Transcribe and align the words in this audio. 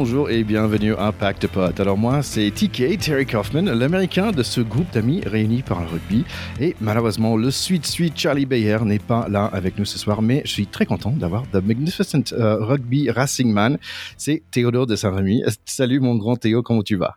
bonjour 0.00 0.30
et 0.30 0.44
bienvenue 0.44 0.94
à 0.94 1.08
Impact. 1.08 1.46
Alors 1.78 1.98
moi, 1.98 2.22
c'est 2.22 2.50
TK, 2.50 2.98
Terry 2.98 3.26
Kaufman, 3.26 3.66
l'américain 3.66 4.32
de 4.32 4.42
ce 4.42 4.62
groupe 4.62 4.90
d'amis 4.94 5.20
réunis 5.26 5.60
par 5.60 5.82
le 5.82 5.88
rugby. 5.88 6.24
Et 6.58 6.74
malheureusement, 6.80 7.36
le 7.36 7.50
sweet 7.50 7.84
sweet 7.84 8.18
Charlie 8.18 8.46
Bayer 8.46 8.78
n'est 8.82 8.98
pas 8.98 9.28
là 9.28 9.44
avec 9.52 9.78
nous 9.78 9.84
ce 9.84 9.98
soir, 9.98 10.22
mais 10.22 10.40
je 10.46 10.52
suis 10.52 10.66
très 10.66 10.86
content 10.86 11.10
d'avoir 11.10 11.42
The 11.50 11.56
Magnificent 11.56 12.32
euh, 12.32 12.64
Rugby 12.64 13.10
Racing 13.10 13.52
Man. 13.52 13.76
C'est 14.16 14.42
Théodore 14.50 14.86
de 14.86 14.96
Saint-Rémy. 14.96 15.42
Salut 15.66 16.00
mon 16.00 16.14
grand 16.14 16.36
Théo, 16.36 16.62
comment 16.62 16.82
tu 16.82 16.96
vas? 16.96 17.14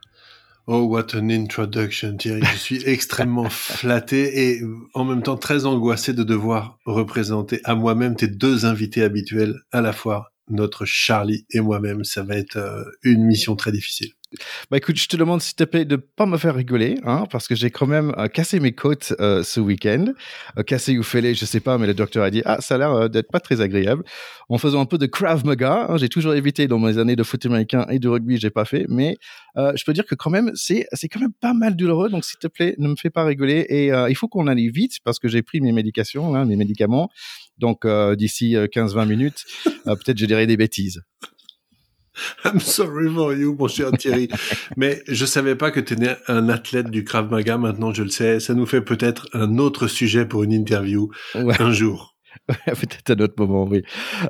Oh, 0.68 0.82
what 0.82 1.16
an 1.16 1.30
introduction, 1.30 2.18
Thierry. 2.18 2.42
Je 2.52 2.58
suis 2.58 2.84
extrêmement 2.86 3.50
flatté 3.50 4.50
et 4.50 4.62
en 4.94 5.06
même 5.06 5.24
temps 5.24 5.38
très 5.38 5.66
angoissé 5.66 6.12
de 6.12 6.24
devoir 6.24 6.80
représenter 6.86 7.62
à 7.64 7.76
moi-même 7.76 8.18
tes 8.18 8.28
deux 8.28 8.66
invités 8.66 9.04
habituels 9.04 9.56
à 9.72 9.80
la 9.80 9.94
fois 9.94 10.33
notre 10.50 10.86
Charlie 10.86 11.46
et 11.50 11.60
moi-même. 11.60 12.04
Ça 12.04 12.24
va 12.24 12.36
être 12.36 12.58
euh, 12.58 12.84
une 13.04 13.24
mission 13.24 13.56
très 13.56 13.72
difficile. 13.72 14.14
Bah 14.72 14.78
écoute, 14.78 14.98
je 14.98 15.08
te 15.08 15.16
demande 15.16 15.42
s'il 15.42 15.56
te 15.56 15.64
plaît 15.64 15.86
de 15.86 15.96
pas 15.96 16.26
me 16.26 16.38
faire 16.38 16.56
rigoler, 16.56 16.98
hein, 17.04 17.26
parce 17.32 17.48
que 17.48 17.56
j'ai 17.56 17.70
quand 17.70 17.88
même 17.88 18.14
euh, 18.18 18.28
cassé 18.28 18.60
mes 18.60 18.74
côtes 18.74 19.14
euh, 19.20 19.44
ce 19.44 19.60
week-end. 19.60 20.06
Euh, 20.58 20.64
cassé 20.64 20.98
ou 20.98 21.04
fêlé, 21.04 21.36
je 21.36 21.46
sais 21.46 21.60
pas, 21.60 21.78
mais 21.78 21.88
le 21.88 21.94
docteur 21.94 22.24
a 22.24 22.32
dit 22.32 22.42
ah 22.46 22.60
ça 22.62 22.76
a 22.76 22.78
l'air 22.78 23.10
d'être 23.10 23.32
pas 23.32 23.40
très 23.40 23.62
agréable. 23.62 24.04
En 24.50 24.58
faisant 24.58 24.82
un 24.82 24.86
peu 24.86 24.98
de 24.98 25.06
Krav 25.06 25.46
Maga, 25.46 25.88
hein, 25.90 25.98
j'ai 25.98 26.10
toujours 26.10 26.34
évité 26.34 26.68
dans 26.68 26.80
mes 26.80 26.98
années 26.98 27.16
de 27.16 27.24
foot 27.24 27.46
américain 27.46 27.86
et 27.90 28.00
de 28.00 28.08
rugby, 28.08 28.38
j'ai 28.38 28.50
pas 28.50 28.66
fait, 28.66 28.86
mais 28.90 29.18
je 29.56 29.84
peux 29.86 29.94
dire 29.94 30.06
que 30.06 30.16
quand 30.16 30.30
même 30.30 30.52
c'est 30.56 30.88
c'est 30.94 31.08
quand 31.08 31.20
même 31.20 31.34
pas 31.40 31.54
mal 31.54 31.76
douloureux. 31.76 32.10
Donc 32.10 32.26
s'il 32.26 32.40
te 32.40 32.48
plaît, 32.48 32.76
ne 32.78 32.90
me 32.90 32.96
fais 32.96 33.10
pas 33.10 33.24
rigoler 33.24 33.66
et 33.70 33.88
il 34.10 34.16
faut 34.16 34.28
qu'on 34.28 34.48
aille 34.48 34.70
vite 34.70 34.98
parce 35.04 35.20
que 35.20 35.28
j'ai 35.28 35.42
pris 35.42 35.62
mes 35.62 35.72
médications, 35.72 36.36
hein, 36.36 36.46
mes 36.46 36.56
médicaments. 36.56 37.10
Donc 37.58 37.88
d'ici 38.18 38.56
15-20 38.56 39.08
minutes, 39.08 39.44
peut-être 39.86 40.18
je 40.18 40.26
dirai 40.26 40.48
des 40.48 40.58
bêtises. 40.58 41.02
I'm 42.46 42.60
sorry 42.60 43.14
for 43.14 43.34
you, 43.34 43.56
mon 43.58 43.68
cher 43.68 43.92
Thierry. 43.92 44.30
Mais 44.78 45.02
je 45.08 45.26
savais 45.26 45.56
pas 45.56 45.72
que 45.72 45.80
tu 45.80 45.94
étais 45.94 46.16
un 46.28 46.50
athlète 46.50 46.90
du 46.90 47.04
Krav 47.04 47.30
Maga. 47.30 47.58
Maintenant, 47.58 47.94
je 47.94 48.04
le 48.04 48.10
sais. 48.10 48.40
Ça 48.40 48.54
nous 48.54 48.66
fait 48.66 48.82
peut-être 48.82 49.28
un 49.34 49.58
autre 49.58 49.88
sujet 49.88 50.26
pour 50.26 50.44
une 50.44 50.54
interview 50.54 51.10
un 51.36 51.72
jour. 51.72 52.14
Peut-être 52.48 53.12
un 53.12 53.24
autre 53.24 53.36
moment, 53.38 53.66
oui. 53.66 53.84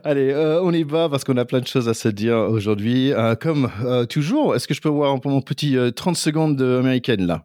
Allez, 0.04 0.32
euh, 0.32 0.62
on 0.62 0.72
y 0.72 0.84
va 0.84 1.10
parce 1.10 1.24
qu'on 1.24 1.38
a 1.38 1.46
plein 1.46 1.62
de 1.62 1.68
choses 1.68 1.90
à 1.90 1.94
se 1.94 2.10
dire 2.10 2.36
aujourd'hui. 2.36 3.12
Euh, 3.14 3.36
comme 3.36 3.72
euh, 3.84 4.06
toujours, 4.06 4.56
est-ce 4.56 4.68
que 4.68 4.74
je 4.74 4.82
peux 4.82 4.90
voir 4.90 5.18
mon 5.26 5.42
petit 5.42 5.78
30 5.96 6.16
secondes 6.16 6.62
américaine 6.62 7.26
là? 7.26 7.44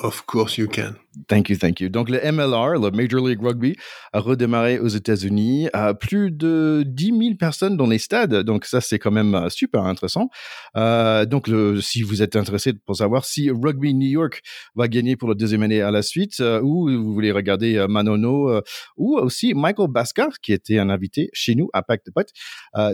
Of 0.00 0.26
course 0.26 0.58
you 0.58 0.68
can. 0.68 0.94
Thank 1.26 1.48
you, 1.48 1.56
thank 1.56 1.80
you. 1.80 1.88
Donc 1.88 2.08
le 2.08 2.20
MLR, 2.20 2.78
le 2.80 2.90
Major 2.92 3.26
League 3.26 3.42
Rugby, 3.42 3.74
a 4.12 4.20
redémarré 4.20 4.78
aux 4.78 4.86
États-Unis. 4.86 5.68
À 5.72 5.94
plus 5.94 6.30
de 6.30 6.84
10 6.86 7.06
000 7.06 7.34
personnes 7.36 7.76
dans 7.76 7.88
les 7.88 7.98
stades. 7.98 8.34
Donc 8.44 8.64
ça, 8.64 8.80
c'est 8.80 9.00
quand 9.00 9.10
même 9.10 9.34
euh, 9.34 9.48
super 9.48 9.84
intéressant. 9.84 10.28
Euh, 10.76 11.24
donc 11.24 11.50
si 11.80 12.02
vous 12.02 12.22
êtes 12.22 12.36
intéressé 12.36 12.74
pour 12.74 12.96
savoir 12.96 13.24
si 13.24 13.50
Rugby 13.50 13.94
New 13.94 14.08
York 14.08 14.42
va 14.76 14.86
gagner 14.86 15.16
pour 15.16 15.28
la 15.28 15.34
deuxième 15.34 15.62
année 15.62 15.82
à 15.82 15.90
la 15.90 16.02
suite, 16.02 16.38
euh, 16.40 16.60
ou 16.62 16.88
vous 16.88 17.12
voulez 17.12 17.32
regarder 17.32 17.76
euh, 17.76 17.88
Manono, 17.88 18.50
euh, 18.50 18.62
ou 18.96 19.16
aussi 19.16 19.54
Michael 19.54 19.88
Bascar, 19.88 20.38
qui 20.40 20.52
était 20.52 20.78
un 20.78 20.90
invité 20.90 21.30
chez 21.32 21.54
nous 21.54 21.68
à 21.72 21.82
Pacte 21.82 22.06
de 22.06 22.12
Potes, 22.12 22.32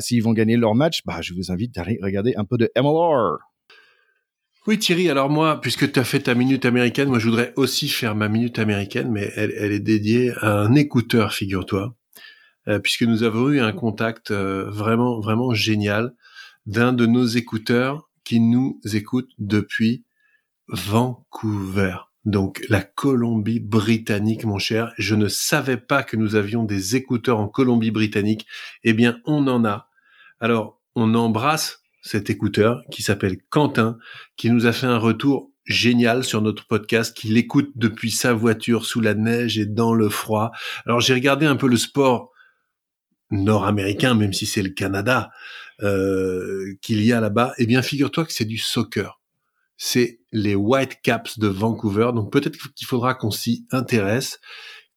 s'ils 0.01 0.23
vont 0.23 0.33
gagner 0.33 0.57
leur 0.57 0.75
match, 0.75 1.03
bah, 1.05 1.21
je 1.21 1.35
vous 1.35 1.53
invite 1.53 1.75
d'aller 1.75 1.99
regarder 2.03 2.35
un 2.37 2.45
peu 2.45 2.57
de 2.57 2.71
MLR. 2.77 3.54
Oui 4.67 4.79
Thierry, 4.79 5.11
alors 5.11 5.29
moi, 5.29 5.61
puisque 5.61 5.93
tu 5.93 6.01
as 6.01 6.05
fait 6.05 6.21
ta 6.21 6.35
minute 6.35 6.65
américaine, 6.65 7.11
moi 7.11 7.19
je 7.19 7.27
voudrais 7.29 7.53
aussi 7.57 7.87
faire 7.87 8.15
ma 8.15 8.31
minute 8.31 8.59
américaine, 8.59 9.11
mais 9.11 9.31
elle, 9.37 9.53
elle 9.59 9.73
est 9.73 9.81
dédiée 9.81 10.33
à 10.41 10.59
un 10.59 10.75
écouteur, 10.75 11.35
figure-toi, 11.35 11.95
euh, 12.69 12.79
puisque 12.79 13.03
nous 13.03 13.25
avons 13.25 13.51
eu 13.51 13.61
un 13.61 13.73
contact 13.73 14.31
euh, 14.31 14.71
vraiment, 14.71 15.21
vraiment 15.21 15.53
génial 15.53 16.15
d'un 16.65 16.95
de 16.95 17.05
nos 17.05 17.27
écouteurs 17.27 18.09
qui 18.25 18.41
nous 18.41 18.81
écoute 18.91 19.29
depuis 19.39 20.07
Vancouver. 20.69 21.97
Donc 22.25 22.65
la 22.71 22.81
Colombie-Britannique, 22.81 24.47
mon 24.47 24.59
cher. 24.59 24.95
Je 24.97 25.15
ne 25.15 25.29
savais 25.29 25.77
pas 25.77 26.03
que 26.03 26.17
nous 26.17 26.37
avions 26.37 26.65
des 26.65 26.97
écouteurs 26.97 27.39
en 27.39 27.49
Colombie-Britannique. 27.49 28.47
Eh 28.83 28.95
bien, 28.95 29.21
on 29.27 29.47
en 29.47 29.67
a. 29.67 29.91
Alors, 30.41 30.81
on 30.95 31.15
embrasse 31.15 31.84
cet 32.05 32.29
écouteur 32.29 32.83
qui 32.91 33.03
s'appelle 33.03 33.39
Quentin, 33.49 33.97
qui 34.37 34.51
nous 34.51 34.67
a 34.67 34.73
fait 34.73 34.87
un 34.87 34.99
retour 34.99 35.51
génial 35.65 36.23
sur 36.23 36.43
notre 36.43 36.67
podcast, 36.67 37.17
qu'il 37.17 37.39
écoute 37.39 37.71
depuis 37.77 38.11
sa 38.11 38.35
voiture 38.35 38.85
sous 38.85 39.01
la 39.01 39.15
neige 39.15 39.59
et 39.59 39.65
dans 39.65 39.95
le 39.95 40.11
froid. 40.11 40.53
Alors 40.85 41.01
j'ai 41.01 41.15
regardé 41.15 41.47
un 41.47 41.57
peu 41.57 41.67
le 41.67 41.79
sport 41.79 42.31
nord-américain, 43.31 44.15
même 44.15 44.35
si 44.35 44.45
c'est 44.45 44.63
le 44.63 44.69
Canada 44.69 45.31
euh, 45.83 46.75
qu'il 46.83 47.03
y 47.03 47.13
a 47.13 47.21
là-bas. 47.21 47.55
Eh 47.57 47.67
bien, 47.67 47.81
figure-toi 47.81 48.27
que 48.27 48.33
c'est 48.35 48.45
du 48.45 48.59
soccer. 48.59 49.23
C'est 49.79 50.21
les 50.31 50.55
Whitecaps 50.55 51.39
de 51.39 51.49
Vancouver. 51.49 52.11
Donc 52.15 52.31
peut-être 52.31 52.59
qu'il 52.75 52.87
faudra 52.87 53.15
qu'on 53.15 53.31
s'y 53.31 53.67
intéresse. 53.73 54.41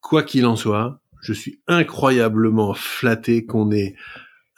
Quoi 0.01 0.23
qu'il 0.23 0.45
en 0.45 0.57
soit, 0.57 1.01
je 1.21 1.31
suis 1.31 1.61
incroyablement 1.67 2.73
flatté 2.73 3.45
qu'on 3.45 3.71
ait 3.71 3.95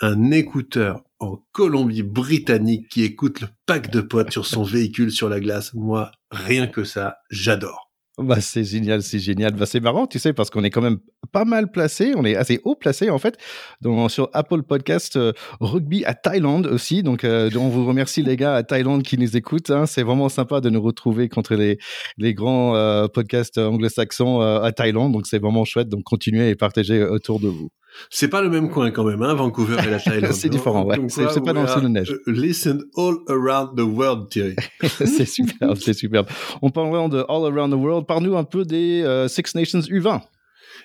un 0.01 0.31
écouteur 0.31 1.03
en 1.19 1.37
Colombie-Britannique 1.51 2.87
qui 2.89 3.03
écoute 3.03 3.41
le 3.41 3.47
pack 3.65 3.91
de 3.91 4.01
potes 4.01 4.31
sur 4.31 4.45
son 4.45 4.63
véhicule 4.63 5.11
sur 5.11 5.29
la 5.29 5.39
glace. 5.39 5.73
Moi, 5.73 6.11
rien 6.31 6.67
que 6.67 6.83
ça, 6.83 7.17
j'adore. 7.29 7.89
Bah, 8.17 8.41
c'est 8.41 8.65
génial, 8.65 9.01
c'est 9.01 9.19
génial. 9.19 9.53
Bah, 9.53 9.65
c'est 9.65 9.79
marrant, 9.79 10.05
tu 10.05 10.19
sais, 10.19 10.33
parce 10.33 10.49
qu'on 10.49 10.63
est 10.65 10.69
quand 10.69 10.81
même 10.81 10.97
pas 11.31 11.45
mal 11.45 11.71
placé, 11.71 12.13
on 12.17 12.25
est 12.25 12.35
assez 12.35 12.59
haut 12.65 12.75
placé 12.75 13.09
en 13.09 13.17
fait, 13.17 13.38
donc, 13.81 14.11
sur 14.11 14.29
Apple 14.33 14.63
Podcast 14.63 15.15
euh, 15.15 15.31
Rugby 15.61 16.03
à 16.03 16.15
Thaïlande 16.15 16.67
aussi. 16.67 17.01
Donc, 17.01 17.23
euh, 17.23 17.49
on 17.55 17.69
vous 17.69 17.85
remercie 17.85 18.21
les 18.21 18.35
gars 18.35 18.55
à 18.55 18.63
Thaïlande 18.63 19.03
qui 19.03 19.17
nous 19.17 19.38
écoutent. 19.38 19.69
Hein. 19.69 19.85
C'est 19.85 20.03
vraiment 20.03 20.27
sympa 20.27 20.59
de 20.59 20.69
nous 20.69 20.81
retrouver 20.81 21.29
contre 21.29 21.55
les, 21.55 21.77
les 22.17 22.33
grands 22.33 22.75
euh, 22.75 23.07
podcasts 23.07 23.57
anglo-saxons 23.57 24.41
à 24.41 24.71
Thaïlande. 24.73 25.13
Donc, 25.13 25.25
c'est 25.25 25.39
vraiment 25.39 25.63
chouette. 25.63 25.88
Donc, 25.88 26.03
continuez 26.03 26.49
et 26.49 26.55
partagez 26.55 27.01
autour 27.03 27.39
de 27.39 27.47
vous. 27.47 27.69
C'est 28.09 28.27
pas 28.27 28.41
le 28.41 28.50
même 28.50 28.69
coin 28.69 28.91
quand 28.91 29.03
même, 29.03 29.22
hein, 29.22 29.33
Vancouver 29.33 29.77
et 29.85 29.89
la 29.89 30.00
Thaïlande. 30.00 30.33
c'est 30.33 30.50
différent, 30.50 30.85
ouais. 30.85 30.97
C'est 31.09 31.44
pas 31.44 31.53
dans 31.53 31.63
le 31.63 31.88
neige. 31.88 32.16
Listen 32.27 32.83
all 32.95 33.17
around 33.27 33.75
the 33.77 33.81
world, 33.81 34.29
Thierry. 34.29 34.55
c'est 34.83 35.25
superbe, 35.25 35.77
c'est 35.79 35.94
superbe. 35.94 36.27
On 36.61 36.69
parle 36.69 37.09
de 37.09 37.25
all 37.29 37.45
around 37.51 37.72
the 37.72 37.77
world. 37.77 38.05
Parle-nous 38.05 38.38
un 38.38 38.44
peu 38.44 38.66
des 38.66 39.03
euh, 39.03 39.27
Six 39.27 39.55
Nations 39.55 39.79
U20. 39.79 40.22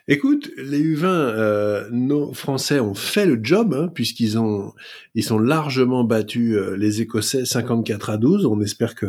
Écoute, 0.07 0.51
les 0.59 0.83
U20, 0.83 1.07
euh, 1.07 1.89
nos 1.91 2.35
Français 2.35 2.79
ont 2.79 2.95
fait 2.95 3.25
le 3.25 3.41
job 3.43 3.75
hein, 3.75 3.89
puisqu'ils 3.89 4.39
ont, 4.39 4.75
ils 5.15 5.25
sont 5.25 5.39
largement 5.39 6.05
battus 6.05 6.57
euh, 6.57 6.77
les 6.77 7.01
Écossais 7.01 7.47
54 7.47 8.11
à 8.11 8.17
12. 8.19 8.45
On 8.45 8.61
espère 8.61 8.97
que 8.97 9.07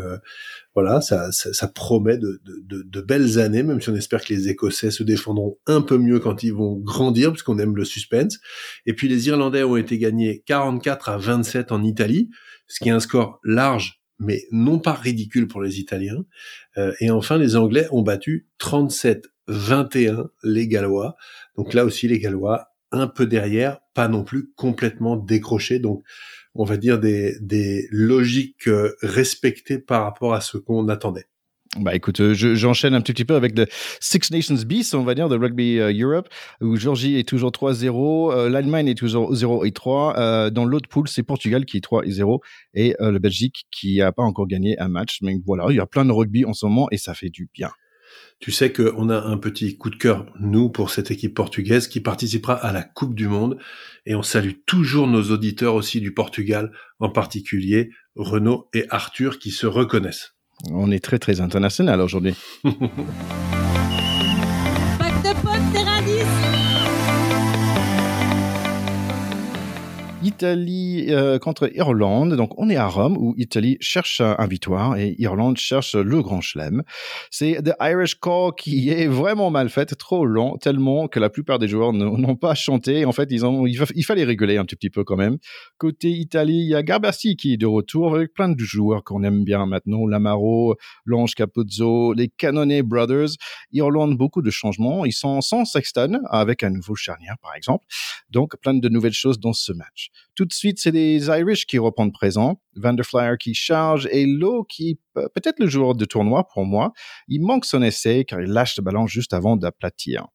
voilà, 0.76 1.00
ça, 1.00 1.32
ça, 1.32 1.68
promet 1.70 2.18
de, 2.18 2.42
de, 2.44 2.84
de, 2.84 3.02
belles 3.02 3.40
années, 3.40 3.64
même 3.64 3.80
si 3.80 3.90
on 3.90 3.96
espère 3.96 4.22
que 4.22 4.34
les 4.34 4.50
Écossais 4.50 4.92
se 4.92 5.04
défendront 5.04 5.58
un 5.68 5.82
peu 5.82 5.98
mieux 5.98 6.20
quand 6.20 6.44
ils 6.44 6.54
vont 6.54 6.76
grandir, 6.76 7.32
puisqu'on 7.32 7.58
aime 7.60 7.78
le 7.78 7.86
suspense. 7.86 8.40
Et 8.86 8.94
puis 8.94 9.08
les 9.08 9.30
Irlandais 9.30 9.64
ont 9.64 9.78
été 9.78 9.98
gagnés 9.98 10.44
44 10.46 11.10
à 11.10 11.18
27 11.18 11.72
en 11.72 11.82
Italie, 11.82 12.30
ce 12.68 12.84
qui 12.84 12.90
est 12.90 12.92
un 12.92 13.00
score 13.00 13.40
large, 13.46 14.02
mais 14.20 14.44
non 14.52 14.80
pas 14.80 14.94
ridicule 14.94 15.48
pour 15.48 15.62
les 15.62 15.80
Italiens. 15.80 16.26
Euh, 16.78 16.92
et 17.00 17.10
enfin, 17.10 17.38
les 17.38 17.56
Anglais 17.56 17.88
ont 17.92 18.02
battu 18.02 18.50
37-21 18.60 20.28
les 20.44 20.68
Gallois. 20.68 21.16
Donc 21.56 21.74
là 21.74 21.86
aussi, 21.86 22.10
les 22.10 22.20
Gallois 22.20 22.75
un 22.92 23.08
peu 23.08 23.26
derrière, 23.26 23.80
pas 23.94 24.08
non 24.08 24.24
plus 24.24 24.52
complètement 24.56 25.16
décrochés. 25.16 25.80
Donc 25.80 26.04
on 26.56 26.64
va 26.64 26.78
dire, 26.78 27.00
des, 27.00 27.36
des 27.42 27.88
logiques 27.92 28.68
euh, 28.68 28.96
respectées 29.02 29.78
par 29.78 30.04
rapport 30.04 30.34
à 30.34 30.42
ce 30.42 30.58
qu'on 30.58 30.88
attendait. 30.88 31.26
Bah 31.78 31.94
écoute, 31.94 32.22
euh, 32.22 32.34
j'enchaîne 32.34 32.94
un 32.94 33.02
petit 33.02 33.26
peu 33.26 33.36
avec 33.36 33.58
le 33.58 33.66
Six 34.00 34.32
Nations 34.32 34.56
Beast, 34.66 34.96
on 34.96 35.04
va 35.04 35.14
dire, 35.14 35.28
de 35.28 35.36
Rugby 35.36 35.78
euh, 35.80 35.92
Europe, 35.94 36.30
où 36.62 36.78
Georgie 36.78 37.18
est 37.20 37.28
toujours 37.28 37.52
3-0, 37.52 38.48
l'Allemagne 38.48 38.88
est 38.88 38.96
toujours 38.96 39.36
0 39.36 39.66
et 39.66 39.72
3. 39.72 40.52
dans 40.52 40.64
l'autre 40.64 40.88
poule, 40.88 41.10
c'est 41.10 41.24
Portugal 41.24 41.66
qui 41.66 41.78
est 41.78 41.82
3 41.82 42.06
et 42.06 42.12
0, 42.12 42.40
et 42.74 42.96
le 43.00 43.20
Belgique 43.20 43.66
qui 43.72 43.98
n'a 43.98 44.14
pas 44.14 44.24
encore 44.24 44.48
gagné 44.48 44.80
un 44.80 44.88
match. 44.88 45.18
Mais 45.22 45.36
voilà, 45.46 45.66
il 45.70 45.76
y 45.76 45.82
a 45.82 45.86
plein 45.86 46.06
de 46.06 46.14
rugby 46.14 46.46
en 46.46 46.54
ce 46.54 46.66
moment 46.66 46.88
et 46.92 46.98
ça 46.98 47.14
fait 47.14 47.30
du 47.30 47.50
bien. 47.54 47.72
Tu 48.40 48.52
sais 48.52 48.72
qu'on 48.72 49.10
a 49.10 49.22
un 49.22 49.38
petit 49.38 49.78
coup 49.78 49.90
de 49.90 49.96
cœur, 49.96 50.26
nous, 50.40 50.70
pour 50.70 50.90
cette 50.90 51.10
équipe 51.10 51.34
portugaise 51.34 51.88
qui 51.88 52.02
participera 52.02 52.54
à 52.54 52.72
la 52.72 52.84
Coupe 52.84 53.16
du 53.16 53.28
Monde. 53.28 53.58
Et 54.06 54.16
on 54.16 54.24
salue 54.24 54.54
toujours 54.66 55.08
nos 55.08 55.24
auditeurs 55.32 55.76
aussi 55.76 56.02
du 56.02 56.14
Portugal, 56.14 56.72
en 57.00 57.10
particulier 57.10 57.92
Renaud 58.16 58.70
et 58.74 58.86
Arthur 58.90 59.40
qui 59.40 59.52
se 59.52 59.66
reconnaissent. 59.68 60.36
On 60.72 60.92
est 60.92 61.04
très 61.04 61.20
très 61.20 61.42
international 61.42 62.02
aujourd'hui. 62.02 62.36
Italie 70.36 71.06
euh, 71.12 71.40
contre 71.40 71.74
Irlande. 71.74 72.34
Donc, 72.34 72.52
on 72.58 72.70
est 72.70 72.76
à 72.76 72.88
Rome 72.88 73.16
où 73.18 73.34
Italie 73.38 73.78
cherche 73.80 74.20
un 74.20 74.48
victoire 74.48 74.98
et 74.98 75.16
Irlande 75.18 75.56
cherche 75.56 75.96
le 75.96 76.22
grand 76.22 76.42
chelem. 76.42 76.84
C'est 77.32 77.64
The 77.64 77.72
Irish 77.80 78.20
Call 78.20 78.52
qui 78.58 78.90
est 78.90 79.08
vraiment 79.08 79.50
mal 79.50 79.70
fait, 79.70 79.86
trop 79.96 80.26
long, 80.26 80.58
tellement 80.58 81.08
que 81.08 81.22
la 81.22 81.30
plupart 81.30 81.58
des 81.58 81.70
joueurs 81.70 81.94
n'ont 81.94 82.36
pas 82.36 82.54
chanté. 82.54 83.06
En 83.06 83.14
fait, 83.14 83.30
ils 83.32 83.46
ont, 83.46 83.66
il, 83.66 84.04
fallait 84.04 84.26
rigoler 84.26 84.58
un 84.58 84.66
tout 84.66 84.76
petit 84.76 84.90
peu 84.90 85.06
quand 85.06 85.16
même. 85.16 85.38
Côté 85.78 86.10
Italie, 86.10 86.64
il 86.64 86.70
y 86.70 86.76
a 86.76 86.84
Garbassi 86.84 87.38
qui 87.38 87.54
est 87.54 87.58
de 87.58 87.66
retour 87.66 88.14
avec 88.14 88.34
plein 88.34 88.50
de 88.50 88.60
joueurs 88.60 89.06
qu'on 89.06 89.24
aime 89.24 89.46
bien 89.46 89.66
maintenant. 89.66 90.06
Lamaro, 90.06 90.76
Lange 91.06 91.34
Capuzzo, 91.34 92.12
les 92.12 92.28
Cannonier 92.28 92.84
Brothers. 92.84 93.30
Irlande, 93.72 94.18
beaucoup 94.18 94.42
de 94.42 94.52
changements. 94.52 95.06
Ils 95.06 95.14
sont 95.14 95.40
sans 95.40 95.64
Sexton 95.64 96.20
avec 96.30 96.62
un 96.62 96.72
nouveau 96.72 96.96
charnière, 96.96 97.36
par 97.42 97.56
exemple. 97.56 97.86
Donc, 98.30 98.58
plein 98.58 98.74
de 98.74 98.90
nouvelles 98.90 99.14
choses 99.14 99.40
dans 99.40 99.54
ce 99.54 99.72
match. 99.72 100.12
Tout 100.36 100.46
de 100.46 100.54
suite, 100.54 100.80
c'est 100.80 100.92
les 100.92 101.28
Irish 101.28 101.66
qui 101.66 101.78
reprennent 101.78 102.12
présent. 102.12 102.62
Van 102.76 102.94
der 102.94 103.06
Flyer 103.06 103.38
qui 103.38 103.54
charge 103.54 104.08
et 104.12 104.26
Lowe 104.26 104.66
qui, 104.68 105.00
peut-être 105.14 105.60
le 105.60 105.68
joueur 105.68 105.96
de 105.96 106.04
tournoi 106.04 106.46
pour 106.54 106.66
moi, 106.66 106.92
il 107.30 107.42
manque 107.42 107.64
son 107.64 107.82
essai 107.82 108.26
car 108.26 108.42
il 108.42 108.50
lâche 108.50 108.76
le 108.78 108.84
ballon 108.84 109.08
juste 109.08 109.34
avant 109.34 109.56
d'aplatir. 109.56 110.28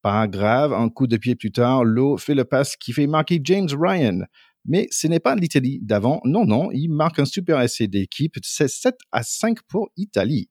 Pas 0.00 0.28
grave, 0.28 0.72
un 0.72 0.88
coup 0.88 1.08
de 1.08 1.16
pied 1.16 1.34
plus 1.34 1.50
tard, 1.50 1.84
Lowe 1.84 2.18
fait 2.18 2.36
le 2.36 2.44
passe 2.44 2.76
qui 2.76 2.92
fait 2.92 3.08
marquer 3.08 3.40
James 3.42 3.68
Ryan. 3.76 4.20
Mais 4.64 4.86
ce 4.92 5.08
n'est 5.08 5.18
pas 5.18 5.34
l'Italie 5.34 5.80
d'avant, 5.82 6.20
non, 6.24 6.44
non, 6.44 6.70
il 6.72 6.88
marque 6.88 7.18
un 7.18 7.24
super 7.24 7.60
essai 7.60 7.88
d'équipe, 7.88 8.34
c'est 8.42 8.68
7 8.68 8.94
à 9.10 9.22
5 9.24 9.58
pour 9.66 9.88
Italie. 9.96 10.50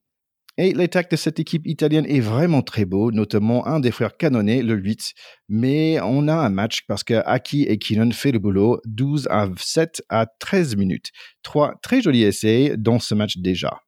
Et 0.60 0.74
l'attaque 0.74 1.12
de 1.12 1.16
cette 1.16 1.40
équipe 1.40 1.68
italienne 1.68 2.08
est 2.08 2.20
vraiment 2.20 2.64
très 2.64 2.86
beau, 2.86 3.12
notamment 3.12 3.68
un 3.68 3.80
des 3.80 3.92
frères 3.92 4.18
canonnés, 4.18 4.64
le 4.64 4.74
8. 4.74 5.14
Mais 5.50 6.00
on 6.02 6.28
a 6.28 6.34
un 6.34 6.50
match 6.50 6.82
parce 6.88 7.04
que 7.04 7.22
Aki 7.26 7.64
et 7.64 7.78
Keenan 7.78 8.12
fait 8.12 8.32
le 8.32 8.40
boulot 8.40 8.82
12 8.86 9.28
à 9.30 9.48
7 9.56 10.02
à 10.10 10.26
13 10.26 10.76
minutes. 10.76 11.12
Trois 11.44 11.76
très 11.84 12.02
jolis 12.02 12.24
essais 12.24 12.74
dans 12.76 12.98
ce 12.98 13.14
match 13.14 13.38
déjà. 13.38 13.82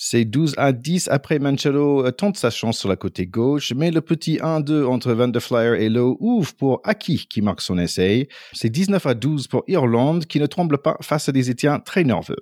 C'est 0.00 0.24
12 0.24 0.54
à 0.58 0.70
10 0.70 1.08
après 1.08 1.40
Mancello 1.40 2.06
euh, 2.06 2.12
tente 2.12 2.36
sa 2.36 2.50
chance 2.50 2.78
sur 2.78 2.88
la 2.88 2.94
côté 2.94 3.26
gauche, 3.26 3.72
mais 3.74 3.90
le 3.90 4.00
petit 4.00 4.36
1-2 4.36 4.84
entre 4.84 5.12
Van 5.12 5.26
der 5.26 5.42
Flyer 5.42 5.74
et 5.74 5.88
Lowe 5.88 6.16
ouvre 6.20 6.54
pour 6.54 6.80
Aki 6.84 7.26
qui 7.26 7.42
marque 7.42 7.60
son 7.60 7.78
essai. 7.78 8.28
C'est 8.52 8.70
19 8.70 9.04
à 9.06 9.14
12 9.14 9.48
pour 9.48 9.64
Irlande 9.66 10.26
qui 10.26 10.38
ne 10.38 10.46
tremble 10.46 10.78
pas 10.78 10.96
face 11.00 11.28
à 11.28 11.32
des 11.32 11.50
Étiens 11.50 11.80
très 11.80 12.04
nerveux. 12.04 12.38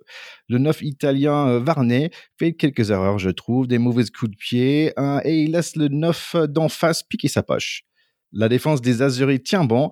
Le 0.51 0.59
9 0.59 0.83
italien 0.83 1.49
euh, 1.49 1.59
Varney 1.59 2.11
fait 2.39 2.53
quelques 2.53 2.91
erreurs, 2.91 3.19
je 3.19 3.31
trouve, 3.31 3.67
des 3.67 3.79
mauvais 3.79 4.05
coups 4.05 4.33
de 4.33 4.37
pied, 4.37 4.93
et 5.25 5.43
il 5.43 5.53
laisse 5.53 5.77
le 5.77 5.89
9 5.89 6.37
d'en 6.51 6.69
face 6.69 7.05
piquer 7.05 7.29
sa 7.29 7.43
poche. 7.43 7.85
La 8.33 8.51
défense 8.51 8.83
des 8.83 9.01
Azuris 9.01 9.43
tient 9.43 9.65
bon, 9.65 9.89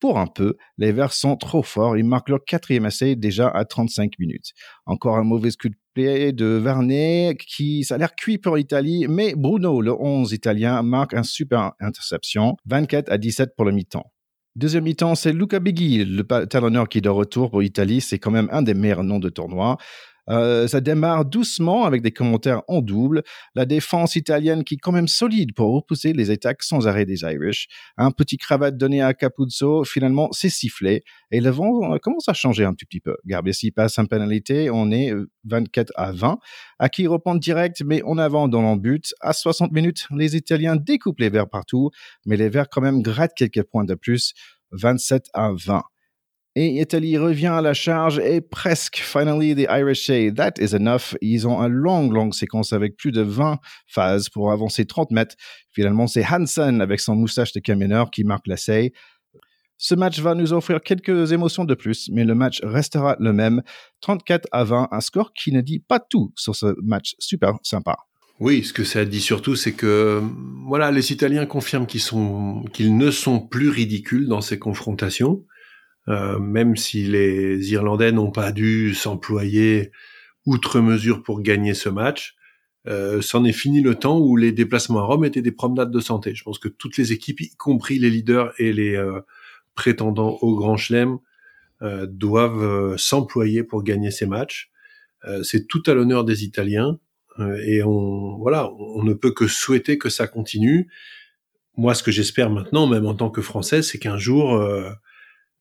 pour 0.00 0.18
un 0.18 0.26
peu, 0.26 0.56
les 0.78 0.92
Verts 0.92 1.12
sont 1.12 1.36
trop 1.36 1.62
forts. 1.62 1.98
Ils 1.98 2.04
marquent 2.04 2.30
leur 2.30 2.44
quatrième 2.44 2.86
essai 2.86 3.14
déjà 3.14 3.48
à 3.48 3.64
35 3.64 4.18
minutes. 4.18 4.52
Encore 4.86 5.16
un 5.16 5.24
mauvais 5.24 5.50
coup 5.50 5.68
de 5.68 5.76
de 5.96 6.58
Varney 6.58 7.36
qui, 7.36 7.84
ça 7.84 7.94
a 7.94 7.98
l'air 7.98 8.14
cuit 8.14 8.38
pour 8.38 8.56
l'Italie, 8.56 9.06
mais 9.08 9.34
Bruno, 9.36 9.80
le 9.80 9.92
11 9.92 10.32
italien, 10.32 10.82
marque 10.82 11.14
un 11.14 11.22
super 11.22 11.72
interception. 11.80 12.56
24 12.66 13.10
à 13.10 13.18
17 13.18 13.54
pour 13.56 13.64
le 13.64 13.72
mi-temps. 13.72 14.10
Deuxième 14.56 14.84
mi-temps, 14.84 15.14
c'est 15.14 15.32
Luca 15.32 15.58
Bighi, 15.58 16.04
le 16.04 16.22
talonneur 16.46 16.88
qui 16.88 16.98
est 16.98 17.00
de 17.00 17.08
retour 17.08 17.50
pour 17.50 17.60
l'Italie. 17.60 18.00
C'est 18.00 18.18
quand 18.18 18.30
même 18.30 18.48
un 18.52 18.62
des 18.62 18.74
meilleurs 18.74 19.02
noms 19.02 19.18
de 19.18 19.28
tournoi. 19.28 19.78
Euh, 20.30 20.66
ça 20.68 20.80
démarre 20.80 21.24
doucement 21.24 21.84
avec 21.84 22.02
des 22.02 22.10
commentaires 22.10 22.62
en 22.68 22.80
double. 22.80 23.22
La 23.54 23.66
défense 23.66 24.16
italienne 24.16 24.64
qui 24.64 24.74
est 24.74 24.78
quand 24.78 24.92
même 24.92 25.08
solide 25.08 25.54
pour 25.54 25.74
repousser 25.74 26.12
les 26.12 26.30
attaques 26.30 26.62
sans 26.62 26.86
arrêt 26.86 27.04
des 27.04 27.22
Irish. 27.22 27.68
Un 27.96 28.10
petit 28.10 28.36
cravate 28.36 28.76
donné 28.76 29.02
à 29.02 29.14
Capuzzo, 29.14 29.84
finalement, 29.84 30.28
c'est 30.32 30.48
sifflé. 30.48 31.02
Et 31.30 31.40
le 31.40 31.50
vent 31.50 31.94
euh, 31.94 31.98
commence 31.98 32.28
à 32.28 32.34
changer 32.34 32.64
un 32.64 32.74
petit 32.74 33.00
peu. 33.00 33.16
Garbessi 33.26 33.70
passe 33.70 33.98
en 33.98 34.06
pénalité, 34.06 34.70
on 34.70 34.90
est 34.90 35.12
24 35.44 35.90
euh, 35.90 35.92
à 35.96 36.12
20. 36.12 36.38
Aki 36.78 37.06
reprend 37.06 37.34
direct, 37.34 37.82
mais 37.84 38.02
on 38.04 38.18
avance 38.18 38.50
dans 38.50 38.62
l'embut. 38.62 39.14
À 39.20 39.32
60 39.32 39.72
minutes, 39.72 40.06
les 40.16 40.36
Italiens 40.36 40.76
découpent 40.76 41.20
les 41.20 41.30
verts 41.30 41.48
partout, 41.48 41.90
mais 42.26 42.36
les 42.36 42.48
verts 42.48 42.68
quand 42.68 42.80
même 42.80 43.02
grattent 43.02 43.34
quelques 43.34 43.62
points 43.62 43.84
de 43.84 43.94
plus. 43.94 44.34
27 44.72 45.26
à 45.34 45.52
20. 45.52 45.84
Et 46.56 46.80
Italie 46.80 47.18
revient 47.18 47.48
à 47.48 47.60
la 47.60 47.74
charge 47.74 48.20
et 48.20 48.40
presque, 48.40 48.98
finally, 48.98 49.56
the 49.56 49.66
Irish 49.68 50.06
say 50.06 50.32
that 50.32 50.52
is 50.60 50.72
enough. 50.72 51.16
Ils 51.20 51.48
ont 51.48 51.58
une 51.60 51.72
longue, 51.72 52.12
longue 52.12 52.32
séquence 52.32 52.72
avec 52.72 52.96
plus 52.96 53.10
de 53.10 53.22
20 53.22 53.58
phases 53.88 54.28
pour 54.28 54.52
avancer 54.52 54.84
30 54.84 55.10
mètres. 55.10 55.34
Finalement, 55.72 56.06
c'est 56.06 56.24
Hansen 56.24 56.80
avec 56.80 57.00
son 57.00 57.16
moustache 57.16 57.52
de 57.52 57.60
camionneur 57.60 58.12
qui 58.12 58.22
marque 58.22 58.46
l'essai. 58.46 58.92
Ce 59.78 59.96
match 59.96 60.20
va 60.20 60.36
nous 60.36 60.52
offrir 60.52 60.80
quelques 60.80 61.32
émotions 61.32 61.64
de 61.64 61.74
plus, 61.74 62.08
mais 62.12 62.24
le 62.24 62.36
match 62.36 62.60
restera 62.62 63.16
le 63.18 63.32
même. 63.32 63.60
34 64.00 64.46
à 64.52 64.62
20, 64.62 64.88
un 64.92 65.00
score 65.00 65.32
qui 65.32 65.50
ne 65.50 65.60
dit 65.60 65.80
pas 65.80 65.98
tout 65.98 66.32
sur 66.36 66.54
ce 66.54 66.76
match 66.80 67.16
super 67.18 67.54
sympa. 67.64 67.96
Oui, 68.38 68.62
ce 68.62 68.72
que 68.72 68.84
ça 68.84 69.04
dit 69.04 69.20
surtout, 69.20 69.56
c'est 69.56 69.72
que 69.72 70.22
voilà, 70.66 70.92
les 70.92 71.12
Italiens 71.12 71.46
confirment 71.46 71.86
qu'ils 71.86 72.96
ne 72.96 73.10
sont 73.10 73.40
plus 73.40 73.70
ridicules 73.70 74.28
dans 74.28 74.40
ces 74.40 74.60
confrontations. 74.60 75.44
Euh, 76.08 76.38
même 76.38 76.76
si 76.76 77.04
les 77.04 77.72
Irlandais 77.72 78.12
n'ont 78.12 78.30
pas 78.30 78.52
dû 78.52 78.94
s'employer 78.94 79.90
outre 80.46 80.80
mesure 80.80 81.22
pour 81.22 81.40
gagner 81.40 81.74
ce 81.74 81.88
match, 81.88 82.36
euh, 82.86 83.22
c'en 83.22 83.44
est 83.44 83.52
fini 83.52 83.80
le 83.80 83.94
temps 83.94 84.18
où 84.18 84.36
les 84.36 84.52
déplacements 84.52 85.00
à 85.00 85.04
Rome 85.04 85.24
étaient 85.24 85.42
des 85.42 85.52
promenades 85.52 85.90
de 85.90 86.00
santé. 86.00 86.34
Je 86.34 86.44
pense 86.44 86.58
que 86.58 86.68
toutes 86.68 86.98
les 86.98 87.12
équipes, 87.12 87.40
y 87.40 87.50
compris 87.56 87.98
les 87.98 88.10
leaders 88.10 88.52
et 88.58 88.72
les 88.72 88.94
euh, 88.94 89.20
prétendants 89.74 90.38
au 90.42 90.54
Grand 90.54 90.76
Chelem, 90.76 91.18
euh, 91.82 92.06
doivent 92.06 92.96
s'employer 92.96 93.62
pour 93.64 93.82
gagner 93.82 94.10
ces 94.10 94.26
matchs. 94.26 94.70
C'est 95.42 95.66
tout 95.68 95.82
à 95.86 95.94
l'honneur 95.94 96.22
des 96.22 96.44
Italiens 96.44 96.98
et 97.64 97.82
on 97.82 98.36
voilà, 98.36 98.70
on 98.74 99.02
ne 99.02 99.14
peut 99.14 99.32
que 99.32 99.46
souhaiter 99.46 99.96
que 99.96 100.10
ça 100.10 100.26
continue. 100.26 100.90
Moi, 101.78 101.94
ce 101.94 102.02
que 102.02 102.10
j'espère 102.10 102.50
maintenant, 102.50 102.86
même 102.86 103.06
en 103.06 103.14
tant 103.14 103.30
que 103.30 103.40
Français, 103.40 103.80
c'est 103.80 103.98
qu'un 103.98 104.18
jour 104.18 104.62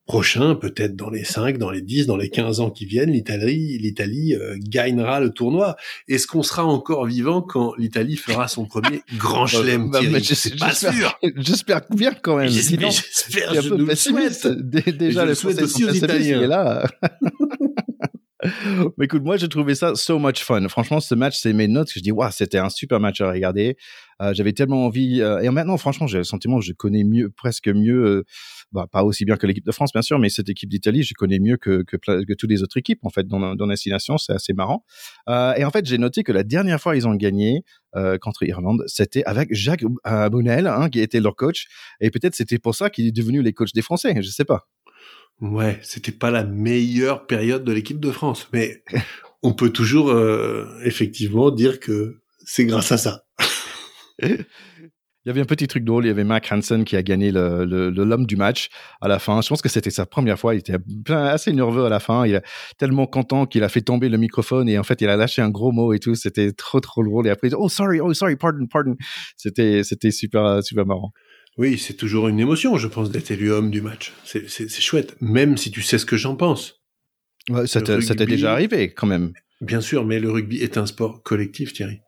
prochain, 0.05 0.55
peut-être 0.55 0.95
dans 0.95 1.09
les 1.09 1.23
5, 1.23 1.57
dans 1.57 1.71
les 1.71 1.81
10, 1.81 2.07
dans 2.07 2.17
les 2.17 2.29
15 2.29 2.59
ans 2.59 2.69
qui 2.69 2.85
viennent, 2.85 3.11
l'Italie, 3.11 3.77
l'Italie 3.77 4.35
euh, 4.35 4.55
gagnera 4.59 5.19
le 5.19 5.29
tournoi. 5.29 5.75
Est-ce 6.07 6.27
qu'on 6.27 6.43
sera 6.43 6.65
encore 6.65 7.05
vivant 7.05 7.41
quand 7.41 7.73
l'Italie 7.77 8.17
fera 8.17 8.47
son 8.47 8.65
premier 8.65 9.01
grand 9.17 9.43
bah, 9.43 9.47
chelem 9.47 9.89
bah, 9.89 9.99
C'est 10.21 10.59
pas 10.59 10.73
sûr. 10.73 11.17
J'espère 11.37 11.81
bien 11.89 12.13
quand 12.13 12.37
même. 12.37 12.49
J'espère, 12.49 13.61
je 13.61 13.73
nous 13.73 13.85
le 13.85 13.95
souhaite. 13.95 14.47
Déjà, 14.47 15.25
le 15.25 15.35
souhaite 15.35 15.61
aussi 15.61 15.85
aux 15.85 15.93
Italiens. 15.93 16.47
Là. 16.47 16.85
Mais 18.97 19.05
écoute, 19.05 19.23
moi, 19.23 19.37
j'ai 19.37 19.47
trouvé 19.47 19.75
ça 19.75 19.95
so 19.95 20.19
much 20.19 20.43
fun. 20.43 20.67
Franchement, 20.67 20.99
ce 20.99 21.15
match, 21.15 21.37
c'est 21.39 21.53
mes 21.53 21.67
notes. 21.67 21.91
Je 21.93 21.99
dis, 21.99 22.11
waouh, 22.11 22.31
c'était 22.31 22.57
un 22.57 22.69
super 22.69 22.99
match 22.99 23.21
à 23.21 23.31
regarder. 23.31 23.77
Euh, 24.21 24.33
j'avais 24.33 24.53
tellement 24.53 24.85
envie. 24.85 25.21
Euh, 25.21 25.39
et 25.39 25.49
maintenant, 25.49 25.77
franchement, 25.77 26.07
j'ai 26.07 26.19
le 26.19 26.23
sentiment 26.23 26.59
que 26.59 26.65
je 26.65 26.73
connais 26.73 27.03
mieux, 27.03 27.29
presque 27.29 27.67
mieux, 27.67 28.05
euh, 28.05 28.23
bah, 28.71 28.87
pas 28.91 29.03
aussi 29.03 29.25
bien 29.25 29.37
que 29.37 29.47
l'équipe 29.47 29.65
de 29.65 29.71
France, 29.71 29.91
bien 29.93 30.01
sûr, 30.01 30.19
mais 30.19 30.29
cette 30.29 30.49
équipe 30.49 30.69
d'Italie, 30.69 31.03
je 31.03 31.13
connais 31.13 31.39
mieux 31.39 31.57
que, 31.57 31.83
que, 31.83 31.97
que 31.97 32.33
toutes 32.33 32.49
les 32.49 32.63
autres 32.63 32.77
équipes, 32.77 32.99
en 33.03 33.09
fait, 33.09 33.27
dans, 33.27 33.55
dans 33.55 33.67
destination. 33.67 34.17
C'est 34.17 34.33
assez 34.33 34.53
marrant. 34.53 34.83
et 35.29 35.63
en 35.63 35.71
fait, 35.71 35.85
j'ai 35.85 35.97
noté 35.97 36.23
que 36.23 36.31
la 36.31 36.43
dernière 36.43 36.79
fois 36.79 36.95
ils 36.95 37.07
ont 37.07 37.15
gagné 37.15 37.63
contre 38.21 38.43
Irlande, 38.43 38.83
c'était 38.87 39.23
avec 39.25 39.53
Jacques 39.53 39.83
Bonnel, 40.31 40.67
hein, 40.67 40.89
qui 40.89 40.99
était 40.99 41.19
leur 41.19 41.35
coach. 41.35 41.67
Et 42.01 42.09
peut-être 42.09 42.35
c'était 42.35 42.59
pour 42.59 42.75
ça 42.75 42.89
qu'il 42.89 43.07
est 43.07 43.11
devenu 43.11 43.41
les 43.41 43.53
coachs 43.53 43.73
des 43.73 43.81
Français. 43.81 44.15
Je 44.21 44.29
sais 44.29 44.45
pas. 44.45 44.67
Ouais, 45.43 45.77
c'était 45.83 46.13
pas 46.13 46.31
la 46.31 46.45
meilleure 46.45 47.27
période 47.27 47.65
de 47.65 47.73
l'équipe 47.73 47.99
de 47.99 48.11
France, 48.11 48.47
mais 48.53 48.81
on 49.41 49.53
peut 49.53 49.71
toujours 49.71 50.09
euh, 50.09 50.65
effectivement 50.85 51.51
dire 51.51 51.81
que 51.81 52.21
c'est 52.45 52.63
grâce 52.63 52.93
à 52.93 52.97
ça. 52.97 53.25
Il 55.25 55.29
y 55.29 55.29
avait 55.29 55.41
un 55.41 55.45
petit 55.45 55.67
truc 55.67 55.85
drôle, 55.85 56.03
il 56.03 56.09
y 56.09 56.11
avait 56.11 56.25
Mac 56.25 56.49
Hansen 56.51 56.83
qui 56.83 56.97
a 56.97 57.01
gagné 57.01 57.31
le, 57.31 57.63
l'homme 57.63 58.25
du 58.25 58.35
match 58.35 58.67
à 58.99 59.07
la 59.07 59.19
fin. 59.19 59.39
Je 59.39 59.47
pense 59.47 59.61
que 59.61 59.69
c'était 59.69 59.89
sa 59.89 60.05
première 60.05 60.37
fois, 60.37 60.53
il 60.53 60.57
était 60.57 60.75
assez 61.13 61.53
nerveux 61.53 61.85
à 61.85 61.89
la 61.89 62.01
fin, 62.01 62.25
il 62.25 62.35
est 62.35 62.43
tellement 62.77 63.07
content 63.07 63.45
qu'il 63.45 63.63
a 63.63 63.69
fait 63.69 63.79
tomber 63.79 64.09
le 64.09 64.17
microphone 64.17 64.67
et 64.67 64.77
en 64.77 64.83
fait 64.83 64.99
il 64.99 65.07
a 65.07 65.15
lâché 65.15 65.41
un 65.41 65.49
gros 65.49 65.71
mot 65.71 65.93
et 65.93 65.99
tout, 65.99 66.15
c'était 66.15 66.51
trop 66.51 66.81
trop 66.81 67.05
drôle 67.05 67.27
et 67.27 67.29
après 67.29 67.53
oh 67.53 67.69
sorry, 67.69 68.01
oh 68.01 68.13
sorry, 68.13 68.35
pardon, 68.35 68.67
pardon. 68.69 68.95
C'était 69.37 69.85
c'était 69.85 70.11
super 70.11 70.61
super 70.61 70.85
marrant. 70.85 71.13
Oui, 71.57 71.77
c'est 71.77 71.93
toujours 71.93 72.27
une 72.27 72.39
émotion, 72.39 72.77
je 72.77 72.87
pense, 72.87 73.11
d'être 73.11 73.31
élu 73.31 73.51
homme 73.51 73.69
du 73.69 73.81
match. 73.81 74.13
C'est 74.23 74.69
chouette, 74.69 75.15
même 75.21 75.57
si 75.57 75.71
tu 75.71 75.81
sais 75.81 75.97
ce 75.97 76.05
que 76.05 76.17
j'en 76.17 76.35
pense. 76.35 76.81
Ouais, 77.49 77.67
ça 77.67 77.81
t'est 77.81 78.25
déjà 78.25 78.53
arrivé, 78.53 78.93
quand 78.93 79.07
même. 79.07 79.33
Bien 79.61 79.81
sûr, 79.81 80.05
mais 80.05 80.19
le 80.19 80.31
rugby 80.31 80.57
est 80.57 80.77
un 80.77 80.85
sport 80.85 81.23
collectif, 81.23 81.73
Thierry. 81.73 82.01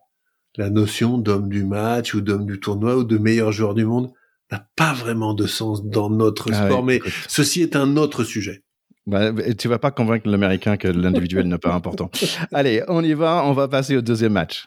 La 0.56 0.70
notion 0.70 1.18
d'homme 1.18 1.48
du 1.48 1.64
match 1.64 2.14
ou 2.14 2.20
d'homme 2.20 2.46
du 2.46 2.58
tournoi 2.58 2.96
ou 2.96 3.04
de 3.04 3.18
meilleur 3.18 3.52
joueur 3.52 3.74
du 3.74 3.84
monde 3.84 4.10
n'a 4.50 4.66
pas 4.76 4.92
vraiment 4.92 5.34
de 5.34 5.46
sens 5.46 5.84
dans 5.84 6.08
notre 6.08 6.52
ah 6.52 6.66
sport, 6.66 6.84
mais 6.84 7.00
ceci 7.28 7.62
est 7.62 7.76
un 7.76 7.96
autre 7.96 8.24
sujet. 8.24 8.62
Bah, 9.06 9.32
tu 9.56 9.68
vas 9.68 9.78
pas 9.78 9.90
convaincre 9.90 10.28
l'Américain 10.28 10.76
que 10.76 10.88
l'individuel 10.88 11.46
n'est 11.46 11.58
pas 11.58 11.74
important. 11.74 12.10
Allez, 12.52 12.82
on 12.88 13.04
y 13.04 13.14
va, 13.14 13.44
on 13.44 13.52
va 13.52 13.68
passer 13.68 13.96
au 13.96 14.02
deuxième 14.02 14.32
match. 14.32 14.66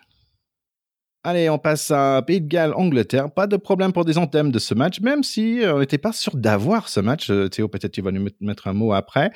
Allez, 1.25 1.49
on 1.49 1.57
passe 1.57 1.91
à 1.91 2.21
Pays 2.25 2.39
de 2.39 2.47
Galles, 2.47 2.71
Angleterre. 2.73 3.29
Pas 3.29 3.45
de 3.45 3.57
problème 3.57 3.91
pour 3.91 4.05
des 4.05 4.17
anthèmes 4.17 4.51
de 4.51 4.59
ce 4.59 4.73
match, 4.73 5.01
même 5.01 5.21
si 5.21 5.61
euh, 5.61 5.75
on 5.75 5.79
n'était 5.79 5.97
pas 5.97 6.13
sûr 6.13 6.37
d'avoir 6.37 6.87
ce 6.87 7.01
match. 7.01 7.29
Euh, 7.29 7.49
Théo, 7.49 7.67
peut-être 7.67 7.91
tu 7.91 8.01
vas 8.01 8.11
nous 8.11 8.25
mettre 8.39 8.67
un 8.67 8.73
mot 8.73 8.93
après. 8.93 9.29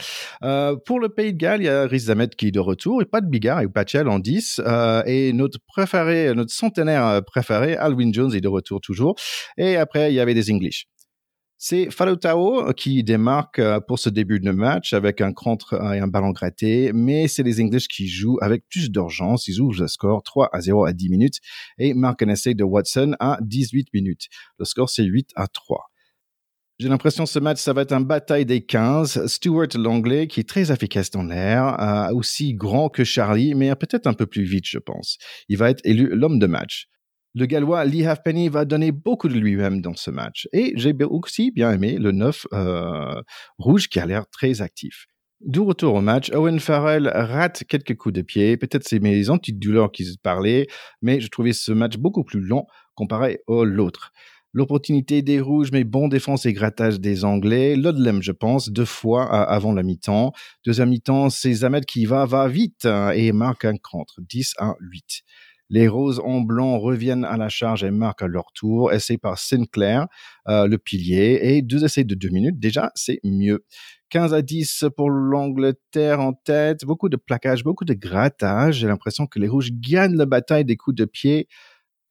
Euh, 0.44 0.78
pour 0.86 1.02
le 1.02 1.10
Pays 1.10 1.34
de 1.34 1.38
Galles, 1.38 1.62
il 1.62 1.66
y 1.66 1.70
a 1.70 1.86
Riz 1.86 2.10
Ahmed 2.10 2.36
qui 2.36 2.48
est 2.48 2.52
de 2.52 2.60
retour, 2.62 3.02
et 3.02 3.06
pas 3.06 3.20
de 3.20 3.28
Bigard 3.28 3.60
et 3.60 3.68
Pachel 3.68 4.08
en 4.08 4.20
10. 4.20 4.62
Euh, 4.66 5.04
et 5.06 5.34
notre 5.34 5.60
préféré, 5.68 6.34
notre 6.34 6.54
centenaire 6.54 7.22
préféré, 7.26 7.76
Alwyn 7.76 8.14
Jones, 8.14 8.34
est 8.34 8.40
de 8.40 8.48
retour 8.48 8.80
toujours. 8.80 9.16
Et 9.58 9.76
après, 9.76 10.10
il 10.10 10.16
y 10.16 10.22
avait 10.22 10.34
des 10.34 10.52
English. 10.54 10.88
C'est 11.66 11.90
Falutao 11.92 12.74
qui 12.74 13.06
démarque 13.06 13.58
euh, 13.60 13.80
pour 13.80 13.98
ce 13.98 14.10
début 14.10 14.42
de 14.42 14.52
match 14.52 14.92
avec 14.92 15.22
un 15.22 15.32
contre 15.32 15.76
et 15.96 16.00
un 16.00 16.08
ballon 16.08 16.32
gratté, 16.32 16.92
mais 16.94 17.30
c'est 17.30 17.42
les 17.42 17.62
English 17.62 17.88
qui 17.88 18.10
jouent 18.10 18.38
avec 18.42 18.68
plus 18.68 18.92
d'urgence. 18.92 19.48
Ils 19.48 19.62
ouvrent 19.62 19.80
le 19.80 19.88
score 19.88 20.24
3 20.24 20.50
à 20.52 20.60
0 20.60 20.84
à 20.84 20.92
10 20.92 21.08
minutes 21.08 21.38
et 21.78 21.94
marquent 21.94 22.24
un 22.24 22.28
essai 22.28 22.54
de 22.54 22.66
Watson 22.66 23.16
à 23.22 23.38
18 23.40 23.94
minutes. 23.94 24.28
Le 24.60 24.66
score, 24.66 24.90
c'est 24.90 25.06
8 25.06 25.30
à 25.38 25.48
3. 25.48 25.90
J'ai 26.80 26.90
l'impression 26.90 27.26
ce 27.26 27.40
match, 27.40 27.62
ça 27.62 27.72
va 27.72 27.84
être 27.84 27.94
un 27.94 28.02
bataille 28.02 28.46
des 28.46 28.66
15. 28.66 29.28
Stuart 29.28 29.70
Langley, 29.76 30.28
qui 30.28 30.42
est 30.42 30.50
très 30.50 30.70
efficace 30.70 31.12
dans 31.12 31.24
l'air, 31.24 31.80
euh, 31.80 32.14
aussi 32.14 32.56
grand 32.56 32.90
que 32.90 33.06
Charlie, 33.06 33.56
mais 33.56 33.74
peut-être 33.76 34.08
un 34.08 34.14
peu 34.14 34.26
plus 34.26 34.44
vite, 34.44 34.68
je 34.68 34.80
pense. 34.80 35.18
Il 35.48 35.56
va 35.56 35.70
être 35.70 35.80
élu 35.86 36.10
l'homme 36.14 36.40
de 36.40 36.48
match. 36.48 36.90
Le 37.36 37.46
Gallois 37.48 37.84
Lee 37.86 38.06
Halfpenny 38.06 38.48
va 38.50 38.64
donner 38.64 38.92
beaucoup 38.92 39.28
de 39.28 39.34
lui-même 39.34 39.82
dans 39.82 39.96
ce 39.96 40.12
match. 40.12 40.48
Et 40.54 40.74
j'ai 40.76 40.94
aussi 41.04 41.52
bien 41.52 41.72
aimé 41.72 41.98
le 41.98 42.12
9 42.12 42.48
euh, 42.54 43.22
rouge 43.58 43.90
qui 43.90 44.00
a 44.00 44.06
l'air 44.06 44.28
très 44.30 44.62
actif. 44.62 45.08
Du 45.42 45.60
retour 45.60 45.96
au 45.96 46.02
match, 46.02 46.32
Owen 46.32 46.60
Farrell 46.60 47.12
rate 47.14 47.64
quelques 47.68 47.98
coups 47.98 48.14
de 48.14 48.22
pied. 48.22 48.56
Peut-être 48.56 48.88
c'est 48.88 49.00
mes 49.00 49.30
antidouleurs 49.30 49.92
qui 49.92 50.06
se 50.06 50.18
parlaient, 50.18 50.68
mais 51.02 51.20
je 51.20 51.28
trouvais 51.28 51.54
ce 51.54 51.72
match 51.72 51.98
beaucoup 51.98 52.24
plus 52.24 52.40
long 52.40 52.66
comparé 52.96 53.42
à 53.50 53.64
l'autre. 53.66 54.12
L'opportunité 54.54 55.24
des 55.24 55.42
rouges, 55.42 55.72
mais 55.72 55.84
bon 55.84 56.08
défense 56.08 56.46
et 56.46 56.54
grattage 56.54 57.00
des 57.00 57.26
Anglais. 57.26 57.76
Lodlem, 57.76 58.22
je 58.22 58.32
pense, 58.32 58.70
deux 58.70 58.86
fois 58.86 59.26
avant 59.26 59.74
la 59.74 59.82
mi-temps. 59.82 60.32
Deuxième 60.64 60.90
mi-temps, 60.90 61.32
c'est 61.32 61.52
Zamed 61.52 61.86
qui 61.86 62.06
va, 62.06 62.26
va 62.28 62.48
vite 62.48 62.86
hein, 62.86 63.10
et 63.10 63.32
marque 63.32 63.66
un 63.66 63.78
contre, 63.78 64.22
10 64.22 64.54
à 64.60 64.76
8. 64.80 65.24
Les 65.74 65.88
Roses 65.88 66.22
en 66.24 66.42
blanc 66.42 66.78
reviennent 66.78 67.26
à 67.26 67.36
la 67.36 67.50
charge 67.50 67.84
et 67.84 67.90
marquent 67.90 68.22
leur 68.22 68.52
tour. 68.54 68.94
Essai 68.94 69.18
par 69.18 69.40
Sinclair, 69.40 70.06
euh, 70.48 70.68
le 70.68 70.78
pilier, 70.78 71.40
et 71.42 71.64
deux 71.64 71.84
essais 71.84 72.04
de 72.04 72.14
deux 72.14 72.30
minutes. 72.30 72.60
Déjà, 72.60 72.92
c'est 72.94 73.20
mieux. 73.24 73.66
15 74.12 74.36
à 74.36 74.44
10 74.44 74.86
pour 74.96 75.10
l'Angleterre 75.10 76.20
en 76.20 76.34
tête. 76.34 76.86
Beaucoup 76.86 77.10
de 77.10 77.16
plaquage, 77.16 77.64
beaucoup 77.64 77.86
de 77.86 77.96
grattage. 77.96 78.76
J'ai 78.76 78.88
l'impression 78.88 79.26
que 79.26 79.40
les 79.40 79.48
Rouges 79.48 79.72
gagnent 79.72 80.16
la 80.16 80.28
bataille 80.28 80.64
des 80.64 80.78
coups 80.78 80.96
de 80.96 81.06
pied. 81.06 81.48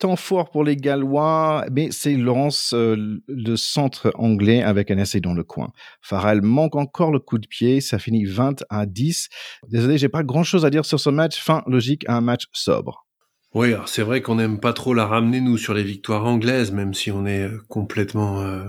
Tant 0.01 0.17
fort 0.17 0.51
pour 0.51 0.65
les 0.65 0.75
Gallois, 0.75 1.65
mais 1.71 1.93
c'est 1.93 2.17
Lance, 2.17 2.73
euh, 2.75 3.21
le 3.29 3.55
centre 3.55 4.11
anglais, 4.17 4.65
avec 4.65 4.91
un 4.91 4.99
essai 4.99 5.21
dans 5.21 5.35
le 5.35 5.45
coin. 5.45 5.71
Farrell 6.01 6.43
manque 6.43 6.75
encore 6.75 7.13
le 7.13 7.21
coup 7.21 7.39
de 7.39 7.47
pied. 7.47 7.81
Ça 7.81 8.01
finit 8.01 8.25
20 8.25 8.65
à 8.71 8.87
10. 8.87 9.29
Désolé, 9.69 9.99
j'ai 9.99 10.09
pas 10.09 10.25
grand 10.25 10.43
chose 10.43 10.65
à 10.65 10.71
dire 10.71 10.85
sur 10.85 10.99
ce 10.99 11.11
match. 11.11 11.41
Fin 11.41 11.63
logique 11.69 12.05
un 12.09 12.21
match 12.21 12.47
sobre. 12.53 13.07
Oui, 13.55 13.75
c'est 13.85 14.03
vrai 14.03 14.23
qu'on 14.23 14.37
n'aime 14.37 14.61
pas 14.61 14.73
trop 14.73 14.95
la 14.95 15.05
ramener, 15.05 15.43
nous, 15.43 15.59
sur 15.59 15.75
les 15.75 15.83
victoires 15.83 16.25
anglaises, 16.25 16.73
même 16.73 16.95
si 16.95 17.11
on 17.11 17.27
est 17.27 17.45
euh, 17.45 17.61
complètement 17.69 18.41
euh, 18.41 18.65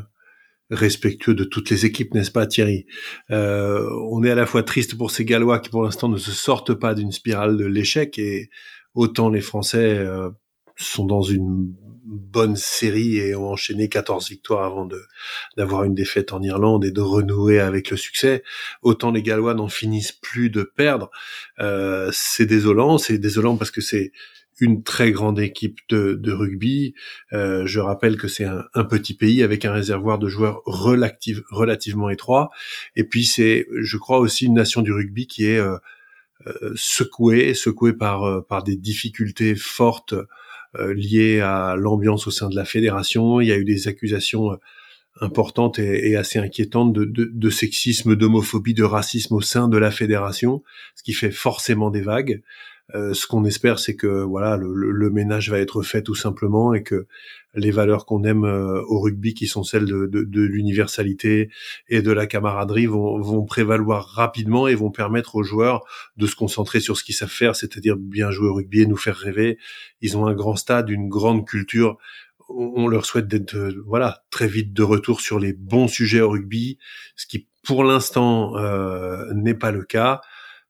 respectueux 0.72 1.34
de 1.34 1.46
toutes 1.46 1.70
les 1.70 1.86
équipes, 1.86 2.14
n'est-ce 2.14 2.32
pas, 2.32 2.46
Thierry? 2.48 2.86
Euh, 3.32 3.90
On 4.12 4.24
est 4.26 4.32
à 4.32 4.36
la 4.36 4.46
fois 4.46 4.62
triste 4.62 4.98
pour 4.98 5.12
ces 5.12 5.24
Gallois 5.24 5.60
qui, 5.60 5.70
pour 5.70 5.84
l'instant, 5.84 6.10
ne 6.10 6.18
se 6.18 6.32
sortent 6.32 6.74
pas 6.74 6.96
d'une 6.96 7.14
spirale 7.14 7.56
de 7.56 7.66
l'échec, 7.66 8.20
et 8.20 8.50
autant 8.94 9.30
les 9.30 9.40
Français 9.40 10.06
sont 10.76 11.06
dans 11.06 11.22
une 11.22 11.74
bonne 12.06 12.58
série 12.58 13.18
et 13.18 13.36
ont 13.36 13.50
enchaîné 13.50 13.88
14 13.88 14.30
victoires 14.30 14.66
avant 14.66 14.86
de 14.86 15.02
d'avoir 15.58 15.84
une 15.86 15.96
défaite 15.96 16.34
en 16.34 16.42
Irlande 16.42 16.84
et 16.86 16.92
de 16.92 17.02
renouer 17.02 17.60
avec 17.60 17.90
le 17.90 17.98
succès. 17.98 18.44
Autant 18.82 19.12
les 19.12 19.24
Gallois 19.24 19.54
n'en 19.54 19.70
finissent 19.70 20.12
plus 20.12 20.50
de 20.50 20.64
perdre. 20.64 21.10
c'est 22.12 22.46
désolant, 22.46 22.98
c'est 22.98 23.18
désolant 23.18 23.56
parce 23.58 23.72
que 23.72 23.82
c'est 23.82 24.12
une 24.60 24.84
très 24.84 25.12
grande 25.12 25.40
équipe 25.40 25.80
de, 25.90 26.14
de 26.14 26.32
rugby. 26.32 26.94
Euh, 27.34 27.66
je 27.66 27.80
rappelle 27.80 28.18
que 28.18 28.28
c'est 28.28 28.46
un, 28.46 28.66
un, 28.74 28.84
petit 28.84 29.14
pays 29.14 29.44
avec 29.44 29.66
un 29.66 29.74
réservoir 29.74 30.20
de 30.20 30.28
joueurs 30.28 30.62
relative, 30.66 31.44
relativement 31.50 32.10
étroit. 32.10 32.52
Et 32.96 33.04
puis 33.04 33.26
c'est, 33.26 33.68
je 33.82 33.98
crois 33.98 34.20
aussi 34.20 34.46
une 34.46 34.54
nation 34.54 34.82
du 34.82 34.92
rugby 34.92 35.28
qui 35.28 35.46
est 35.46 35.58
euh, 35.58 35.78
euh 36.48 36.74
secouée, 36.76 37.54
secouée 37.54 37.94
par 37.94 38.24
euh, 38.24 38.42
par 38.42 38.64
des 38.64 38.76
difficultés 38.76 39.56
fortes 39.56 40.16
euh, 40.76 40.94
liées 40.94 41.40
à 41.42 41.76
l'ambiance 41.76 42.28
au 42.28 42.32
sein 42.32 42.50
de 42.50 42.56
la 42.56 42.66
fédération. 42.66 43.42
Il 43.42 43.48
y 43.48 43.52
a 43.52 43.58
eu 43.58 43.66
des 43.66 43.88
accusations 43.88 44.58
importantes 45.22 45.80
et, 45.80 46.10
et 46.10 46.16
assez 46.16 46.40
inquiétantes 46.40 46.94
de, 46.94 47.06
de, 47.06 47.30
de 47.32 47.50
sexisme, 47.50 48.16
d'homophobie, 48.16 48.74
de 48.74 48.84
racisme 48.84 49.36
au 49.36 49.42
sein 49.42 49.68
de 49.68 49.78
la 49.78 49.92
fédération, 49.92 50.64
ce 50.96 51.04
qui 51.04 51.14
fait 51.14 51.32
forcément 51.32 51.92
des 51.92 52.02
vagues. 52.02 52.42
Euh, 52.96 53.14
ce 53.14 53.26
qu'on 53.26 53.44
espère, 53.46 53.80
c'est 53.80 53.96
que 53.96 54.22
voilà, 54.24 54.58
le, 54.58 55.10
ménage 55.10 55.50
va 55.50 55.60
être 55.60 55.82
fait 55.82 56.04
tout 56.04 56.16
simplement 56.16 56.74
et 56.74 56.84
que 56.84 57.08
les 57.56 57.72
valeurs 57.72 58.06
qu'on 58.06 58.24
aime 58.24 58.46
euh, 58.46 58.82
au 58.88 59.00
rugby, 59.00 59.34
qui 59.34 59.48
sont 59.48 59.64
celles 59.64 59.86
de, 59.86 60.42
l'universalité 60.42 61.50
et 61.88 62.02
de 62.02 62.12
la 62.12 62.28
camaraderie, 62.28 62.86
vont, 62.86 63.46
prévaloir 63.46 64.08
rapidement 64.08 64.68
et 64.68 64.76
vont 64.76 64.92
permettre 64.92 65.36
aux 65.36 65.44
joueurs 65.44 65.84
de 66.18 66.28
se 66.28 66.36
concentrer 66.36 66.80
sur 66.80 66.98
ce 66.98 67.04
qu'ils 67.04 67.16
savent 67.16 67.30
faire, 67.30 67.56
c'est-à-dire 67.56 67.96
bien 67.98 68.32
jouer 68.32 68.50
au 68.50 68.54
rugby 68.54 68.82
et 68.82 68.86
nous 68.86 68.98
faire 68.98 69.18
rêver. 69.18 69.58
Ils 70.02 70.18
ont 70.18 70.28
un 70.28 70.34
grand 70.34 70.56
stade, 70.56 70.90
une 70.90 71.10
grande 71.10 71.48
culture. 71.48 71.98
On 72.50 72.88
leur 72.88 73.06
souhaite 73.06 73.28
d'être 73.28 73.56
voilà 73.86 74.24
très 74.30 74.48
vite 74.48 74.74
de 74.74 74.84
retour 74.84 75.22
sur 75.22 75.40
les 75.40 75.54
bons 75.54 75.88
sujets 75.88 76.22
au 76.22 76.30
rugby, 76.30 76.78
ce 77.16 77.26
qui 77.26 77.48
pour 77.64 77.84
l'instant 77.84 78.58
euh, 78.58 79.34
n'est 79.34 79.54
pas 79.54 79.72
le 79.72 79.84
cas. 79.84 80.22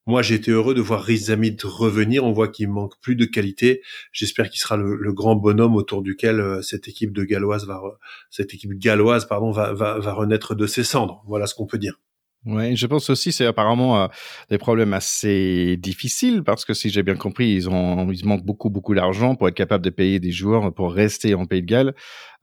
Moi, 0.06 0.22
j'ai 0.22 0.36
été 0.36 0.52
heureux 0.52 0.74
de 0.74 0.82
voir 0.82 1.02
Riz 1.02 1.18
Zamid 1.18 1.62
revenir. 1.64 2.26
On 2.26 2.34
voit 2.34 2.50
qu'il 2.50 2.68
manque 2.70 3.00
plus 3.00 3.16
de 3.16 3.24
qualité. 3.26 3.82
J'espère 4.12 4.50
qu'il 4.50 4.60
sera 4.60 4.76
le, 4.76 5.14
grand 5.14 5.36
bonhomme 5.36 5.76
autour 5.76 6.02
duquel 6.02 6.42
euh, 6.42 6.62
cette 6.62 6.90
équipe 6.90 7.14
de 7.14 7.24
galloise 7.24 7.66
va, 7.66 7.82
cette 8.30 8.54
équipe 8.54 8.74
galloise, 8.74 9.26
pardon, 9.26 9.52
va, 9.52 9.74
va, 9.74 10.00
va 10.00 10.14
renaître 10.14 10.56
de 10.56 10.68
ses 10.68 10.84
cendres. 10.84 11.24
Voilà 11.28 11.48
ce 11.48 11.56
qu'on 11.56 11.66
peut 11.66 11.78
dire. 11.78 12.00
Oui, 12.46 12.76
je 12.76 12.88
pense 12.88 13.10
aussi 13.10 13.32
c'est 13.32 13.46
apparemment 13.46 14.04
euh, 14.04 14.08
des 14.50 14.58
problèmes 14.58 14.92
assez 14.94 15.78
difficiles 15.78 16.44
parce 16.44 16.66
que 16.66 16.74
si 16.74 16.90
j'ai 16.90 17.02
bien 17.02 17.16
compris, 17.16 17.54
ils 17.54 17.70
ont 17.70 18.12
ils 18.12 18.26
manquent 18.26 18.44
beaucoup 18.44 18.70
beaucoup 18.70 18.94
d'argent 18.94 19.36
pour 19.36 19.48
être 19.48 19.56
capable 19.56 19.86
de 19.86 19.90
payer 19.90 20.20
des 20.20 20.32
joueurs 20.32 20.74
pour 20.74 20.92
rester 20.94 21.36
en 21.36 21.46
Pays 21.46 21.62
de 21.62 21.68
Galles, 21.68 21.94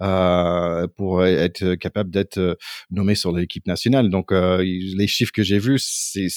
euh, 0.00 0.87
pour 0.97 1.23
être 1.26 1.75
capable 1.75 2.09
d'être 2.11 2.38
euh, 2.38 2.54
nommé 2.90 3.14
sur 3.14 3.30
l'équipe 3.37 3.66
nationale. 3.66 4.09
Donc 4.09 4.33
euh, 4.33 4.62
les 4.62 5.07
chiffres 5.07 5.33
que 5.33 5.42
j'ai 5.42 5.59
vus, 5.59 5.78
c'est 5.80 6.28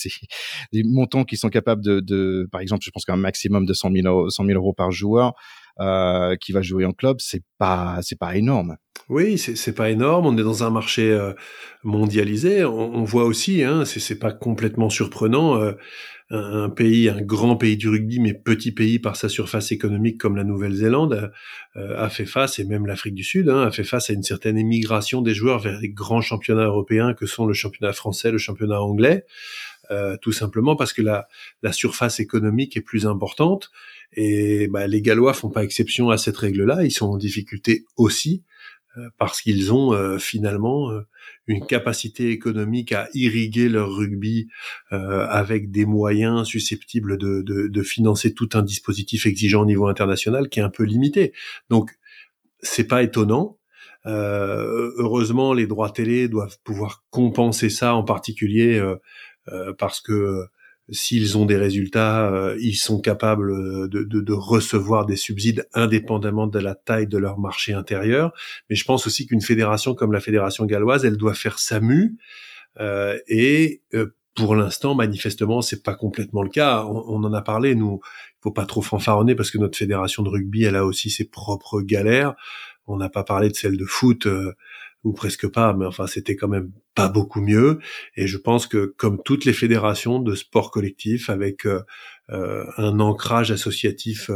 des 0.74 0.84
montants 0.84 1.24
qui 1.24 1.38
sont 1.38 1.50
capables 1.50 1.82
de, 1.82 2.02
de 2.02 2.50
par 2.52 2.60
exemple, 2.60 2.84
je 2.84 2.92
pense 2.92 3.06
qu'un 3.06 3.16
maximum 3.16 3.66
de 3.66 3.74
100 3.74 3.92
000, 3.94 4.08
euros, 4.08 4.30
100 4.30 4.46
000 4.46 4.60
euros 4.60 4.74
par 4.74 4.92
joueur 4.92 5.36
euh, 5.80 6.36
qui 6.36 6.52
va 6.52 6.62
jouer 6.62 6.86
en 6.86 6.94
club, 6.94 7.18
c'est 7.20 7.44
pas 7.58 8.00
c'est 8.02 8.18
pas 8.18 8.36
énorme. 8.36 8.78
Oui, 9.10 9.38
c'est 9.38 9.76
pas 9.76 9.90
énorme. 9.90 10.26
On 10.26 10.38
est 10.38 10.44
dans 10.44 10.64
un 10.64 10.70
marché 10.70 11.12
euh, 11.12 11.34
mondialisé. 11.84 12.64
On, 12.64 12.96
on, 12.96 13.04
voit 13.04 13.26
aussi, 13.26 13.64
hein, 13.64 13.84
c'est 13.86 14.18
pas 14.18 14.32
complètement 14.32 14.90
surprenant. 14.90 15.62
Euh, 15.62 15.74
un, 16.30 16.70
pays, 16.70 17.10
un 17.10 17.22
grand 17.22 17.58
pays 17.58 17.78
du 17.78 17.90
rugby, 17.90 18.20
mais 18.20 18.34
petit 18.34 18.72
pays 18.72 18.98
par 18.98 19.18
sa 19.18 19.30
surface 19.30 19.72
économique 19.72 20.18
comme 20.18 20.36
la 20.36 20.44
Nouvelle-Zélande, 20.44 21.32
euh, 21.76 22.04
a 22.04 22.10
fait 22.10 22.26
face, 22.26 22.58
et 22.60 22.64
même 22.64 22.88
l'Afrique 22.88 23.14
du 23.14 23.24
Sud, 23.24 23.50
hein, 23.50 23.62
a 23.62 23.72
fait 23.72 23.84
face 23.84 24.10
à 24.10 24.14
une 24.14 24.24
certaine 24.24 24.58
émigration 24.58 25.22
des 25.22 25.36
joueurs 25.36 25.60
vers 25.60 25.80
les 25.80 25.90
grands 25.90 26.22
championnats 26.22 26.66
européens 26.66 27.14
que 27.14 27.28
sont 27.28 27.46
le 27.46 27.54
championnat 27.54 27.94
français, 27.94 28.32
le 28.32 28.40
championnat 28.40 28.82
anglais. 28.82 29.26
tout 30.22 30.32
simplement 30.32 30.76
parce 30.76 30.92
que 30.92 31.04
la, 31.04 31.28
la 31.62 31.72
surface 31.72 32.20
économique 32.20 32.78
est 32.78 32.82
plus 32.82 33.06
importante 33.06 33.70
et 34.16 34.68
bah, 34.68 34.88
les 34.88 35.02
Gallois 35.02 35.34
font 35.34 35.50
pas 35.50 35.64
exception 35.64 36.10
à 36.10 36.18
cette 36.18 36.38
règle-là. 36.38 36.84
Ils 36.84 36.92
sont 36.92 37.08
en 37.08 37.18
difficulté 37.18 37.86
aussi 37.98 38.44
euh, 38.98 39.10
parce 39.18 39.42
qu'ils 39.42 39.74
ont 39.74 39.94
euh, 39.94 40.20
finalement 40.20 40.92
euh, 40.92 41.02
une 41.48 41.66
capacité 41.66 42.30
économique 42.30 42.92
à 42.92 43.10
irriguer 43.16 43.68
leur 43.68 43.92
rugby 43.92 44.48
avec 44.92 45.72
des 45.72 45.86
moyens 45.86 46.48
susceptibles 46.48 47.18
de, 47.18 47.42
de, 47.42 47.68
de, 47.68 47.82
financer 47.82 48.34
tout 48.34 48.50
un 48.54 48.62
dispositif 48.62 49.26
exigeant 49.26 49.64
au 49.64 49.66
niveau 49.66 49.88
international 49.88 50.48
qui 50.48 50.60
est 50.60 50.64
un 50.64 50.70
peu 50.70 50.84
limité. 50.84 51.34
Donc 51.70 51.92
c'est 52.60 52.86
pas 52.88 53.04
étonnant. 53.04 53.58
heureusement, 54.06 55.54
les 55.54 55.68
droits 55.68 55.90
télé 55.90 56.30
doivent 56.30 56.58
pouvoir 56.64 57.04
compenser 57.10 57.70
ça, 57.70 57.96
en 57.96 58.04
particulier 58.04 58.82
parce 59.78 60.00
que 60.00 60.46
s'ils 60.90 61.38
ont 61.38 61.46
des 61.46 61.56
résultats, 61.56 62.30
euh, 62.32 62.58
ils 62.60 62.76
sont 62.76 63.00
capables 63.00 63.52
euh, 63.52 63.88
de, 63.88 64.04
de, 64.04 64.20
de, 64.20 64.34
recevoir 64.34 65.06
des 65.06 65.16
subsides 65.16 65.68
indépendamment 65.74 66.48
de 66.48 66.60
la 66.60 66.76
taille 66.76 67.08
de 67.08 67.18
leur 67.18 67.40
marché 67.40 67.74
intérieur. 67.74 68.34
Mais 68.70 68.76
je 68.76 68.84
pense 68.84 69.08
aussi 69.08 69.26
qu'une 69.26 69.42
fédération 69.42 69.96
comme 69.96 70.12
la 70.12 70.20
fédération 70.20 70.66
galloise, 70.66 71.06
elle 71.06 71.18
doit 71.18 71.34
faire 71.34 71.60
sa 71.60 71.80
mue. 71.80 72.18
Euh, 72.80 73.18
et 73.28 73.82
euh, 73.94 74.16
pour 74.36 74.56
l'instant, 74.56 74.96
manifestement, 74.96 75.62
c'est 75.62 75.84
pas 75.84 75.96
complètement 75.96 76.44
le 76.44 76.50
cas. 76.50 76.84
On, 76.86 77.04
on, 77.08 77.24
en 77.24 77.34
a 77.34 77.42
parlé. 77.42 77.76
Nous, 77.76 78.02
faut 78.42 78.52
pas 78.52 78.66
trop 78.66 78.82
fanfaronner 78.82 79.36
parce 79.36 79.52
que 79.52 79.58
notre 79.58 79.78
fédération 79.78 80.24
de 80.24 80.30
rugby, 80.30 80.64
elle 80.64 80.76
a 80.76 80.86
aussi 80.86 81.10
ses 81.10 81.26
propres 81.26 81.82
galères. 81.82 82.36
On 82.88 82.98
n'a 82.98 83.10
pas 83.10 83.24
parlé 83.24 83.50
de 83.50 83.56
celle 83.56 83.78
de 83.78 83.86
foot 83.86 84.26
euh, 84.26 84.54
ou 85.04 85.14
presque 85.14 85.48
pas, 85.48 85.74
mais 85.74 85.86
enfin 85.86 86.08
c'était 86.08 86.36
quand 86.36 86.48
même 86.48 86.72
pas 86.96 87.10
beaucoup 87.10 87.42
mieux. 87.42 87.80
Et 88.16 88.28
je 88.28 88.38
pense 88.38 88.68
que 88.68 88.94
comme 88.98 89.22
toutes 89.24 89.46
les 89.46 89.54
fédérations 89.54 90.20
de 90.20 90.36
sport 90.36 90.72
collectif, 90.72 91.30
avec 91.30 91.66
euh, 91.66 91.82
euh, 92.32 92.66
un 92.78 93.00
ancrage 93.00 93.52
associatif 93.52 94.30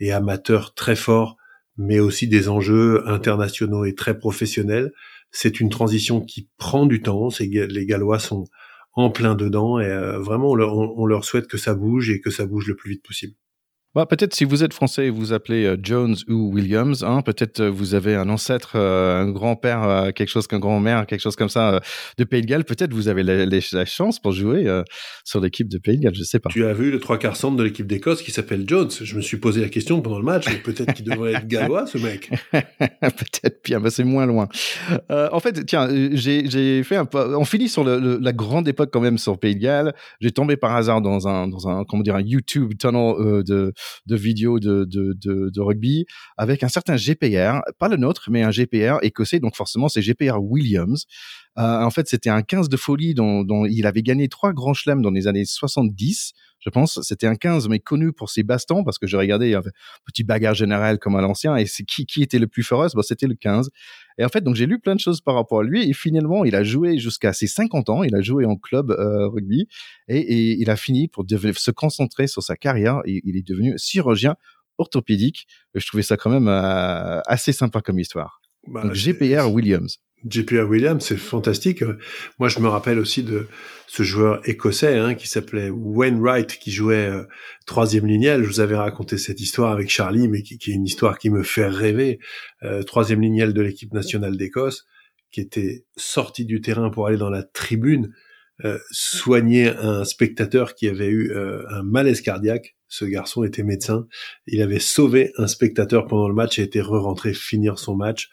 et 0.00 0.12
amateur 0.12 0.74
très 0.74 0.96
fort, 0.96 1.36
mais 1.76 2.00
aussi 2.00 2.28
des 2.28 2.48
enjeux 2.48 3.08
internationaux 3.08 3.84
et 3.84 3.94
très 3.94 4.18
professionnels, 4.18 4.92
c'est 5.30 5.60
une 5.60 5.70
transition 5.70 6.20
qui 6.20 6.50
prend 6.58 6.86
du 6.86 7.00
temps. 7.00 7.28
Les 7.40 7.86
Gallois 7.86 8.18
sont 8.18 8.44
en 8.94 9.10
plein 9.10 9.34
dedans 9.34 9.80
et 9.80 9.88
vraiment 10.18 10.50
on 10.50 11.06
leur 11.06 11.24
souhaite 11.24 11.46
que 11.48 11.56
ça 11.56 11.74
bouge 11.74 12.10
et 12.10 12.20
que 12.20 12.30
ça 12.30 12.44
bouge 12.44 12.68
le 12.68 12.76
plus 12.76 12.90
vite 12.90 13.02
possible. 13.02 13.34
Bah, 13.94 14.06
peut-être 14.06 14.34
si 14.34 14.44
vous 14.44 14.64
êtes 14.64 14.72
français 14.72 15.08
et 15.08 15.10
vous 15.10 15.34
appelez 15.34 15.66
euh, 15.66 15.76
Jones 15.82 16.16
ou 16.26 16.50
Williams, 16.54 17.04
hein, 17.04 17.20
peut-être 17.20 17.60
euh, 17.60 17.70
vous 17.70 17.94
avez 17.94 18.14
un 18.14 18.30
ancêtre, 18.30 18.72
euh, 18.76 19.20
un 19.20 19.30
grand-père, 19.30 20.12
quelque 20.14 20.30
chose 20.30 20.46
qu'un 20.46 20.58
grand-mère, 20.58 21.06
quelque 21.06 21.20
chose 21.20 21.36
comme 21.36 21.50
ça 21.50 21.80
de 22.16 22.24
Pays 22.24 22.40
de 22.40 22.46
Galles. 22.46 22.64
Peut-être 22.64 22.94
vous 22.94 23.08
avez 23.08 23.22
la, 23.22 23.44
la, 23.44 23.84
chance 23.84 24.18
pour 24.18 24.32
jouer 24.32 24.66
sur 25.24 25.40
l'équipe 25.40 25.68
de 25.68 25.76
Pays 25.76 25.98
de 25.98 26.04
Galles, 26.04 26.14
je 26.14 26.22
sais 26.22 26.38
pas. 26.38 26.48
Tu 26.48 26.64
as 26.64 26.72
vu 26.72 26.90
le 26.90 27.00
trois 27.00 27.18
quarts 27.18 27.36
centre 27.36 27.56
de 27.56 27.62
l'équipe 27.62 27.86
d'Écosse 27.86 28.22
qui 28.22 28.30
s'appelle 28.30 28.64
Jones. 28.66 28.90
Je 28.90 29.16
me 29.16 29.20
suis 29.20 29.36
posé 29.36 29.60
la 29.60 29.68
question 29.68 30.00
pendant 30.00 30.18
le 30.18 30.24
match. 30.24 30.46
Peut-être 30.62 30.94
qu'il 30.94 31.04
devrait 31.04 31.34
être 31.34 31.46
gallois, 31.46 31.86
ce 31.86 31.98
mec. 31.98 32.30
peut-être 32.52 33.62
bien, 33.64 33.80
mais 33.80 33.90
c'est 33.90 34.04
moins 34.04 34.24
loin. 34.24 34.48
en 35.10 35.40
fait, 35.40 35.66
tiens, 35.66 35.88
j'ai 36.12 36.82
fait 36.82 36.96
un 36.96 37.04
peu. 37.04 37.36
On 37.36 37.44
finit 37.44 37.68
sur 37.68 37.84
le, 37.84 38.18
la 38.18 38.32
grande 38.32 38.68
époque 38.68 38.90
quand 38.90 39.00
même 39.00 39.18
sur 39.18 39.38
Pays 39.38 39.54
de 39.54 39.60
Galles. 39.60 39.94
J'ai 40.20 40.30
tombé 40.30 40.56
par 40.56 40.74
hasard 40.74 41.02
dans 41.02 41.28
un, 41.28 41.48
dans 41.48 41.68
un, 41.68 41.84
comment 41.84 42.02
dire, 42.02 42.16
un 42.16 42.22
YouTube 42.22 42.72
tunnel 42.78 43.42
de 43.44 43.72
de 44.06 44.16
vidéos 44.16 44.58
de, 44.58 44.84
de, 44.84 45.14
de, 45.14 45.60
rugby 45.60 46.06
avec 46.36 46.62
un 46.62 46.68
certain 46.68 46.96
GPR, 46.96 47.60
pas 47.78 47.88
le 47.88 47.96
nôtre, 47.96 48.28
mais 48.30 48.42
un 48.42 48.50
GPR 48.50 48.98
écossais, 49.02 49.40
donc 49.40 49.56
forcément 49.56 49.88
c'est 49.88 50.02
GPR 50.02 50.38
Williams. 50.40 51.06
Euh, 51.58 51.82
en 51.82 51.90
fait, 51.90 52.08
c'était 52.08 52.30
un 52.30 52.42
15 52.42 52.68
de 52.68 52.76
folie 52.76 53.14
dont, 53.14 53.66
il 53.66 53.86
avait 53.86 54.02
gagné 54.02 54.28
trois 54.28 54.52
grands 54.52 54.74
chelems 54.74 55.02
dans 55.02 55.10
les 55.10 55.26
années 55.26 55.44
70, 55.44 56.32
je 56.60 56.70
pense. 56.70 57.00
C'était 57.02 57.26
un 57.26 57.34
15, 57.34 57.68
mais 57.68 57.78
connu 57.78 58.12
pour 58.12 58.30
ses 58.30 58.42
bastons, 58.42 58.84
parce 58.84 58.98
que 58.98 59.06
j'ai 59.06 59.16
regardé, 59.16 59.46
il 59.46 59.50
y 59.52 59.54
avait 59.54 59.68
un 59.68 60.04
petit 60.06 60.24
bagarre 60.24 60.54
général 60.54 60.98
comme 60.98 61.16
à 61.16 61.20
l'ancien, 61.20 61.56
et 61.56 61.66
c'est 61.66 61.84
qui, 61.84 62.06
qui 62.06 62.22
était 62.22 62.38
le 62.38 62.46
plus 62.46 62.62
féroce? 62.62 62.94
Bon, 62.94 63.02
C'était 63.02 63.26
le 63.26 63.34
15. 63.34 63.70
Et 64.18 64.24
en 64.24 64.28
fait, 64.28 64.42
donc 64.42 64.54
j'ai 64.54 64.66
lu 64.66 64.78
plein 64.78 64.94
de 64.94 65.00
choses 65.00 65.20
par 65.20 65.34
rapport 65.34 65.60
à 65.60 65.62
lui, 65.62 65.88
et 65.88 65.92
finalement, 65.92 66.44
il 66.44 66.54
a 66.54 66.64
joué 66.64 66.98
jusqu'à 66.98 67.32
ses 67.32 67.46
50 67.46 67.88
ans, 67.88 68.02
il 68.02 68.14
a 68.14 68.22
joué 68.22 68.44
en 68.44 68.56
club 68.56 68.90
euh, 68.90 69.28
rugby, 69.28 69.68
et, 70.08 70.18
et, 70.18 70.60
il 70.60 70.70
a 70.70 70.76
fini 70.76 71.08
pour 71.08 71.24
se 71.28 71.70
concentrer 71.70 72.26
sur 72.26 72.42
sa 72.42 72.56
carrière, 72.56 73.00
et 73.06 73.20
il 73.24 73.36
est 73.36 73.46
devenu 73.46 73.74
chirurgien 73.78 74.36
orthopédique. 74.78 75.46
Je 75.74 75.86
trouvais 75.86 76.02
ça 76.02 76.16
quand 76.16 76.30
même 76.30 76.48
euh, 76.48 77.20
assez 77.26 77.52
sympa 77.52 77.80
comme 77.80 77.98
histoire. 77.98 78.40
Bah, 78.66 78.88
GPR 78.92 79.50
Williams. 79.52 79.98
JPR 80.28 80.68
Williams, 80.68 81.04
c'est 81.04 81.16
fantastique. 81.16 81.82
Moi, 82.38 82.48
je 82.48 82.60
me 82.60 82.68
rappelle 82.68 82.98
aussi 82.98 83.22
de 83.22 83.48
ce 83.86 84.02
joueur 84.02 84.40
écossais 84.48 84.96
hein, 84.96 85.14
qui 85.14 85.28
s'appelait 85.28 85.70
Wainwright, 85.70 86.58
qui 86.58 86.70
jouait 86.70 87.06
euh, 87.06 87.24
troisième 87.66 88.06
lignel. 88.06 88.42
Je 88.42 88.48
vous 88.48 88.60
avais 88.60 88.76
raconté 88.76 89.18
cette 89.18 89.40
histoire 89.40 89.72
avec 89.72 89.90
Charlie, 89.90 90.28
mais 90.28 90.42
qui, 90.42 90.54
est 90.54 90.66
une 90.74 90.86
histoire 90.86 91.18
qui 91.18 91.30
me 91.30 91.42
fait 91.42 91.66
rêver. 91.66 92.18
Euh, 92.62 92.82
troisième 92.82 93.20
lignel 93.20 93.52
de 93.52 93.60
l'équipe 93.60 93.92
nationale 93.92 94.36
d'Écosse, 94.36 94.86
qui 95.30 95.40
était 95.40 95.84
sorti 95.96 96.44
du 96.44 96.60
terrain 96.60 96.90
pour 96.90 97.06
aller 97.06 97.18
dans 97.18 97.30
la 97.30 97.42
tribune 97.42 98.14
euh, 98.64 98.78
soigner 98.90 99.68
un 99.68 100.04
spectateur 100.04 100.74
qui 100.74 100.88
avait 100.88 101.08
eu 101.08 101.34
un 101.34 101.82
malaise 101.82 102.20
cardiaque. 102.20 102.76
Ce 102.86 103.04
garçon 103.04 103.42
était 103.42 103.62
médecin. 103.62 104.06
Il 104.46 104.60
avait 104.62 104.78
sauvé 104.78 105.32
un 105.38 105.46
spectateur 105.46 106.06
pendant 106.06 106.28
le 106.28 106.34
match 106.34 106.58
et 106.58 106.62
était 106.62 106.82
re-rentré 106.82 107.32
finir 107.32 107.78
son 107.78 107.96
match 107.96 108.28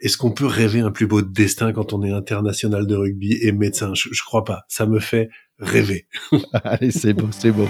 est-ce 0.00 0.16
qu'on 0.16 0.32
peut 0.32 0.46
rêver 0.46 0.80
un 0.80 0.90
plus 0.90 1.06
beau 1.06 1.22
destin 1.22 1.72
quand 1.72 1.92
on 1.92 2.02
est 2.02 2.12
international 2.12 2.86
de 2.86 2.96
rugby 2.96 3.38
et 3.42 3.52
médecin? 3.52 3.92
Je, 3.94 4.08
je 4.12 4.22
crois 4.22 4.44
pas. 4.44 4.64
Ça 4.68 4.86
me 4.86 4.98
fait 4.98 5.28
rêver. 5.58 6.06
Allez, 6.64 6.90
c'est 6.90 7.12
beau, 7.12 7.28
c'est 7.30 7.52
beau. 7.52 7.68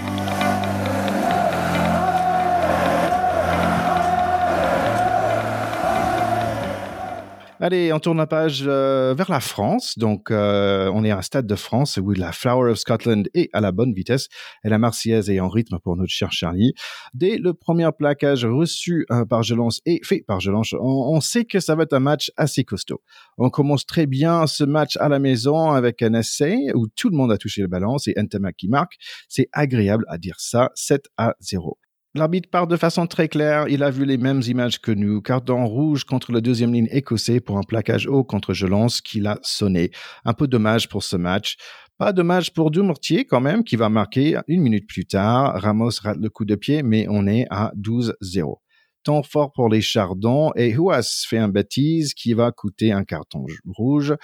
Allez, 7.63 7.93
on 7.93 7.99
tourne 7.99 8.17
la 8.17 8.25
page 8.25 8.63
euh, 8.65 9.13
vers 9.15 9.29
la 9.29 9.39
France. 9.39 9.95
Donc, 9.95 10.31
euh, 10.31 10.89
on 10.95 11.03
est 11.03 11.11
à 11.11 11.19
un 11.19 11.21
stade 11.21 11.45
de 11.45 11.53
France 11.53 11.99
où 12.01 12.11
la 12.11 12.31
Flower 12.31 12.71
of 12.71 12.79
Scotland 12.79 13.29
est 13.35 13.51
à 13.53 13.61
la 13.61 13.71
bonne 13.71 13.93
vitesse 13.93 14.29
et 14.63 14.69
la 14.69 14.79
Marseillaise 14.79 15.29
est 15.29 15.39
en 15.39 15.47
rythme 15.47 15.77
pour 15.77 15.95
notre 15.95 16.09
cher 16.09 16.31
Charlie. 16.31 16.73
Dès 17.13 17.37
le 17.37 17.53
premier 17.53 17.87
plaquage 17.95 18.45
reçu 18.45 19.05
euh, 19.11 19.25
par 19.25 19.43
Gelance 19.43 19.79
et 19.85 20.01
fait 20.03 20.23
par 20.25 20.39
Gelance, 20.39 20.73
on, 20.73 21.13
on, 21.15 21.21
sait 21.21 21.45
que 21.45 21.59
ça 21.59 21.75
va 21.75 21.83
être 21.83 21.93
un 21.93 21.99
match 21.99 22.31
assez 22.35 22.63
costaud. 22.63 23.03
On 23.37 23.51
commence 23.51 23.85
très 23.85 24.07
bien 24.07 24.47
ce 24.47 24.63
match 24.63 24.97
à 24.97 25.07
la 25.07 25.19
maison 25.19 25.69
avec 25.69 26.01
un 26.01 26.15
essai 26.15 26.57
où 26.73 26.87
tout 26.87 27.11
le 27.11 27.15
monde 27.15 27.31
a 27.31 27.37
touché 27.37 27.61
le 27.61 27.67
ballon. 27.67 27.99
C'est 27.99 28.17
Entema 28.17 28.53
qui 28.53 28.69
marque. 28.69 28.93
C'est 29.29 29.49
agréable 29.53 30.05
à 30.07 30.17
dire 30.17 30.39
ça. 30.39 30.71
7 30.73 31.09
à 31.15 31.35
0. 31.41 31.77
L'arbitre 32.13 32.49
part 32.49 32.67
de 32.67 32.75
façon 32.75 33.07
très 33.07 33.29
claire. 33.29 33.69
Il 33.69 33.83
a 33.83 33.89
vu 33.89 34.03
les 34.03 34.17
mêmes 34.17 34.41
images 34.45 34.81
que 34.81 34.91
nous. 34.91 35.21
Carton 35.21 35.65
rouge 35.65 36.03
contre 36.03 36.33
la 36.33 36.41
deuxième 36.41 36.73
ligne 36.73 36.89
écossais 36.91 37.39
pour 37.39 37.57
un 37.57 37.63
plaquage 37.63 38.05
haut 38.05 38.25
contre 38.25 38.53
Gelance 38.53 38.99
qu'il 38.99 39.27
a 39.27 39.39
sonné. 39.43 39.91
Un 40.25 40.33
peu 40.33 40.45
dommage 40.47 40.89
pour 40.89 41.03
ce 41.03 41.15
match. 41.15 41.55
Pas 41.97 42.11
dommage 42.11 42.53
pour 42.53 42.69
Dumortier 42.69 43.23
quand 43.23 43.39
même 43.39 43.63
qui 43.63 43.77
va 43.77 43.87
marquer 43.87 44.37
une 44.49 44.61
minute 44.61 44.87
plus 44.87 45.05
tard. 45.05 45.61
Ramos 45.61 46.01
rate 46.01 46.17
le 46.17 46.29
coup 46.29 46.43
de 46.43 46.55
pied 46.55 46.83
mais 46.83 47.05
on 47.09 47.27
est 47.27 47.47
à 47.49 47.71
12-0. 47.77 48.57
Temps 49.03 49.23
fort 49.23 49.53
pour 49.53 49.69
les 49.69 49.81
Chardons 49.81 50.51
et 50.57 50.71
Huas 50.71 51.25
fait 51.25 51.37
un 51.37 51.47
bêtise 51.47 52.13
qui 52.13 52.33
va 52.33 52.51
coûter 52.51 52.91
un 52.91 53.05
carton 53.05 53.45
rouge. 53.65 54.15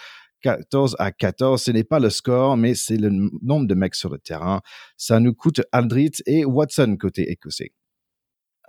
14 0.41 0.95
à 0.99 1.11
14, 1.11 1.61
ce 1.61 1.71
n'est 1.71 1.83
pas 1.83 1.99
le 1.99 2.09
score, 2.09 2.57
mais 2.57 2.75
c'est 2.75 2.97
le 2.97 3.09
nombre 3.41 3.67
de 3.67 3.75
mecs 3.75 3.95
sur 3.95 4.09
le 4.09 4.19
terrain. 4.19 4.61
Ça 4.97 5.19
nous 5.19 5.33
coûte 5.33 5.61
Aldrit 5.71 6.11
et 6.25 6.45
Watson 6.45 6.97
côté 6.99 7.31
écossais. 7.31 7.73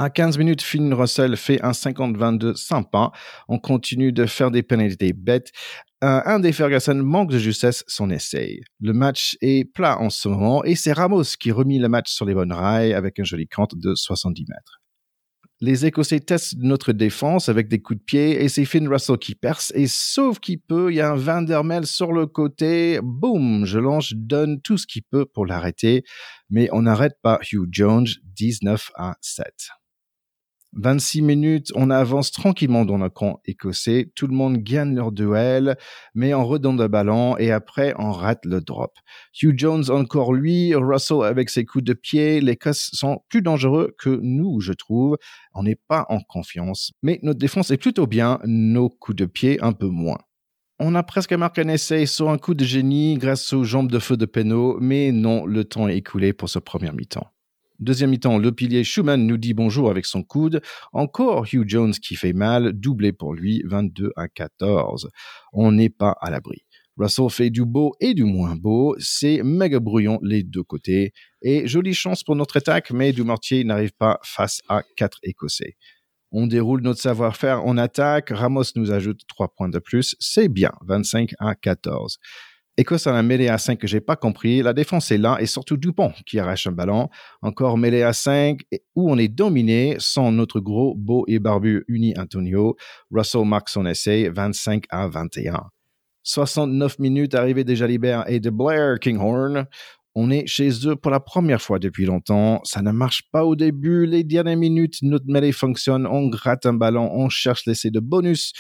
À 0.01 0.11
15 0.11 0.39
minutes, 0.39 0.63
Finn 0.63 0.95
Russell 0.95 1.37
fait 1.37 1.61
un 1.65 1.73
50-22 1.73 2.55
sympa. 2.55 3.11
On 3.49 3.59
continue 3.59 4.13
de 4.13 4.27
faire 4.27 4.53
des 4.53 4.63
pénalités 4.63 5.13
bêtes. 5.13 5.51
Un, 6.01 6.39
des 6.39 6.53
Ferguson 6.53 6.95
manque 6.95 7.33
de 7.33 7.39
justesse 7.39 7.83
son 7.89 8.09
essai. 8.11 8.61
Le 8.79 8.93
match 8.93 9.37
est 9.41 9.65
plat 9.65 9.99
en 10.01 10.11
ce 10.11 10.29
moment 10.29 10.63
et 10.63 10.77
c'est 10.77 10.93
Ramos 10.93 11.25
qui 11.41 11.51
remet 11.51 11.79
le 11.79 11.89
match 11.89 12.13
sur 12.13 12.25
les 12.25 12.35
bonnes 12.35 12.53
rails 12.53 12.95
avec 12.95 13.19
un 13.19 13.25
joli 13.25 13.49
crante 13.49 13.75
de 13.75 13.97
70 13.97 14.45
mètres. 14.49 14.81
Les 15.61 15.87
Écossais 15.87 16.21
testent 16.21 16.57
notre 16.59 16.92
défense 16.92 17.49
avec 17.49 17.66
des 17.66 17.81
coups 17.81 17.99
de 17.99 18.05
pied 18.05 18.44
et 18.44 18.49
c'est 18.49 18.64
Finn 18.64 18.87
Russell 18.87 19.18
qui 19.18 19.35
perce 19.35 19.73
et 19.75 19.88
sauf 19.88 20.38
qu'il 20.38 20.61
peut, 20.61 20.92
il 20.92 20.97
y 20.97 21.01
a 21.01 21.11
un 21.11 21.16
Vandermel 21.16 21.85
sur 21.85 22.12
le 22.12 22.27
côté. 22.27 23.01
Boum, 23.03 23.64
je 23.64 23.81
lance, 23.81 24.12
donne 24.14 24.61
tout 24.61 24.79
ce 24.79 24.87
qu'il 24.87 25.03
peut 25.03 25.27
pour 25.27 25.47
l'arrêter, 25.47 26.05
mais 26.49 26.68
on 26.71 26.83
n'arrête 26.83 27.16
pas 27.23 27.40
Hugh 27.51 27.68
Jones 27.73 28.07
19 28.37 28.92
à 28.94 29.16
7. 29.21 29.47
26 30.79 31.23
minutes, 31.23 31.73
on 31.75 31.91
avance 31.91 32.31
tranquillement 32.31 32.85
dans 32.85 32.99
le 32.99 33.11
camp 33.11 33.41
écossais. 33.45 34.12
Tout 34.14 34.29
le 34.29 34.35
monde 34.35 34.59
gagne 34.59 34.95
leur 34.95 35.11
duel, 35.11 35.77
mais 36.14 36.35
on 36.35 36.47
redonne 36.47 36.81
le 36.81 36.87
ballon 36.87 37.37
et 37.37 37.51
après 37.51 37.95
on 37.99 38.12
rate 38.12 38.45
le 38.45 38.61
drop. 38.61 38.93
Hugh 39.43 39.59
Jones 39.59 39.91
encore 39.91 40.33
lui, 40.33 40.75
Russell 40.75 41.25
avec 41.25 41.51
ses 41.51 41.64
coups 41.64 41.85
de 41.85 41.95
pied. 41.95 42.41
Les 42.41 42.53
Écosse 42.53 42.91
sont 42.93 43.21
plus 43.29 43.43
dangereux 43.43 43.95
que 43.99 44.19
nous, 44.23 44.61
je 44.61 44.73
trouve. 44.73 45.17
On 45.53 45.64
n'est 45.64 45.79
pas 45.88 46.07
en 46.09 46.21
confiance, 46.21 46.93
mais 47.03 47.19
notre 47.23 47.38
défense 47.38 47.71
est 47.71 47.77
plutôt 47.77 48.07
bien, 48.07 48.38
nos 48.45 48.88
coups 48.88 49.17
de 49.17 49.27
pied 49.27 49.62
un 49.62 49.73
peu 49.73 49.88
moins. 49.88 50.19
On 50.81 50.95
a 50.95 51.03
presque 51.03 51.33
marqué 51.33 51.62
un 51.62 51.69
essai 51.69 52.07
sur 52.07 52.31
un 52.31 52.38
coup 52.38 52.55
de 52.55 52.64
génie 52.64 53.19
grâce 53.19 53.53
aux 53.53 53.64
jambes 53.64 53.91
de 53.91 53.99
feu 53.99 54.17
de 54.17 54.27
Penaud, 54.27 54.79
mais 54.81 55.11
non, 55.11 55.45
le 55.45 55.64
temps 55.64 55.88
est 55.88 55.97
écoulé 55.97 56.33
pour 56.33 56.49
ce 56.49 56.61
premier 56.61 56.93
mi-temps. 56.93 57.27
Deuxième 57.81 58.11
mi-temps, 58.11 58.38
le 58.38 58.51
pilier 58.51 58.83
Schumann 58.83 59.25
nous 59.25 59.37
dit 59.37 59.55
bonjour 59.55 59.88
avec 59.88 60.05
son 60.05 60.25
coude. 60.25 60.61
Encore 60.93 61.47
Hugh 61.53 61.62
Jones 61.64 61.93
qui 61.93 62.17
fait 62.17 62.33
mal, 62.33 62.73
doublé 62.73 63.12
pour 63.12 63.35
lui, 63.35 63.62
22 63.67 64.11
à 64.17 64.27
14. 64.27 65.09
On 65.53 65.71
n'est 65.71 65.88
pas 65.88 66.17
à 66.21 66.29
l'abri. 66.31 66.64
Russell 66.97 67.31
fait 67.31 67.51
du 67.51 67.64
beau 67.64 67.95
et 68.01 68.14
du 68.14 68.25
moins 68.25 68.57
beau. 68.57 68.97
C'est 68.99 69.45
méga 69.45 69.79
brouillon 69.79 70.19
les 70.23 70.43
deux 70.43 70.64
côtés. 70.64 71.12
Et 71.41 71.69
jolie 71.69 71.95
chance 71.95 72.25
pour 72.25 72.35
notre 72.35 72.57
attaque, 72.57 72.91
mais 72.91 73.12
Dumortier 73.12 73.62
n'arrive 73.62 73.93
pas 73.93 74.19
face 74.25 74.61
à 74.69 74.83
quatre 74.97 75.21
Écossais. 75.23 75.77
On 76.33 76.49
déroule 76.49 76.83
notre 76.83 77.01
savoir-faire 77.01 77.64
en 77.64 77.79
attaque. 77.79 78.31
Ramos 78.31 78.64
nous 78.75 78.91
ajoute 78.91 79.21
trois 79.29 79.55
points 79.55 79.69
de 79.69 79.79
plus. 79.79 80.17
C'est 80.19 80.49
bien, 80.49 80.73
25 80.85 81.31
à 81.38 81.55
14. 81.55 82.19
Écosse 82.81 83.09
a 83.09 83.12
un 83.12 83.25
mêlée 83.25 83.49
à 83.49 83.59
5 83.59 83.77
que 83.77 83.88
j'ai 83.88 84.01
pas 84.01 84.14
compris. 84.14 84.62
La 84.62 84.73
défense 84.73 85.11
est 85.11 85.19
là 85.19 85.37
et 85.41 85.47
surtout 85.47 85.77
Dupont 85.77 86.12
qui 86.25 86.38
arrache 86.38 86.69
un 86.69 86.71
ballon. 86.71 87.09
Encore 87.43 87.77
mêlée 87.77 88.05
à 88.05 88.12
5 88.12 88.61
où 88.95 89.11
on 89.11 89.19
est 89.19 89.27
dominé 89.27 89.97
sans 89.99 90.31
notre 90.31 90.61
gros, 90.61 90.95
beau 90.95 91.25
et 91.27 91.41
barbu 91.41 91.85
uni 91.88 92.14
Antonio. 92.17 92.77
Russell 93.11 93.45
marque 93.47 93.69
son 93.69 93.85
essai 93.85 94.29
25 94.29 94.85
à 94.91 95.09
21. 95.09 95.64
69 96.23 97.01
minutes, 97.01 97.35
arrivée 97.35 97.64
de 97.64 97.75
Jalibert 97.75 98.23
et 98.29 98.38
de 98.38 98.49
Blair 98.49 99.01
Kinghorn. 99.01 99.67
On 100.14 100.31
est 100.31 100.47
chez 100.47 100.71
eux 100.87 100.95
pour 100.95 101.11
la 101.11 101.19
première 101.19 101.61
fois 101.61 101.81
depuis 101.81 102.05
longtemps. 102.05 102.61
Ça 102.62 102.81
ne 102.81 102.93
marche 102.93 103.25
pas 103.33 103.45
au 103.45 103.57
début. 103.57 104.07
Les 104.07 104.23
dernières 104.23 104.57
minutes, 104.57 104.99
notre 105.03 105.27
mêlée 105.27 105.51
fonctionne. 105.51 106.07
On 106.07 106.29
gratte 106.29 106.64
un 106.64 106.75
ballon, 106.75 107.11
on 107.12 107.29
cherche 107.29 107.67
l'essai 107.67 107.91
de 107.91 107.99
bonus. 107.99 108.53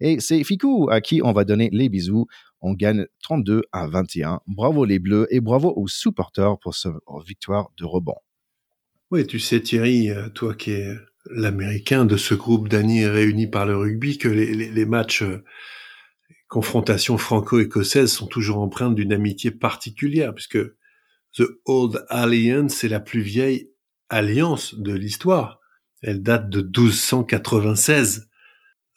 Et 0.00 0.20
c'est 0.20 0.44
Fikou 0.44 0.88
à 0.90 1.00
qui 1.00 1.22
on 1.24 1.32
va 1.32 1.44
donner 1.44 1.70
les 1.72 1.88
bisous. 1.88 2.26
On 2.60 2.72
gagne 2.72 3.06
32 3.22 3.62
à 3.72 3.86
21. 3.86 4.40
Bravo 4.46 4.84
les 4.84 4.98
Bleus 4.98 5.26
et 5.30 5.40
bravo 5.40 5.72
aux 5.76 5.88
supporters 5.88 6.58
pour 6.58 6.74
cette 6.74 6.92
victoire 7.26 7.70
de 7.78 7.84
rebond. 7.84 8.16
Oui, 9.10 9.26
tu 9.26 9.38
sais 9.38 9.60
Thierry, 9.60 10.10
euh, 10.10 10.28
toi 10.30 10.54
qui 10.54 10.72
es 10.72 10.94
l'américain 11.30 12.04
de 12.04 12.16
ce 12.16 12.34
groupe 12.34 12.68
d'amis 12.68 13.06
réunis 13.06 13.46
par 13.46 13.66
le 13.66 13.76
rugby, 13.76 14.18
que 14.18 14.28
les, 14.28 14.84
matchs 14.84 15.22
euh, 15.22 15.44
confrontations 16.48 17.18
franco-écossaises 17.18 18.12
sont 18.12 18.26
toujours 18.26 18.58
empreintes 18.58 18.94
d'une 18.94 19.12
amitié 19.12 19.50
particulière, 19.50 20.34
puisque 20.34 20.58
The 21.36 21.44
Old 21.66 22.04
Alliance 22.08 22.74
c'est 22.74 22.88
la 22.88 23.00
plus 23.00 23.20
vieille 23.20 23.70
alliance 24.08 24.74
de 24.74 24.92
l'histoire. 24.92 25.60
Elle 26.02 26.22
date 26.22 26.48
de 26.48 26.62
1296. 26.62 28.28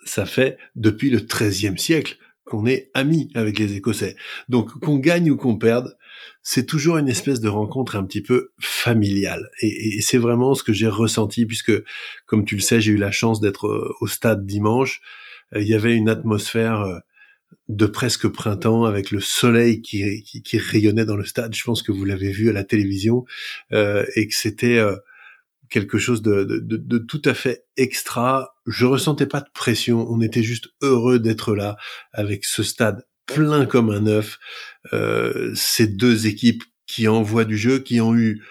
Ça 0.05 0.25
fait 0.25 0.57
depuis 0.75 1.09
le 1.09 1.19
XIIIe 1.19 1.77
siècle 1.77 2.17
qu'on 2.49 2.65
est 2.65 2.89
amis 2.93 3.29
avec 3.35 3.59
les 3.59 3.75
Écossais. 3.75 4.15
Donc 4.49 4.71
qu'on 4.79 4.97
gagne 4.97 5.31
ou 5.31 5.37
qu'on 5.37 5.57
perde, 5.57 5.95
c'est 6.41 6.65
toujours 6.65 6.97
une 6.97 7.07
espèce 7.07 7.39
de 7.39 7.47
rencontre 7.47 7.95
un 7.95 8.03
petit 8.03 8.21
peu 8.21 8.51
familiale. 8.59 9.49
Et, 9.61 10.01
c'est 10.01 10.17
vraiment 10.17 10.55
ce 10.55 10.63
que 10.63 10.73
j'ai 10.73 10.87
ressenti, 10.87 11.45
puisque, 11.45 11.73
comme 12.25 12.45
tu 12.45 12.55
le 12.55 12.61
sais, 12.61 12.81
j'ai 12.81 12.91
eu 12.93 12.97
la 12.97 13.11
chance 13.11 13.39
d'être 13.39 13.67
euh, 13.67 13.93
au 14.01 14.07
stade 14.07 14.45
dimanche. 14.45 15.01
Euh, 15.55 15.61
il 15.61 15.67
y 15.67 15.75
avait 15.75 15.95
une 15.95 16.09
atmosphère 16.09 16.81
euh, 16.81 16.99
de 17.67 17.85
presque 17.85 18.27
printemps 18.27 18.85
avec 18.85 19.11
le 19.11 19.19
soleil 19.19 19.81
qui, 19.81 20.23
qui, 20.23 20.57
rayonnait 20.57 21.05
dans 21.05 21.15
le 21.15 21.25
stade. 21.25 21.53
Je 21.55 21.63
pense 21.63 21.83
que 21.83 21.91
vous 21.91 22.05
l'avez 22.05 22.31
vu 22.31 22.49
à 22.49 22.53
la 22.53 22.63
télévision 22.63 23.25
et 23.71 24.27
que 24.27 24.35
c'était 24.35 24.79
quelque 25.69 25.97
chose 25.97 26.21
de, 26.21 26.43
de, 26.43 26.77
de, 26.77 26.97
tout 26.97 27.21
à 27.25 27.33
fait 27.33 27.65
extra. 27.77 28.55
Je 28.65 28.85
ressentais 28.85 29.27
pas 29.27 29.41
de 29.41 29.49
pression. 29.53 30.07
On 30.09 30.21
était 30.21 30.43
juste 30.43 30.69
heureux 30.81 31.19
d'être 31.19 31.55
là 31.55 31.77
avec 32.13 32.45
ce 32.45 32.63
stade 32.63 33.05
plein 33.25 33.65
comme 33.65 33.89
un 33.89 34.07
œuf. 34.07 34.39
Euh, 34.93 35.51
ces 35.55 35.87
deux 35.87 36.27
équipes 36.27 36.63
qui 36.87 37.07
envoient 37.07 37.45
du 37.45 37.57
jeu, 37.57 37.79
qui 37.79 38.01
ont 38.01 38.15
eu 38.15 38.41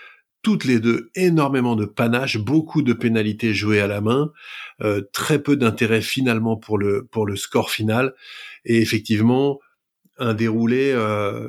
toutes 0.43 0.65
les 0.65 0.79
deux 0.79 1.11
énormément 1.17 1.75
de 1.75 1.85
panache, 1.85 2.39
beaucoup 2.39 2.83
de 2.83 2.93
pénalités 2.93 3.53
jouées 3.53 3.81
à 3.81 3.89
la 3.89 4.01
main, 4.01 4.31
euh, 4.83 5.03
très 5.13 5.43
peu 5.43 5.57
d'intérêt 5.57 6.01
finalement 6.01 6.57
pour 6.57 6.79
le 6.79 7.07
pour 7.11 7.27
le 7.27 7.35
score 7.35 7.71
final, 7.71 8.15
et 8.65 8.81
effectivement 8.81 9.59
un 10.19 10.35
déroulé 10.35 10.93
euh, 10.93 11.49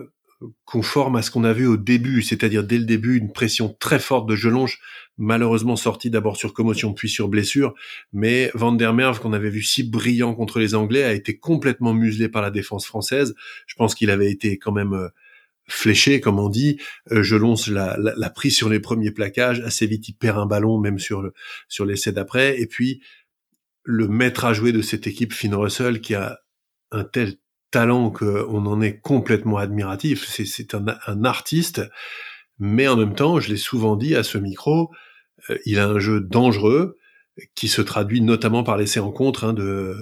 conforme 0.65 1.15
à 1.15 1.21
ce 1.21 1.31
qu'on 1.31 1.43
a 1.43 1.53
vu 1.53 1.67
au 1.67 1.77
début, 1.77 2.21
c'est-à-dire 2.21 2.63
dès 2.63 2.77
le 2.77 2.85
début 2.85 3.17
une 3.17 3.31
pression 3.31 3.75
très 3.79 3.99
forte 3.99 4.27
de 4.27 4.35
Gelonge, 4.35 4.79
malheureusement 5.19 5.75
sortie 5.75 6.09
d'abord 6.09 6.37
sur 6.37 6.53
commotion 6.53 6.93
puis 6.93 7.09
sur 7.09 7.27
blessure, 7.27 7.75
mais 8.11 8.49
Van 8.55 8.71
der 8.71 8.93
Merve 8.93 9.19
qu'on 9.19 9.33
avait 9.33 9.49
vu 9.49 9.61
si 9.61 9.83
brillant 9.83 10.33
contre 10.33 10.59
les 10.59 10.73
Anglais 10.73 11.03
a 11.03 11.13
été 11.13 11.37
complètement 11.37 11.93
muselé 11.93 12.29
par 12.29 12.41
la 12.41 12.49
défense 12.49 12.85
française. 12.85 13.35
Je 13.67 13.75
pense 13.75 13.93
qu'il 13.93 14.09
avait 14.09 14.31
été 14.31 14.57
quand 14.57 14.71
même 14.71 14.93
euh, 14.93 15.09
fléché, 15.67 16.19
comme 16.19 16.39
on 16.39 16.49
dit. 16.49 16.79
Euh, 17.11 17.21
Gelonge 17.21 17.69
l'a, 17.69 17.95
l'a, 17.97 18.29
pris 18.29 18.49
sur 18.49 18.69
les 18.69 18.79
premiers 18.79 19.11
plaquages, 19.11 19.59
assez 19.59 19.85
vite 19.85 20.09
il 20.09 20.13
perd 20.13 20.39
un 20.39 20.45
ballon 20.45 20.79
même 20.79 20.97
sur 20.97 21.21
le 21.21 21.33
sur 21.67 21.85
l'essai 21.85 22.11
d'après, 22.11 22.59
et 22.59 22.65
puis 22.65 23.01
le 23.83 24.07
maître 24.07 24.45
à 24.45 24.53
jouer 24.53 24.71
de 24.71 24.81
cette 24.81 25.07
équipe, 25.07 25.33
Finn 25.33 25.53
Russell, 25.53 26.01
qui 26.01 26.15
a 26.15 26.39
un 26.91 27.03
tel 27.03 27.35
talent 27.71 28.09
qu'on 28.11 28.65
en 28.65 28.81
est 28.81 28.99
complètement 28.99 29.57
admiratif. 29.57 30.27
C'est 30.27 30.73
un, 30.75 31.23
artiste, 31.23 31.81
mais 32.57 32.87
en 32.87 32.97
même 32.97 33.15
temps, 33.15 33.39
je 33.39 33.49
l'ai 33.49 33.57
souvent 33.57 33.95
dit 33.95 34.15
à 34.15 34.23
ce 34.23 34.37
micro, 34.37 34.91
il 35.65 35.79
a 35.79 35.87
un 35.87 35.99
jeu 35.99 36.21
dangereux 36.21 36.97
qui 37.55 37.67
se 37.67 37.81
traduit 37.81 38.21
notamment 38.21 38.63
par 38.63 38.77
l'essai 38.77 38.99
en 38.99 39.11
contre 39.11 39.45
hein, 39.45 39.53
de, 39.53 39.95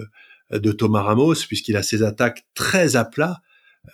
de 0.50 0.72
Thomas 0.72 1.02
Ramos, 1.02 1.34
puisqu'il 1.46 1.76
a 1.76 1.82
ses 1.82 2.02
attaques 2.02 2.46
très 2.54 2.96
à 2.96 3.04
plat, 3.04 3.40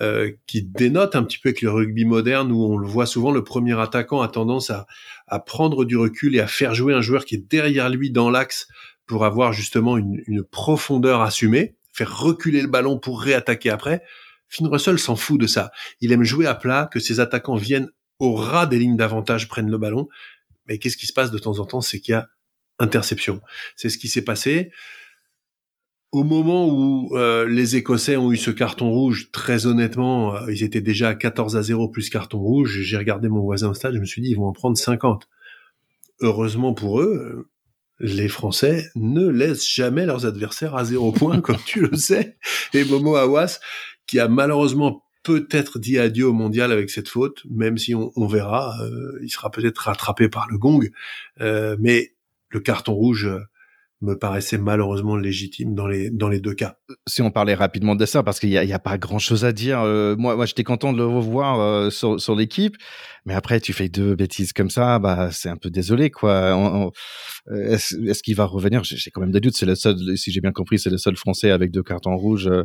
euh, 0.01 0.33
qui 0.47 0.63
dénotent 0.63 1.15
un 1.15 1.23
petit 1.23 1.39
peu 1.39 1.51
avec 1.51 1.61
le 1.63 1.71
rugby 1.71 2.05
moderne 2.05 2.51
où 2.51 2.65
on 2.65 2.77
le 2.77 2.87
voit 2.87 3.07
souvent, 3.07 3.31
le 3.31 3.45
premier 3.45 3.79
attaquant 3.79 4.23
a 4.23 4.29
tendance 4.29 4.71
à, 4.71 4.87
à 5.29 5.39
prendre 5.39 5.85
du 5.85 5.97
recul 5.97 6.35
et 6.35 6.41
à 6.41 6.47
faire 6.47 6.75
jouer 6.75 6.95
un 6.95 7.01
joueur 7.01 7.25
qui 7.25 7.37
est 7.37 7.51
derrière 7.51 7.91
lui 7.91 8.11
dans 8.11 8.31
l'axe 8.31 8.67
pour 9.07 9.25
avoir 9.25 9.53
justement 9.53 9.99
une, 9.99 10.23
une 10.27 10.43
profondeur 10.43 11.21
assumée 11.21 11.77
faire 11.95 12.19
reculer 12.19 12.61
le 12.61 12.69
ballon 12.69 12.99
pour 12.99 13.23
réattaquer 13.23 13.71
après. 13.71 14.03
Finn 14.49 14.67
Russell 14.67 14.99
s'en 14.99 15.17
fout 15.17 15.41
de 15.41 15.47
ça. 15.47 15.71
Il 16.01 16.13
aime 16.13 16.25
jouer 16.25 16.47
à 16.47 16.55
plat, 16.55 16.89
que 16.93 17.01
ses 17.01 17.21
attaquants 17.21 17.57
viennent 17.57 17.89
au 18.19 18.35
ras 18.35 18.67
des 18.67 18.79
lignes 18.79 18.97
d'avantage, 18.97 19.49
prennent 19.49 19.71
le 19.71 19.79
ballon. 19.79 20.09
Mais 20.67 20.79
qu'est-ce 20.79 20.97
qui 20.97 21.07
se 21.07 21.13
passe 21.13 21.31
de 21.31 21.39
temps 21.39 21.59
en 21.59 21.67
temps 21.67 21.81
C'est 21.81 22.01
qu'il 22.01 22.13
y 22.13 22.17
a 22.17 22.29
interception. 22.79 23.41
C'est 23.77 23.89
ce 23.89 23.99
qui 23.99 24.09
s'est 24.09 24.25
passé. 24.25 24.71
Au 26.13 26.23
moment 26.23 26.69
où 26.69 27.17
euh, 27.17 27.47
les 27.49 27.77
Écossais 27.77 28.17
ont 28.17 28.31
eu 28.31 28.37
ce 28.37 28.53
carton 28.53 28.91
rouge, 28.91 29.31
très 29.33 29.67
honnêtement, 29.67 30.37
euh, 30.37 30.53
ils 30.53 30.63
étaient 30.63 30.81
déjà 30.81 31.09
à 31.09 31.15
14 31.15 31.57
à 31.57 31.63
0 31.63 31.89
plus 31.89 32.09
carton 32.09 32.39
rouge. 32.39 32.81
J'ai 32.83 32.97
regardé 32.97 33.29
mon 33.29 33.41
voisin 33.41 33.71
au 33.71 33.75
stade, 33.75 33.95
je 33.95 33.99
me 33.99 34.05
suis 34.05 34.23
dit, 34.23 34.31
ils 34.31 34.37
vont 34.37 34.47
en 34.47 34.53
prendre 34.53 34.77
50. 34.77 35.29
Heureusement 36.21 36.73
pour 36.73 37.01
eux, 37.01 37.49
les 37.99 38.29
Français 38.29 38.91
ne 38.95 39.27
laissent 39.27 39.69
jamais 39.69 40.07
leurs 40.07 40.27
adversaires 40.27 40.77
à 40.77 40.85
zéro 40.85 41.11
point, 41.13 41.41
comme 41.43 41.59
tu 41.65 41.81
le 41.81 41.97
sais. 41.97 42.37
Et 42.73 42.85
Momo 42.85 43.17
Awas, 43.17 43.59
qui 44.07 44.21
a 44.21 44.29
malheureusement 44.29 45.04
peut-être 45.25 45.79
dit 45.79 45.99
adieu 45.99 46.29
au 46.29 46.33
mondial 46.33 46.71
avec 46.71 46.91
cette 46.91 47.09
faute, 47.09 47.43
même 47.51 47.79
si 47.79 47.95
on, 47.95 48.27
verra, 48.27 48.77
euh, 48.83 49.19
il 49.23 49.31
sera 49.31 49.51
peut-être 49.51 49.79
rattrapé 49.79 50.29
par 50.29 50.47
le 50.49 50.59
gong. 50.59 50.89
Euh, 51.41 51.77
mais 51.81 52.15
le 52.51 52.61
carton 52.61 52.93
rouge 52.93 53.29
me 54.05 54.19
paraissait 54.19 54.59
malheureusement 54.59 55.17
légitime 55.17 55.75
dans 55.75 55.87
les 55.87 56.11
dans 56.11 56.29
les 56.29 56.41
deux 56.41 56.55
cas. 56.55 56.77
Si 57.09 57.23
on 57.23 57.31
parlait 57.31 57.55
rapidement 57.55 57.97
de 57.97 58.07
ça, 58.07 58.23
parce 58.23 58.39
qu'il 58.39 58.51
y 58.51 58.73
a, 58.73 58.79
pas 58.79 58.99
grand 58.99 59.19
chose 59.19 59.45
à 59.45 59.53
dire. 59.53 59.81
Euh, 59.81 60.15
moi, 60.17 60.37
moi, 60.37 60.47
j'étais 60.47 60.65
content 60.65 60.93
de 60.93 60.99
le 60.99 61.07
revoir 61.07 61.91
sur, 61.91 62.21
sur 62.21 62.35
l'équipe. 62.35 62.77
Mais 63.27 63.35
après, 63.35 63.59
tu 63.59 63.73
fais 63.73 63.89
deux 63.89 64.15
bêtises 64.15 64.53
comme 64.53 64.69
ça, 64.69 64.99
bah 64.99 65.31
c'est 65.33 65.49
un 65.49 65.57
peu 65.57 65.71
désolé 65.71 66.11
quoi. 66.11 66.93
est-ce, 67.51 67.97
est-ce 68.07 68.23
qu'il 68.23 68.37
va 68.37 68.45
revenir? 68.45 68.85
J'ai, 68.85 69.11
quand 69.11 69.23
même 69.23 69.31
des 69.31 69.41
doutes. 69.41 69.57
C'est 69.57 69.65
le 69.65 69.75
seul, 69.77 69.97
si 70.17 70.31
j'ai 70.31 70.43
bien 70.43 70.53
compris, 70.53 70.79
c'est 70.79 70.91
le 70.91 70.99
seul 70.99 71.17
Français 71.17 71.51
avec 71.51 71.71
deux 71.71 71.83
cartons 71.83 72.17
rouges 72.17 72.49
euh, 72.49 72.65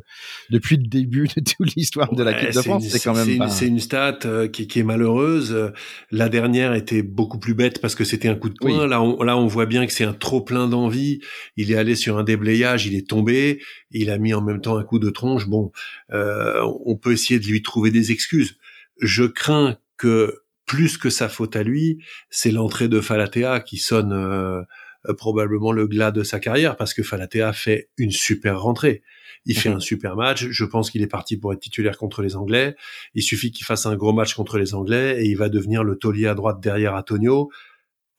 depuis 0.49 0.75
le 0.75 0.83
début 0.83 1.27
de 1.27 1.41
toute 1.41 1.75
l'histoire 1.75 2.13
de 2.13 2.23
la 2.23 2.33
Coupe 2.33 2.53
de 2.53 2.61
France. 2.61 2.85
C'est, 2.89 2.99
quand 2.99 3.13
même. 3.13 3.47
C'est, 3.49 3.67
une, 3.67 3.79
stat 3.79 4.19
euh, 4.25 4.49
qui, 4.49 4.67
qui, 4.67 4.79
est 4.79 4.83
malheureuse. 4.83 5.71
La 6.11 6.27
dernière 6.27 6.73
était 6.73 7.03
beaucoup 7.03 7.39
plus 7.39 7.53
bête 7.53 7.79
parce 7.79 7.95
que 7.95 8.03
c'était 8.03 8.27
un 8.27 8.35
coup 8.35 8.49
de 8.49 8.55
poing. 8.55 8.85
Là, 8.85 9.01
on, 9.01 9.23
là, 9.23 9.37
on 9.37 9.47
voit 9.47 9.65
bien 9.65 9.85
que 9.85 9.93
c'est 9.93 10.03
un 10.03 10.13
trop 10.13 10.41
plein 10.41 10.67
d'envie. 10.67 11.21
Il 11.57 11.71
est 11.71 11.75
allé 11.75 11.95
sur 11.95 12.17
un 12.17 12.23
déblayage, 12.23 12.85
il 12.85 12.95
est 12.95 13.07
tombé. 13.07 13.61
Il 13.91 14.09
a 14.09 14.17
mis 14.17 14.33
en 14.33 14.41
même 14.41 14.61
temps 14.61 14.77
un 14.77 14.83
coup 14.83 14.99
de 14.99 15.09
tronche. 15.09 15.47
Bon, 15.47 15.71
euh, 16.11 16.61
on 16.85 16.95
peut 16.95 17.11
essayer 17.11 17.39
de 17.39 17.45
lui 17.45 17.61
trouver 17.61 17.91
des 17.91 18.11
excuses. 18.11 18.57
Je 19.01 19.23
crains 19.23 19.77
que 19.97 20.41
plus 20.65 20.97
que 20.97 21.09
sa 21.09 21.29
faute 21.29 21.55
à 21.55 21.63
lui, 21.63 22.03
c'est 22.29 22.51
l'entrée 22.51 22.87
de 22.87 23.01
Falatea 23.01 23.59
qui 23.59 23.77
sonne 23.77 24.13
euh, 24.13 24.61
probablement 25.17 25.71
le 25.71 25.87
glas 25.87 26.11
de 26.11 26.23
sa 26.23 26.39
carrière 26.39 26.75
parce 26.75 26.93
que 26.93 27.03
Falatea 27.03 27.53
fait 27.53 27.89
une 27.97 28.11
super 28.11 28.61
rentrée. 28.61 29.01
Il 29.45 29.57
fait 29.57 29.69
mhm. 29.69 29.77
un 29.77 29.79
super 29.79 30.15
match. 30.15 30.47
Je 30.49 30.65
pense 30.65 30.91
qu'il 30.91 31.01
est 31.01 31.07
parti 31.07 31.37
pour 31.37 31.53
être 31.53 31.59
titulaire 31.59 31.97
contre 31.97 32.21
les 32.21 32.35
Anglais. 32.35 32.75
Il 33.15 33.23
suffit 33.23 33.51
qu'il 33.51 33.65
fasse 33.65 33.85
un 33.85 33.95
gros 33.95 34.13
match 34.13 34.33
contre 34.33 34.57
les 34.57 34.75
Anglais 34.75 35.23
et 35.23 35.25
il 35.25 35.37
va 35.37 35.49
devenir 35.49 35.83
le 35.83 35.95
taulier 35.95 36.27
à 36.27 36.35
droite 36.35 36.59
derrière 36.61 36.93
Antonio. 36.93 37.49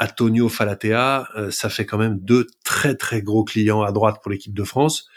Antonio 0.00 0.48
Falatea, 0.48 1.28
euh, 1.36 1.50
ça 1.50 1.68
fait 1.68 1.86
quand 1.86 1.98
même 1.98 2.18
deux 2.18 2.46
très 2.64 2.94
très 2.94 3.22
gros 3.22 3.44
clients 3.44 3.82
à 3.82 3.92
droite 3.92 4.16
pour 4.22 4.30
l'équipe 4.30 4.54
de 4.54 4.64
France. 4.64 5.08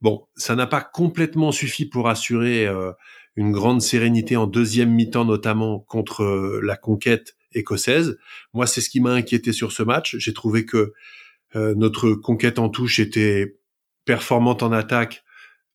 Bon, 0.00 0.26
ça 0.36 0.54
n'a 0.54 0.66
pas 0.66 0.82
complètement 0.82 1.52
suffi 1.52 1.86
pour 1.86 2.08
assurer 2.08 2.66
euh, 2.66 2.92
une 3.36 3.52
grande 3.52 3.80
sérénité 3.80 4.36
en 4.36 4.46
deuxième 4.46 4.90
mi-temps 4.90 5.24
notamment 5.24 5.80
contre 5.80 6.22
euh, 6.22 6.60
la 6.62 6.76
conquête 6.76 7.36
écossaise. 7.52 8.18
Moi, 8.52 8.66
c'est 8.66 8.80
ce 8.80 8.90
qui 8.90 9.00
m'a 9.00 9.12
inquiété 9.12 9.52
sur 9.52 9.72
ce 9.72 9.82
match. 9.82 10.16
J'ai 10.18 10.32
trouvé 10.32 10.64
que 10.64 10.92
euh, 11.56 11.74
notre 11.74 12.12
conquête 12.12 12.58
en 12.58 12.68
touche 12.68 12.98
était 12.98 13.56
performante 14.04 14.62
en 14.62 14.72
attaque, 14.72 15.24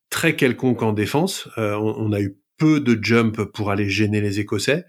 très 0.10 0.36
quelconque 0.36 0.84
en 0.84 0.94
défense. 0.94 1.50
Euh, 1.58 1.76
on, 1.76 2.12
a 2.12 2.22
eu 2.22 2.38
peu 2.58 2.80
de 2.80 2.98
jump 3.02 3.44
pour 3.44 3.72
aller 3.72 3.90
gêner 3.90 4.22
les 4.22 4.40
Écossais 4.40 4.86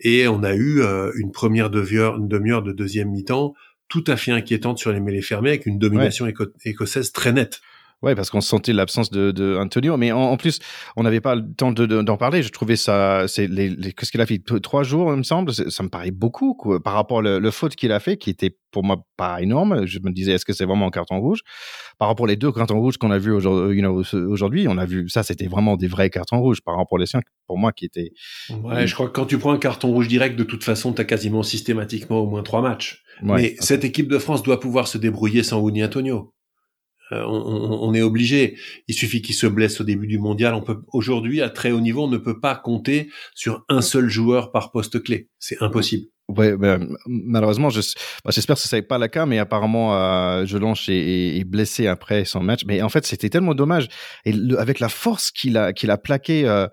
et 0.00 0.28
on 0.28 0.42
a 0.42 0.54
eu 0.54 0.82
une 1.16 1.32
première 1.32 1.70
demi-heure 1.70 2.62
de 2.62 2.72
deuxième 2.72 3.10
mi-temps 3.10 3.54
tout 3.88 4.04
à 4.06 4.16
fait 4.16 4.32
inquiétante 4.32 4.78
sur 4.78 4.92
les 4.92 5.00
mêlées 5.00 5.22
fermées 5.22 5.50
avec 5.50 5.66
une 5.66 5.78
domination 5.78 6.26
écossaise 6.64 7.12
très 7.12 7.32
nette. 7.32 7.60
Ouais, 8.00 8.14
parce 8.14 8.30
qu'on 8.30 8.40
sentait 8.40 8.72
l'absence 8.72 9.10
de, 9.10 9.32
de, 9.32 9.56
Antonio, 9.56 9.96
mais 9.96 10.12
en, 10.12 10.36
plus, 10.36 10.60
on 10.96 11.02
n'avait 11.02 11.20
pas 11.20 11.34
le 11.34 11.52
temps 11.52 11.72
d'en 11.72 12.02
de, 12.02 12.16
parler. 12.16 12.44
Je 12.44 12.50
trouvais 12.50 12.76
ça, 12.76 13.26
c'est 13.26 13.48
les, 13.48 13.70
les 13.70 13.92
qu'est-ce 13.92 14.12
qu'il 14.12 14.20
a 14.20 14.26
fait? 14.26 14.40
Trois 14.62 14.84
jours, 14.84 15.12
il 15.12 15.16
me 15.16 15.24
semble. 15.24 15.52
Ça 15.52 15.82
me 15.82 15.88
paraît 15.88 16.12
beaucoup 16.12 16.54
quoi, 16.54 16.80
par 16.80 16.92
rapport 16.92 17.22
le, 17.22 17.40
le 17.40 17.50
faute 17.50 17.74
qu'il 17.74 17.90
a 17.90 17.98
fait, 17.98 18.16
qui 18.16 18.30
était 18.30 18.56
pour 18.70 18.84
moi 18.84 19.04
pas 19.16 19.42
énorme. 19.42 19.84
Je 19.84 19.98
me 19.98 20.12
disais, 20.12 20.32
est-ce 20.32 20.44
que 20.44 20.52
c'est 20.52 20.64
vraiment 20.64 20.86
un 20.86 20.90
carton 20.90 21.18
rouge? 21.18 21.40
Par 21.98 22.06
rapport 22.06 22.26
aux 22.28 22.34
deux 22.36 22.52
cartons 22.52 22.78
rouges 22.78 22.98
qu'on 22.98 23.10
a 23.10 23.18
vus 23.18 23.32
aujourd'hui, 23.32 23.78
you 23.78 23.82
know, 23.82 24.04
aujourd'hui, 24.30 24.68
on 24.68 24.78
a 24.78 24.86
vu 24.86 25.08
ça, 25.08 25.24
c'était 25.24 25.48
vraiment 25.48 25.76
des 25.76 25.88
vrais 25.88 26.08
cartons 26.08 26.38
rouges 26.38 26.60
par 26.60 26.76
rapport 26.76 27.00
aux 27.00 27.06
siens, 27.06 27.20
pour 27.48 27.58
moi, 27.58 27.72
qui 27.72 27.84
étaient. 27.84 28.12
Ouais, 28.62 28.86
je 28.86 28.94
crois 28.94 29.08
que 29.08 29.12
quand 29.12 29.26
tu 29.26 29.38
prends 29.38 29.52
un 29.52 29.58
carton 29.58 29.88
rouge 29.88 30.06
direct, 30.06 30.36
de 30.36 30.44
toute 30.44 30.62
façon, 30.62 30.92
tu 30.92 31.00
as 31.00 31.04
quasiment 31.04 31.42
systématiquement 31.42 32.20
au 32.20 32.26
moins 32.26 32.44
trois 32.44 32.62
matchs. 32.62 33.02
mais 33.22 33.56
cette 33.58 33.84
équipe 33.84 34.08
de 34.08 34.18
France 34.18 34.44
doit 34.44 34.60
pouvoir 34.60 34.86
se 34.86 34.98
débrouiller 34.98 35.42
sans 35.42 35.58
Winnie 35.58 35.82
Antonio. 35.82 36.32
Euh, 37.12 37.24
on, 37.26 37.94
est 37.94 38.02
obligé. 38.02 38.58
Il 38.86 38.94
suffit 38.94 39.22
qu'il 39.22 39.34
se 39.34 39.46
blesse 39.46 39.80
au 39.80 39.84
début 39.84 40.06
du 40.06 40.18
mondial. 40.18 40.54
On 40.54 40.62
peut 40.62 40.80
aujourd'hui 40.92 41.40
à 41.40 41.50
très 41.50 41.70
haut 41.70 41.80
niveau, 41.80 42.04
on 42.04 42.08
ne 42.08 42.18
peut 42.18 42.40
pas 42.40 42.54
compter 42.54 43.08
sur 43.34 43.64
un 43.68 43.80
seul 43.80 44.08
joueur 44.08 44.52
par 44.52 44.70
poste 44.72 45.02
clé. 45.02 45.28
C'est 45.38 45.62
impossible. 45.62 46.06
Ouais, 46.28 46.54
ben, 46.58 46.94
malheureusement, 47.06 47.68
bah, 47.68 48.30
j'espère 48.30 48.56
que 48.56 48.62
ce 48.62 48.76
n'est 48.76 48.82
pas 48.82 48.98
le 48.98 49.08
cas, 49.08 49.24
mais 49.24 49.38
apparemment, 49.38 49.94
euh, 49.96 50.44
est, 50.44 50.90
est, 51.38 51.44
blessé 51.44 51.86
après 51.86 52.26
son 52.26 52.40
match. 52.40 52.64
Mais 52.66 52.82
en 52.82 52.90
fait, 52.90 53.06
c'était 53.06 53.30
tellement 53.30 53.54
dommage. 53.54 53.88
Et 54.26 54.34
avec 54.58 54.78
la 54.78 54.90
force 54.90 55.30
qu'il 55.30 55.56
a, 55.56 55.72
qu'il 55.72 55.90
a 55.90 55.96
plaqué 55.96 56.46
euh, 56.46 56.66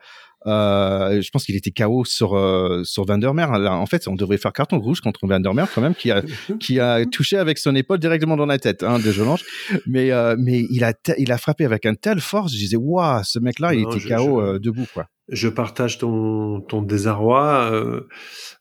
euh, 0.47 1.21
je 1.21 1.29
pense 1.31 1.45
qu'il 1.45 1.55
était 1.55 1.71
KO 1.71 2.05
sur 2.05 2.35
euh, 2.35 2.83
sur 2.83 3.05
Vandermeer. 3.05 3.51
En 3.51 3.85
fait, 3.85 4.07
on 4.07 4.15
devrait 4.15 4.37
faire 4.37 4.53
carton 4.53 4.79
rouge 4.79 5.01
contre 5.01 5.25
Vandermeer 5.25 5.67
quand 5.73 5.81
même, 5.81 5.95
qui 5.95 6.11
a 6.11 6.21
qui 6.59 6.79
a 6.79 7.05
touché 7.05 7.37
avec 7.37 7.57
son 7.57 7.75
épaule 7.75 7.99
directement 7.99 8.37
dans 8.37 8.45
la 8.45 8.59
tête 8.59 8.83
hein, 8.83 8.99
de 8.99 9.11
Jolange. 9.11 9.43
Mais 9.87 10.11
euh, 10.11 10.35
mais 10.37 10.65
il 10.69 10.83
a 10.83 10.93
il 11.17 11.31
a 11.31 11.37
frappé 11.37 11.65
avec 11.65 11.85
un 11.85 11.95
tel 11.95 12.19
force. 12.19 12.53
Je 12.53 12.57
disais 12.57 12.77
waouh, 12.77 13.23
ce 13.23 13.39
mec-là, 13.39 13.73
il 13.73 13.81
était 13.81 14.15
KO 14.15 14.41
euh, 14.41 14.59
debout 14.59 14.87
quoi. 14.93 15.07
Je 15.29 15.47
partage 15.47 15.97
ton 15.97 16.61
ton 16.61 16.81
désarroi. 16.81 17.69
Euh, 17.71 18.07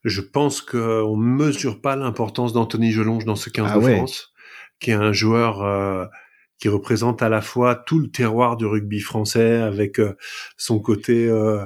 je 0.05 0.20
pense 0.20 0.62
qu'on 0.62 1.16
mesure 1.16 1.81
pas 1.81 1.97
l'importance 1.97 2.53
d'Anthony 2.53 2.92
Jelonge 2.92 3.25
dans 3.25 3.37
ce 3.37 3.51
15 3.51 3.70
ah 3.70 3.79
de 3.79 3.81
France, 3.81 4.33
qui 4.81 4.90
est 4.90 4.94
un 4.94 5.12
joueur 5.12 6.09
qui 6.59 6.69
représente 6.69 7.23
à 7.23 7.29
la 7.29 7.40
fois 7.40 7.75
tout 7.75 7.99
le 7.99 8.09
terroir 8.09 8.57
du 8.57 8.67
rugby 8.67 9.01
français 9.01 9.57
avec 9.57 9.99
euh, 9.99 10.17
son 10.57 10.79
côté 10.79 11.27
euh, 11.27 11.64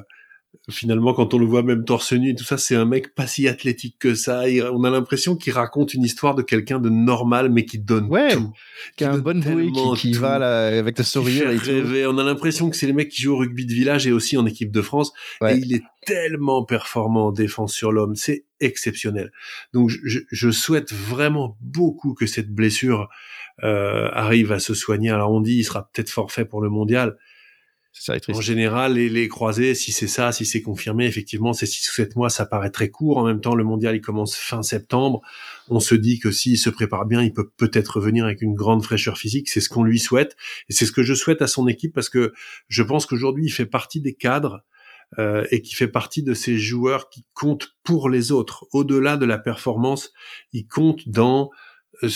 finalement 0.70 1.14
quand 1.14 1.34
on 1.34 1.38
le 1.38 1.46
voit 1.46 1.62
même 1.62 1.84
torse 1.84 2.12
nu 2.12 2.30
et 2.30 2.34
tout 2.34 2.44
ça 2.44 2.58
c'est 2.58 2.74
un 2.74 2.84
mec 2.84 3.14
pas 3.14 3.26
si 3.26 3.48
athlétique 3.48 3.96
que 3.98 4.14
ça. 4.14 4.44
On 4.72 4.84
a 4.84 4.90
l'impression 4.90 5.36
qu'il 5.36 5.52
raconte 5.52 5.94
une 5.94 6.02
histoire 6.02 6.34
de 6.34 6.42
quelqu'un 6.42 6.78
de 6.78 6.88
normal 6.88 7.50
mais 7.50 7.64
qui 7.64 7.78
donne 7.78 8.08
tout. 8.30 8.52
qui 8.96 9.04
a 9.04 9.12
un 9.12 9.18
bon 9.18 9.40
bruit 9.40 9.72
qui, 9.96 10.12
va 10.12 10.38
là, 10.38 10.66
avec 10.78 10.98
le 10.98 11.04
sourire 11.04 11.50
et 11.50 11.58
tout. 11.58 11.70
on 11.70 12.18
a 12.18 12.24
l'impression 12.24 12.70
que 12.70 12.76
c'est 12.76 12.86
les 12.86 12.92
mecs 12.92 13.10
qui 13.10 13.22
jouent 13.22 13.34
au 13.34 13.38
rugby 13.38 13.66
de 13.66 13.72
village 13.72 14.06
et 14.06 14.12
aussi 14.12 14.36
en 14.36 14.46
équipe 14.46 14.70
de 14.70 14.82
France. 14.82 15.12
Et 15.46 15.54
il 15.54 15.74
est 15.74 15.82
tellement 16.06 16.64
performant 16.64 17.28
en 17.28 17.32
défense 17.32 17.74
sur 17.74 17.92
l'homme. 17.92 18.14
C'est 18.16 18.44
exceptionnel. 18.60 19.32
Donc 19.72 19.90
je, 19.90 20.20
je 20.30 20.50
souhaite 20.50 20.92
vraiment 20.92 21.56
beaucoup 21.60 22.14
que 22.14 22.26
cette 22.26 22.50
blessure 22.50 23.08
arrive 23.62 24.52
à 24.52 24.58
se 24.58 24.74
soigner. 24.74 25.10
Alors 25.10 25.32
on 25.32 25.40
dit 25.40 25.56
il 25.56 25.64
sera 25.64 25.90
peut-être 25.92 26.10
forfait 26.10 26.44
pour 26.44 26.60
le 26.60 26.68
mondial. 26.68 27.16
Ça, 28.00 28.14
en 28.28 28.40
général, 28.40 28.94
les, 28.94 29.08
les 29.08 29.28
croisés, 29.28 29.74
si 29.74 29.90
c'est 29.90 30.06
ça, 30.06 30.30
si 30.30 30.46
c'est 30.46 30.62
confirmé, 30.62 31.06
effectivement, 31.06 31.52
c'est 31.52 31.66
6 31.66 31.88
ou 31.88 31.92
7 31.94 32.16
mois, 32.16 32.30
ça 32.30 32.46
paraît 32.46 32.70
très 32.70 32.90
court. 32.90 33.18
En 33.18 33.26
même 33.26 33.40
temps, 33.40 33.56
le 33.56 33.64
mondial, 33.64 33.96
il 33.96 34.00
commence 34.00 34.36
fin 34.36 34.62
septembre. 34.62 35.20
On 35.68 35.80
se 35.80 35.96
dit 35.96 36.20
que 36.20 36.30
s'il 36.30 36.58
se 36.58 36.70
prépare 36.70 37.06
bien, 37.06 37.22
il 37.22 37.32
peut 37.32 37.48
peut-être 37.56 37.96
revenir 37.96 38.24
avec 38.24 38.40
une 38.40 38.54
grande 38.54 38.84
fraîcheur 38.84 39.18
physique. 39.18 39.48
C'est 39.48 39.60
ce 39.60 39.68
qu'on 39.68 39.82
lui 39.82 39.98
souhaite. 39.98 40.36
Et 40.68 40.74
c'est 40.74 40.86
ce 40.86 40.92
que 40.92 41.02
je 41.02 41.14
souhaite 41.14 41.42
à 41.42 41.48
son 41.48 41.66
équipe 41.66 41.92
parce 41.92 42.08
que 42.08 42.32
je 42.68 42.82
pense 42.82 43.04
qu'aujourd'hui, 43.04 43.46
il 43.46 43.50
fait 43.50 43.66
partie 43.66 44.00
des 44.00 44.14
cadres 44.14 44.62
euh, 45.18 45.44
et 45.50 45.60
qui 45.60 45.74
fait 45.74 45.88
partie 45.88 46.22
de 46.22 46.34
ces 46.34 46.56
joueurs 46.56 47.08
qui 47.08 47.24
comptent 47.34 47.74
pour 47.82 48.10
les 48.10 48.30
autres. 48.30 48.66
Au-delà 48.72 49.16
de 49.16 49.26
la 49.26 49.38
performance, 49.38 50.12
il 50.52 50.68
compte 50.68 51.08
dans 51.08 51.50
euh, 52.04 52.08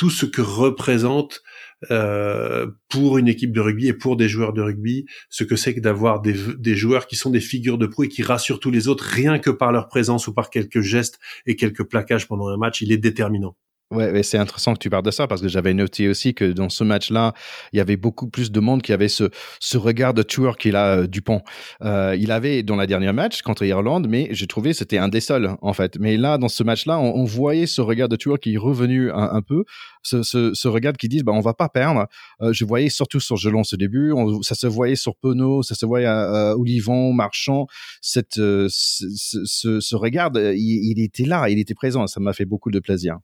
tout 0.00 0.08
ce 0.08 0.24
que 0.24 0.40
représente 0.40 1.42
euh, 1.90 2.66
pour 2.88 3.18
une 3.18 3.28
équipe 3.28 3.52
de 3.52 3.60
rugby 3.60 3.88
et 3.88 3.92
pour 3.92 4.16
des 4.16 4.30
joueurs 4.30 4.54
de 4.54 4.62
rugby, 4.62 5.04
ce 5.28 5.44
que 5.44 5.56
c'est 5.56 5.74
que 5.74 5.80
d'avoir 5.80 6.22
des, 6.22 6.34
des, 6.56 6.74
joueurs 6.74 7.06
qui 7.06 7.16
sont 7.16 7.28
des 7.28 7.38
figures 7.38 7.76
de 7.76 7.84
proue 7.84 8.04
et 8.04 8.08
qui 8.08 8.22
rassurent 8.22 8.60
tous 8.60 8.70
les 8.70 8.88
autres 8.88 9.04
rien 9.04 9.38
que 9.38 9.50
par 9.50 9.72
leur 9.72 9.88
présence 9.88 10.26
ou 10.26 10.32
par 10.32 10.48
quelques 10.48 10.80
gestes 10.80 11.18
et 11.44 11.54
quelques 11.54 11.84
plaquages 11.84 12.26
pendant 12.26 12.48
un 12.48 12.56
match, 12.56 12.80
il 12.80 12.92
est 12.92 12.96
déterminant. 12.96 13.58
Ouais, 13.90 14.22
c'est 14.22 14.38
intéressant 14.38 14.74
que 14.74 14.78
tu 14.78 14.88
parles 14.88 15.02
de 15.02 15.10
ça 15.10 15.26
parce 15.26 15.40
que 15.40 15.48
j'avais 15.48 15.74
noté 15.74 16.08
aussi 16.08 16.32
que 16.32 16.44
dans 16.44 16.68
ce 16.68 16.84
match-là, 16.84 17.34
il 17.72 17.78
y 17.78 17.80
avait 17.80 17.96
beaucoup 17.96 18.28
plus 18.28 18.52
de 18.52 18.60
monde 18.60 18.82
qui 18.82 18.92
avait 18.92 19.08
ce, 19.08 19.30
ce 19.58 19.78
regard 19.78 20.14
de 20.14 20.22
tueur 20.22 20.58
qu'il 20.58 20.76
a 20.76 20.98
euh, 20.98 21.06
Dupont. 21.08 21.42
Euh, 21.82 22.14
il 22.16 22.30
avait 22.30 22.62
dans 22.62 22.76
la 22.76 22.86
dernière 22.86 23.12
match 23.12 23.42
contre 23.42 23.64
Irlande, 23.64 24.06
mais 24.08 24.28
j'ai 24.30 24.46
trouvé 24.46 24.74
c'était 24.74 24.98
un 24.98 25.08
des 25.08 25.20
seuls 25.20 25.56
en 25.60 25.72
fait. 25.72 25.98
Mais 25.98 26.16
là, 26.16 26.38
dans 26.38 26.46
ce 26.46 26.62
match-là, 26.62 27.00
on, 27.00 27.24
voyait 27.24 27.66
ce 27.66 27.80
regard 27.80 28.08
de 28.08 28.14
tueur 28.14 28.38
qui 28.38 28.54
est 28.54 28.58
revenu 28.58 29.10
un, 29.10 29.42
peu, 29.42 29.64
ce, 30.04 30.22
ce, 30.22 30.54
ce, 30.54 30.68
regard 30.68 30.92
qui 30.92 31.08
dit 31.08 31.24
bah 31.24 31.32
on 31.32 31.40
va 31.40 31.54
pas 31.54 31.68
perdre. 31.68 32.06
Euh, 32.42 32.52
je 32.52 32.64
voyais 32.64 32.90
surtout 32.90 33.18
sur 33.18 33.36
Gelon 33.38 33.64
ce 33.64 33.74
début, 33.74 34.12
ça 34.42 34.54
se 34.54 34.68
voyait 34.68 34.94
sur 34.94 35.16
Penaud, 35.16 35.64
ça 35.64 35.74
se 35.74 35.84
voyait 35.84 36.06
à, 36.06 36.56
Olivon, 36.56 37.12
Marchand. 37.12 37.66
Cette, 38.00 38.36
ce, 38.36 38.68
ce, 38.68 39.80
ce, 39.80 39.96
regard, 39.96 40.30
il, 40.36 40.92
il 40.92 41.02
était 41.02 41.24
là, 41.24 41.48
il 41.48 41.58
était 41.58 41.74
présent. 41.74 42.06
Ça 42.06 42.20
m'a 42.20 42.32
fait 42.32 42.44
beaucoup 42.44 42.70
de 42.70 42.78
plaisir. 42.78 43.18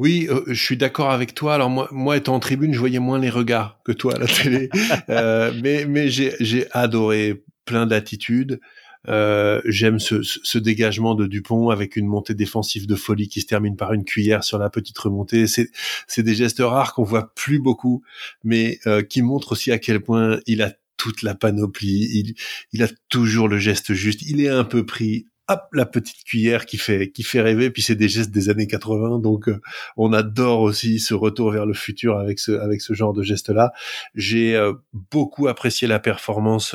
Oui, 0.00 0.28
euh, 0.30 0.42
je 0.46 0.54
suis 0.54 0.78
d'accord 0.78 1.10
avec 1.10 1.34
toi. 1.34 1.54
Alors 1.54 1.68
moi, 1.68 1.86
moi 1.92 2.16
étant 2.16 2.34
en 2.34 2.40
tribune, 2.40 2.72
je 2.72 2.78
voyais 2.78 2.98
moins 2.98 3.18
les 3.18 3.28
regards 3.28 3.78
que 3.84 3.92
toi 3.92 4.14
à 4.14 4.18
la 4.18 4.26
télé, 4.26 4.70
euh, 5.10 5.52
mais 5.62 5.84
mais 5.84 6.08
j'ai 6.08 6.66
adoré 6.72 7.44
plein 7.66 7.84
d'attitudes. 7.84 8.60
Euh, 9.08 9.60
J'aime 9.66 9.98
ce, 9.98 10.22
ce, 10.22 10.58
dégagement 10.58 11.14
de 11.14 11.26
Dupont 11.26 11.68
avec 11.68 11.96
une 11.96 12.06
montée 12.06 12.32
défensive 12.32 12.86
de 12.86 12.94
folie 12.94 13.28
qui 13.28 13.42
se 13.42 13.46
termine 13.46 13.76
par 13.76 13.92
une 13.92 14.04
cuillère 14.04 14.42
sur 14.42 14.58
la 14.58 14.70
petite 14.70 14.98
remontée. 14.98 15.44
C'est 15.46 16.22
des 16.22 16.34
gestes 16.34 16.60
rares 16.60 16.94
qu'on 16.94 17.04
voit 17.04 17.34
plus 17.34 17.60
beaucoup, 17.60 18.02
mais 18.42 18.78
euh, 18.86 19.02
qui 19.02 19.20
montrent 19.20 19.52
aussi 19.52 19.70
à 19.70 19.78
quel 19.78 20.00
point 20.00 20.40
il 20.46 20.62
a 20.62 20.72
toute 20.96 21.20
la 21.20 21.34
panoplie. 21.34 22.08
Il, 22.12 22.34
il 22.72 22.82
a 22.82 22.88
toujours 23.10 23.48
le 23.48 23.58
geste 23.58 23.92
juste. 23.92 24.22
Il 24.22 24.40
est 24.40 24.48
un 24.48 24.64
peu 24.64 24.86
pris 24.86 25.26
hop, 25.50 25.68
la 25.72 25.84
petite 25.84 26.24
cuillère 26.24 26.64
qui 26.64 26.78
fait 26.78 27.10
qui 27.10 27.22
fait 27.22 27.40
rêver. 27.40 27.70
Puis 27.70 27.82
c'est 27.82 27.96
des 27.96 28.08
gestes 28.08 28.30
des 28.30 28.48
années 28.48 28.66
80, 28.66 29.18
donc 29.18 29.48
euh, 29.48 29.60
on 29.96 30.12
adore 30.12 30.60
aussi 30.60 31.00
ce 31.00 31.14
retour 31.14 31.50
vers 31.50 31.66
le 31.66 31.74
futur 31.74 32.18
avec 32.18 32.38
ce 32.38 32.52
avec 32.52 32.80
ce 32.80 32.94
genre 32.94 33.12
de 33.12 33.22
geste 33.22 33.50
là. 33.50 33.72
J'ai 34.14 34.56
euh, 34.56 34.72
beaucoup 35.10 35.48
apprécié 35.48 35.88
la 35.88 35.98
performance 35.98 36.74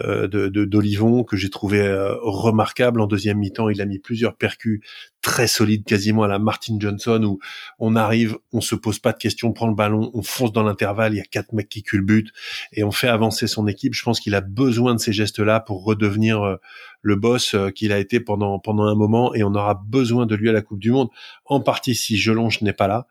euh, 0.00 0.26
de 0.26 0.64
d'Olivon 0.64 1.24
que 1.24 1.36
j'ai 1.36 1.50
trouvé 1.50 1.82
remarquable 2.20 3.00
en 3.00 3.06
deuxième 3.06 3.38
mi-temps. 3.38 3.68
Il 3.68 3.80
a 3.80 3.86
mis 3.86 3.98
plusieurs 3.98 4.36
percus 4.36 4.80
très 5.22 5.46
solides, 5.46 5.84
quasiment 5.84 6.22
à 6.22 6.28
la 6.28 6.38
Martin 6.38 6.76
Johnson 6.78 7.22
où 7.24 7.38
on 7.78 7.96
arrive, 7.96 8.36
on 8.52 8.60
se 8.60 8.74
pose 8.74 8.98
pas 8.98 9.12
de 9.12 9.18
questions, 9.18 9.48
on 9.48 9.52
prend 9.52 9.68
le 9.68 9.74
ballon, 9.74 10.10
on 10.14 10.22
fonce 10.22 10.52
dans 10.52 10.62
l'intervalle, 10.62 11.14
il 11.14 11.16
y 11.16 11.20
a 11.20 11.24
quatre 11.24 11.52
mecs 11.52 11.68
qui 11.68 11.82
culbutent 11.82 12.32
et 12.72 12.84
on 12.84 12.90
fait 12.90 13.08
avancer 13.08 13.46
son 13.46 13.66
équipe. 13.66 13.94
Je 13.94 14.02
pense 14.02 14.20
qu'il 14.20 14.34
a 14.34 14.40
besoin 14.40 14.94
de 14.94 15.00
ces 15.00 15.12
gestes 15.12 15.38
là 15.38 15.60
pour 15.60 15.84
redevenir 15.84 16.58
le 17.04 17.16
boss 17.16 17.54
euh, 17.54 17.70
qu'il 17.70 17.92
a 17.92 17.98
été 17.98 18.18
pendant 18.18 18.58
pendant 18.58 18.84
un 18.84 18.96
moment 18.96 19.34
et 19.34 19.44
on 19.44 19.54
aura 19.54 19.74
besoin 19.74 20.26
de 20.26 20.34
lui 20.34 20.48
à 20.48 20.52
la 20.52 20.62
Coupe 20.62 20.80
du 20.80 20.90
Monde 20.90 21.08
en 21.44 21.60
partie 21.60 21.94
si 21.94 22.16
Jelonge 22.16 22.62
n'est 22.62 22.72
pas 22.72 22.88
là 22.88 23.06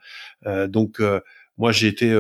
euh, 0.48 0.68
donc 0.68 1.00
euh, 1.00 1.22
moi 1.58 1.72
j'ai 1.72 1.88
été 1.88 2.12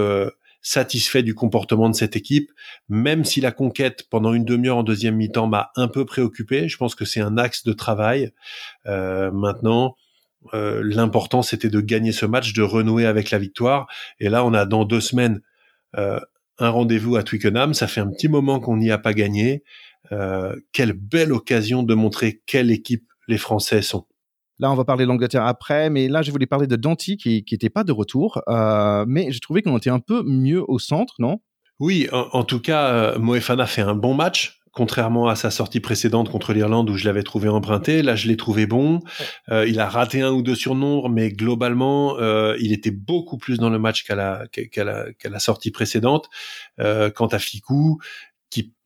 satisfait 0.63 1.21
du 1.21 1.36
comportement 1.36 1.89
de 1.89 1.95
cette 1.95 2.15
équipe, 2.15 2.52
même 2.89 3.23
si 3.23 3.41
la 3.41 3.52
conquête 3.52 4.08
pendant 4.10 4.34
une 4.34 4.45
demi-heure 4.45 4.78
en 4.78 4.84
deuxième 4.84 5.15
mi-temps 5.15 5.47
m'a 5.47 5.71
un 5.76 5.88
peu 5.88 6.06
préoccupé. 6.06 6.67
Je 6.67 6.78
pense 6.78 6.95
que 6.95 7.06
c'est 7.06 7.21
un 7.21 7.38
axe 7.38 7.63
de 7.63 7.73
travail. 7.73 8.32
maintenant, 8.86 9.95
l'important 10.54 11.41
c'était 11.41 11.69
de 11.69 11.82
gagner 11.82 12.12
ce 12.12 12.26
match, 12.26 12.54
de 12.54 12.63
renouer 12.63 13.06
avec 13.06 13.30
la 13.30 13.38
victoire. 13.38 13.88
Et 14.19 14.30
là, 14.30 14.43
on 14.45 14.54
a 14.54 14.65
dans 14.65 14.86
deux 14.86 15.02
semaines 15.02 15.41
un 16.58 16.69
rendez-vous 16.69 17.15
à 17.15 17.23
Twickenham. 17.23 17.73
Ça 17.73 17.88
fait 17.88 18.02
un 18.02 18.10
petit 18.10 18.28
moment 18.28 18.60
qu'on 18.60 18.78
n'y 18.78 18.91
a 18.91 18.97
pas 18.97 19.13
gagné. 19.13 19.63
Euh, 20.12 20.56
quelle 20.71 20.93
belle 20.93 21.32
occasion 21.32 21.84
de 21.84 21.93
montrer 21.93 22.41
quelle 22.45 22.71
équipe 22.71 23.08
les 23.28 23.38
Français 23.38 23.82
sont. 23.82 24.06
Là, 24.63 24.71
on 24.71 24.76
va 24.76 24.86
parler 24.86 25.04
de 25.04 25.10
l'Angleterre 25.10 25.45
après, 25.45 25.89
mais 25.89 26.08
là, 26.08 26.21
je 26.21 26.32
voulais 26.32 26.45
parler 26.45 26.67
de 26.67 26.78
Danti 26.78 27.17
qui 27.17 27.43
n'était 27.52 27.69
pas 27.69 27.84
de 27.84 27.91
retour, 27.91 28.41
euh, 28.47 29.04
mais 29.06 29.30
j'ai 29.30 29.41
trouvé 29.41 29.62
qu'on 29.62 29.78
était 29.78 29.89
un 29.89 29.99
peu 29.99 30.23
mieux 30.23 30.63
au 30.69 30.80
centre, 30.80 31.15
non? 31.19 31.41
Oui, 31.82 32.08
en, 32.13 32.45
tout 32.45 32.62
cas, 32.62 32.88
euh, 32.93 33.19
Moefana 33.19 33.65
fait 33.65 33.82
un 33.82 33.93
bon 33.93 34.13
match, 34.13 34.62
contrairement 34.71 35.28
à 35.28 35.36
sa 35.36 35.52
sortie 35.52 35.82
précédente 35.82 36.30
contre 36.30 36.54
l'Irlande 36.54 36.89
où 36.89 36.95
je 36.95 37.04
l'avais 37.04 37.23
trouvé 37.23 37.49
emprunté. 37.49 38.02
Là, 38.04 38.15
je 38.15 38.30
l'ai 38.30 38.38
trouvé 38.38 38.65
bon. 38.65 39.02
Euh, 39.52 39.67
il 39.67 39.82
a 39.82 39.89
raté 39.89 40.21
un 40.21 40.32
ou 40.32 40.41
deux 40.41 40.56
surnombres, 40.56 41.10
mais 41.10 41.30
globalement, 41.30 42.17
il 42.58 42.71
était 42.71 42.91
beaucoup 42.91 43.38
plus 43.38 43.58
dans 43.58 43.69
le 43.69 43.80
match 43.80 44.06
qu'à 44.06 44.15
la, 44.15 45.39
sortie 45.39 45.71
précédente. 45.71 46.30
Quant 46.78 47.28
à 47.28 47.39
Ficou, 47.39 47.99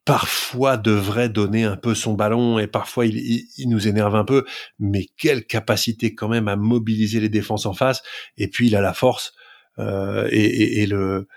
parfois 0.08 0.78
devrait 0.78 1.28
donner 1.28 1.66
un 1.66 1.76
peu 1.76 1.94
son 1.94 2.14
ballon 2.14 2.60
et 2.60 2.68
parfois 2.68 3.06
il, 3.06 3.18
il, 3.58 3.68
nous 3.68 3.90
énerve 3.90 4.16
un 4.16 4.24
peu, 4.24 4.46
mais 4.80 5.06
quelle 5.18 5.46
capacité 5.46 6.16
quand 6.16 6.30
même 6.30 6.48
à 6.48 6.56
mobiliser 6.56 7.20
les 7.20 7.28
défenses 7.28 7.66
en 7.66 7.74
face. 7.74 8.02
Et 8.38 8.48
puis 8.48 8.68
il 8.68 8.76
a 8.78 8.82
la 8.82 8.94
force 8.94 9.34
euh, 9.80 10.26
et, 10.32 10.46
et, 10.46 10.82
et, 10.82 10.88
le, 10.88 11.28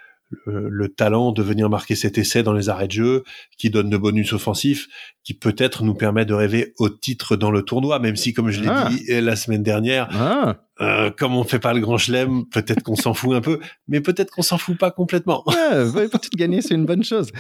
le, 0.47 0.89
talent 0.89 1.33
de 1.33 1.43
venir 1.43 1.69
marquer 1.69 1.95
cet 1.95 2.19
essai 2.19 2.43
dans 2.43 2.53
les 2.53 2.69
arrêts 2.69 2.87
de 2.87 2.93
jeu, 2.93 3.25
qui 3.59 3.71
donne 3.71 3.91
de 3.91 3.97
bonus 3.97 4.33
offensifs, 4.33 4.89
qui 5.25 5.35
peut-être 5.35 5.85
nous 5.85 5.95
permet 5.95 6.25
de 6.25 6.35
rêver 6.35 6.73
au 6.79 6.89
titre 6.89 7.37
dans 7.37 7.51
le 7.51 7.63
tournoi, 7.63 7.99
même 7.99 8.17
si, 8.17 8.33
comme 8.33 8.51
je 8.51 8.61
l'ai 8.61 8.69
ah. 8.69 8.89
dit 8.91 9.21
la 9.21 9.37
semaine 9.37 9.63
dernière, 9.63 10.09
ah. 10.13 10.57
euh, 10.81 11.11
comme 11.11 11.35
on 11.35 11.45
fait 11.45 11.59
pas 11.59 11.75
le 11.75 11.81
grand 11.81 11.99
chelem, 11.99 12.45
peut-être 12.47 12.83
qu'on 12.83 12.97
s'en 12.97 13.13
fout 13.13 13.35
un 13.35 13.41
peu, 13.41 13.61
mais 13.89 14.01
peut-être 14.01 14.31
qu'on 14.31 14.43
s'en 14.43 14.59
fout 14.59 14.79
pas 14.79 14.91
complètement. 14.91 15.43
peut-être 15.45 16.31
gagner, 16.37 16.63
c'est 16.63 16.75
une 16.75 16.87
bonne 16.87 17.05
chose. 17.05 17.31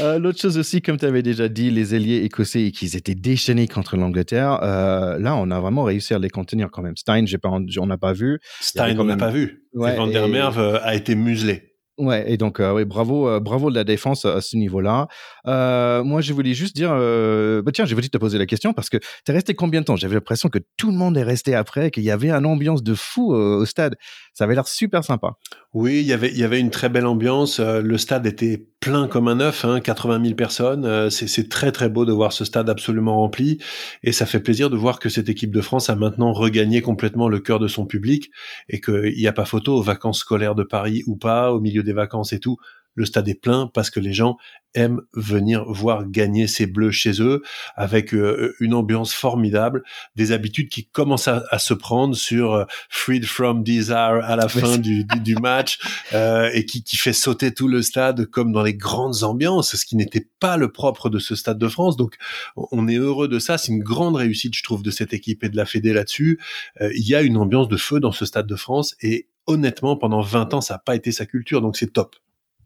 Euh, 0.00 0.18
l'autre 0.18 0.40
chose 0.40 0.58
aussi, 0.58 0.82
comme 0.82 0.96
tu 0.96 1.06
avais 1.06 1.22
déjà 1.22 1.48
dit, 1.48 1.70
les 1.70 1.94
ailiers 1.94 2.24
écossais 2.24 2.70
qui 2.70 2.86
étaient 2.96 3.14
déchaînés 3.14 3.68
contre 3.68 3.96
l'Angleterre, 3.96 4.60
euh, 4.62 5.18
là, 5.18 5.36
on 5.36 5.50
a 5.50 5.60
vraiment 5.60 5.84
réussi 5.84 6.14
à 6.14 6.18
les 6.18 6.30
contenir 6.30 6.70
quand 6.70 6.82
même. 6.82 6.96
Stein, 6.96 7.24
j'ai 7.26 7.38
pas, 7.38 7.50
on 7.50 7.86
n'a 7.86 7.98
pas 7.98 8.12
vu. 8.12 8.40
Stein, 8.60 8.98
on 8.98 9.04
n'a 9.04 9.16
pas 9.16 9.30
vu. 9.30 9.64
Van 9.74 10.06
der 10.06 10.58
a 10.82 10.94
été 10.94 11.14
muselé. 11.14 11.67
Ouais, 11.98 12.30
et 12.30 12.36
donc 12.36 12.60
euh, 12.60 12.84
bravo, 12.84 13.28
euh, 13.28 13.40
bravo 13.40 13.70
de 13.70 13.74
la 13.74 13.82
défense 13.82 14.24
à 14.24 14.40
ce 14.40 14.56
niveau-là. 14.56 15.08
Euh, 15.48 16.04
moi, 16.04 16.20
je 16.20 16.32
voulais 16.32 16.54
juste 16.54 16.76
dire, 16.76 16.90
euh, 16.92 17.60
bah 17.60 17.72
tiens, 17.74 17.86
j'ai 17.86 17.96
voulu 17.96 18.08
te 18.08 18.16
poser 18.18 18.38
la 18.38 18.46
question 18.46 18.72
parce 18.72 18.88
que 18.88 18.98
tu 18.98 19.04
es 19.26 19.32
resté 19.32 19.54
combien 19.54 19.80
de 19.80 19.86
temps? 19.86 19.96
J'avais 19.96 20.14
l'impression 20.14 20.48
que 20.48 20.60
tout 20.76 20.92
le 20.92 20.96
monde 20.96 21.16
est 21.16 21.24
resté 21.24 21.56
après, 21.56 21.90
qu'il 21.90 22.04
y 22.04 22.12
avait 22.12 22.30
une 22.30 22.46
ambiance 22.46 22.84
de 22.84 22.94
fou 22.94 23.34
au 23.34 23.64
stade. 23.66 23.96
Ça 24.32 24.44
avait 24.44 24.54
l'air 24.54 24.68
super 24.68 25.02
sympa. 25.02 25.32
Oui, 25.74 26.00
il 26.00 26.06
y 26.06 26.12
avait, 26.12 26.30
il 26.30 26.38
y 26.38 26.44
avait 26.44 26.60
une 26.60 26.70
très 26.70 26.88
belle 26.88 27.06
ambiance. 27.06 27.58
le 27.58 27.98
stade 27.98 28.26
était 28.26 28.68
plein 28.80 29.08
comme 29.08 29.28
un 29.28 29.40
œuf, 29.40 29.64
hein, 29.64 29.80
80 29.80 30.22
000 30.22 30.34
personnes. 30.34 31.10
c'est 31.10 31.48
très 31.48 31.72
très 31.72 31.88
beau 31.88 32.04
de 32.04 32.12
voir 32.12 32.32
ce 32.32 32.44
stade 32.44 32.70
absolument 32.70 33.16
rempli, 33.16 33.58
et 34.02 34.12
ça 34.12 34.26
fait 34.26 34.40
plaisir 34.40 34.70
de 34.70 34.76
voir 34.76 34.98
que 34.98 35.08
cette 35.08 35.28
équipe 35.28 35.50
de 35.50 35.60
France 35.60 35.90
a 35.90 35.96
maintenant 35.96 36.32
regagné 36.32 36.80
complètement 36.80 37.28
le 37.28 37.40
cœur 37.40 37.58
de 37.58 37.68
son 37.68 37.86
public 37.86 38.30
et 38.68 38.80
qu'il 38.80 39.14
n'y 39.16 39.26
a 39.26 39.32
pas 39.32 39.44
photo 39.44 39.76
aux 39.76 39.82
vacances 39.82 40.20
scolaires 40.20 40.54
de 40.54 40.62
Paris 40.62 41.02
ou 41.06 41.16
pas, 41.16 41.52
au 41.52 41.60
milieu 41.60 41.82
des 41.82 41.92
vacances 41.92 42.32
et 42.32 42.38
tout 42.40 42.56
le 42.98 43.04
stade 43.04 43.28
est 43.28 43.40
plein 43.40 43.70
parce 43.72 43.90
que 43.90 44.00
les 44.00 44.12
gens 44.12 44.36
aiment 44.74 45.00
venir 45.14 45.64
voir 45.66 46.04
gagner 46.10 46.48
ces 46.48 46.66
bleus 46.66 46.90
chez 46.90 47.22
eux 47.22 47.42
avec 47.76 48.12
euh, 48.12 48.54
une 48.58 48.74
ambiance 48.74 49.14
formidable, 49.14 49.84
des 50.16 50.32
habitudes 50.32 50.68
qui 50.68 50.86
commencent 50.86 51.28
à, 51.28 51.58
se 51.58 51.74
prendre 51.74 52.16
sur 52.16 52.52
euh, 52.52 52.64
Freed 52.90 53.24
from 53.24 53.62
Desire 53.62 54.20
à 54.24 54.34
la 54.34 54.48
fin 54.48 54.78
du, 54.78 55.06
match 55.40 55.78
euh, 56.12 56.50
et 56.52 56.66
qui, 56.66 56.82
qui 56.82 56.96
fait 56.96 57.12
sauter 57.12 57.54
tout 57.54 57.68
le 57.68 57.82
stade 57.82 58.26
comme 58.26 58.52
dans 58.52 58.62
les 58.62 58.74
grandes 58.74 59.22
ambiances, 59.22 59.76
ce 59.76 59.86
qui 59.86 59.94
n'était 59.94 60.28
pas 60.40 60.56
le 60.56 60.72
propre 60.72 61.08
de 61.08 61.20
ce 61.20 61.36
stade 61.36 61.58
de 61.58 61.68
France. 61.68 61.96
Donc 61.96 62.16
on 62.56 62.88
est 62.88 62.96
heureux 62.96 63.28
de 63.28 63.38
ça, 63.38 63.58
c'est 63.58 63.70
une 63.70 63.82
grande 63.82 64.16
réussite 64.16 64.56
je 64.56 64.64
trouve 64.64 64.82
de 64.82 64.90
cette 64.90 65.14
équipe 65.14 65.44
et 65.44 65.48
de 65.48 65.56
la 65.56 65.66
Fédé 65.66 65.92
là-dessus. 65.92 66.40
il 66.80 67.06
y 67.08 67.14
a 67.14 67.22
une 67.22 67.36
ambiance 67.36 67.68
de 67.68 67.76
feu 67.76 68.00
dans 68.00 68.12
ce 68.12 68.26
stade 68.26 68.46
de 68.46 68.56
France 68.56 68.96
et 69.02 69.28
honnêtement 69.46 69.96
pendant 69.96 70.20
20 70.20 70.54
ans 70.54 70.60
ça 70.60 70.74
n'a 70.74 70.78
pas 70.78 70.96
été 70.96 71.12
sa 71.12 71.26
culture 71.26 71.60
donc 71.60 71.76
c'est 71.76 71.92
top. 71.92 72.16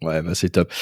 Ouais, 0.02 0.20
bah 0.20 0.34
c'est 0.34 0.50
top. 0.50 0.72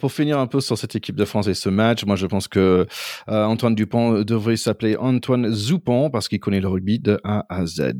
Pour 0.00 0.12
finir 0.12 0.38
un 0.38 0.46
peu 0.46 0.60
sur 0.60 0.78
cette 0.78 0.94
équipe 0.94 1.16
de 1.16 1.24
France 1.24 1.48
et 1.48 1.54
ce 1.54 1.68
match, 1.68 2.04
moi 2.04 2.16
je 2.16 2.26
pense 2.26 2.48
que 2.48 2.86
euh, 3.28 3.44
Antoine 3.44 3.74
Dupont 3.74 4.22
devrait 4.22 4.56
s'appeler 4.56 4.96
Antoine 4.96 5.52
Zoupon 5.52 6.10
parce 6.10 6.28
qu'il 6.28 6.40
connaît 6.40 6.60
le 6.60 6.68
rugby 6.68 6.98
de 6.98 7.20
A 7.24 7.46
à 7.48 7.66
Z. 7.66 7.92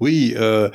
Oui, 0.00 0.34
euh, 0.36 0.68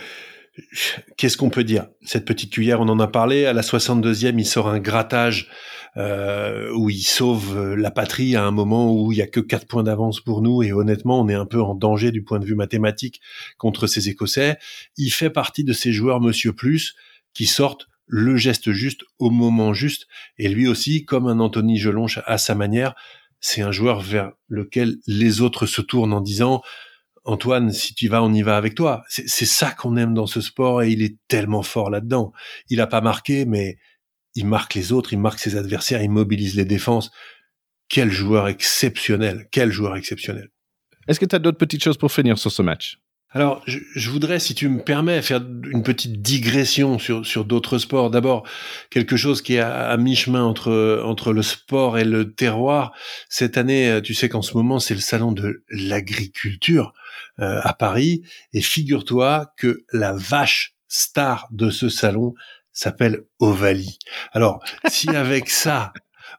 qu'est-ce 1.18 1.38
qu'on 1.38 1.50
peut 1.50 1.64
dire? 1.64 1.88
Cette 2.04 2.26
petite 2.26 2.52
cuillère, 2.52 2.82
on 2.82 2.90
en 2.90 3.00
a 3.00 3.08
parlé. 3.08 3.46
À 3.46 3.54
la 3.54 3.62
62e, 3.62 4.38
il 4.38 4.46
sort 4.46 4.68
un 4.68 4.80
grattage 4.80 5.50
euh, 5.96 6.72
où 6.76 6.90
il 6.90 7.04
sauve 7.04 7.76
la 7.76 7.92
patrie 7.92 8.36
à 8.36 8.44
un 8.44 8.52
moment 8.52 8.94
où 8.94 9.12
il 9.12 9.18
y 9.18 9.22
a 9.22 9.28
que 9.28 9.40
quatre 9.40 9.68
points 9.68 9.84
d'avance 9.84 10.20
pour 10.20 10.42
nous 10.42 10.62
et 10.64 10.74
honnêtement, 10.74 11.22
on 11.22 11.30
est 11.30 11.36
un 11.36 11.46
peu 11.46 11.62
en 11.62 11.76
danger 11.76 12.12
du 12.12 12.24
point 12.24 12.40
de 12.40 12.46
vue 12.46 12.56
mathématique 12.56 13.22
contre 13.58 13.88
ces 13.88 14.10
Écossais. 14.10 14.58
Il 14.98 15.10
fait 15.10 15.30
partie 15.30 15.64
de 15.64 15.74
ces 15.74 15.94
joueurs 15.94 16.20
Monsieur 16.20 16.52
Plus 16.52 16.96
qui 17.34 17.46
sortent 17.46 17.88
le 18.06 18.38
geste 18.38 18.72
juste 18.72 19.04
au 19.20 19.30
moment 19.30 19.74
juste. 19.74 20.08
Et 20.38 20.50
lui 20.50 20.68
aussi, 20.68 21.06
comme 21.06 21.28
un 21.28 21.40
Anthony 21.40 21.78
Gelonche 21.78 22.20
à 22.26 22.38
sa 22.38 22.56
manière, 22.56 22.96
c'est 23.40 23.62
un 23.62 23.72
joueur 23.72 24.02
vers 24.02 24.32
lequel 24.48 24.98
les 25.08 25.42
autres 25.42 25.66
se 25.66 25.82
tournent 25.82 26.14
en 26.14 26.22
disant 26.22 26.62
Antoine, 27.26 27.72
si 27.72 27.94
tu 27.94 28.10
vas, 28.10 28.22
on 28.22 28.34
y 28.34 28.42
va 28.42 28.58
avec 28.58 28.76
toi. 28.76 29.04
C'est 29.08 29.46
ça 29.46 29.72
qu'on 29.72 29.96
aime 29.96 30.14
dans 30.14 30.28
ce 30.28 30.42
sport 30.42 30.84
et 30.84 30.92
il 30.92 31.02
est 31.02 31.18
tellement 31.28 31.64
fort 31.64 31.90
là-dedans. 31.90 32.34
Il 32.70 32.82
a 32.82 32.88
pas 32.88 33.02
marqué, 33.02 33.46
mais 33.46 33.78
il 34.36 34.46
marque 34.46 34.74
les 34.76 34.92
autres, 34.92 35.14
il 35.14 35.20
marque 35.20 35.40
ses 35.40 35.56
adversaires, 35.56 36.02
il 36.02 36.10
mobilise 36.10 36.56
les 36.56 36.66
défenses. 36.66 37.12
Quel 37.88 38.12
joueur 38.12 38.48
exceptionnel, 38.48 39.48
quel 39.52 39.72
joueur 39.72 39.96
exceptionnel. 39.96 40.50
Est-ce 41.08 41.20
que 41.20 41.26
tu 41.26 41.36
as 41.36 41.40
d'autres 41.40 41.58
petites 41.58 41.84
choses 41.84 41.98
pour 41.98 42.12
finir 42.12 42.38
sur 42.38 42.52
ce 42.52 42.62
match? 42.62 42.98
Alors, 43.34 43.64
je, 43.66 44.10
voudrais, 44.10 44.40
si 44.40 44.54
tu 44.54 44.70
me 44.70 44.84
permets, 44.84 45.22
faire 45.22 45.42
une 45.72 45.84
petite 45.84 46.22
digression 46.22 47.00
sur, 47.00 47.26
sur 47.26 47.46
d'autres 47.46 47.80
sports. 47.80 48.12
D'abord, 48.12 48.48
quelque 48.92 49.18
chose 49.18 49.42
qui 49.42 49.56
est 49.56 49.60
à, 49.60 49.98
mi-chemin 49.98 50.44
entre, 50.44 51.02
entre 51.04 51.34
le 51.34 51.42
sport 51.42 51.98
et 51.98 52.06
le 52.06 52.34
terroir. 52.34 52.94
Cette 53.30 53.58
année, 53.58 54.00
tu 54.04 54.14
sais 54.14 54.30
qu'en 54.30 54.44
ce 54.44 54.56
moment, 54.56 54.80
c'est 54.80 54.94
le 54.94 55.02
salon 55.02 55.32
de 55.32 55.64
l'agriculture 55.70 56.94
euh, 57.40 57.60
à 57.64 57.74
Paris. 57.74 58.22
Et 58.54 58.62
figure-toi 58.62 59.52
que 59.58 59.86
la 59.92 60.14
vache 60.14 60.76
star 60.88 61.48
de 61.50 61.72
ce 61.72 61.90
salon 61.90 62.36
s'appelle 62.72 63.24
Ovalie. 63.40 63.98
Alors, 64.34 64.64
si 64.88 65.10
avec 65.10 65.50
ça, 65.50 65.94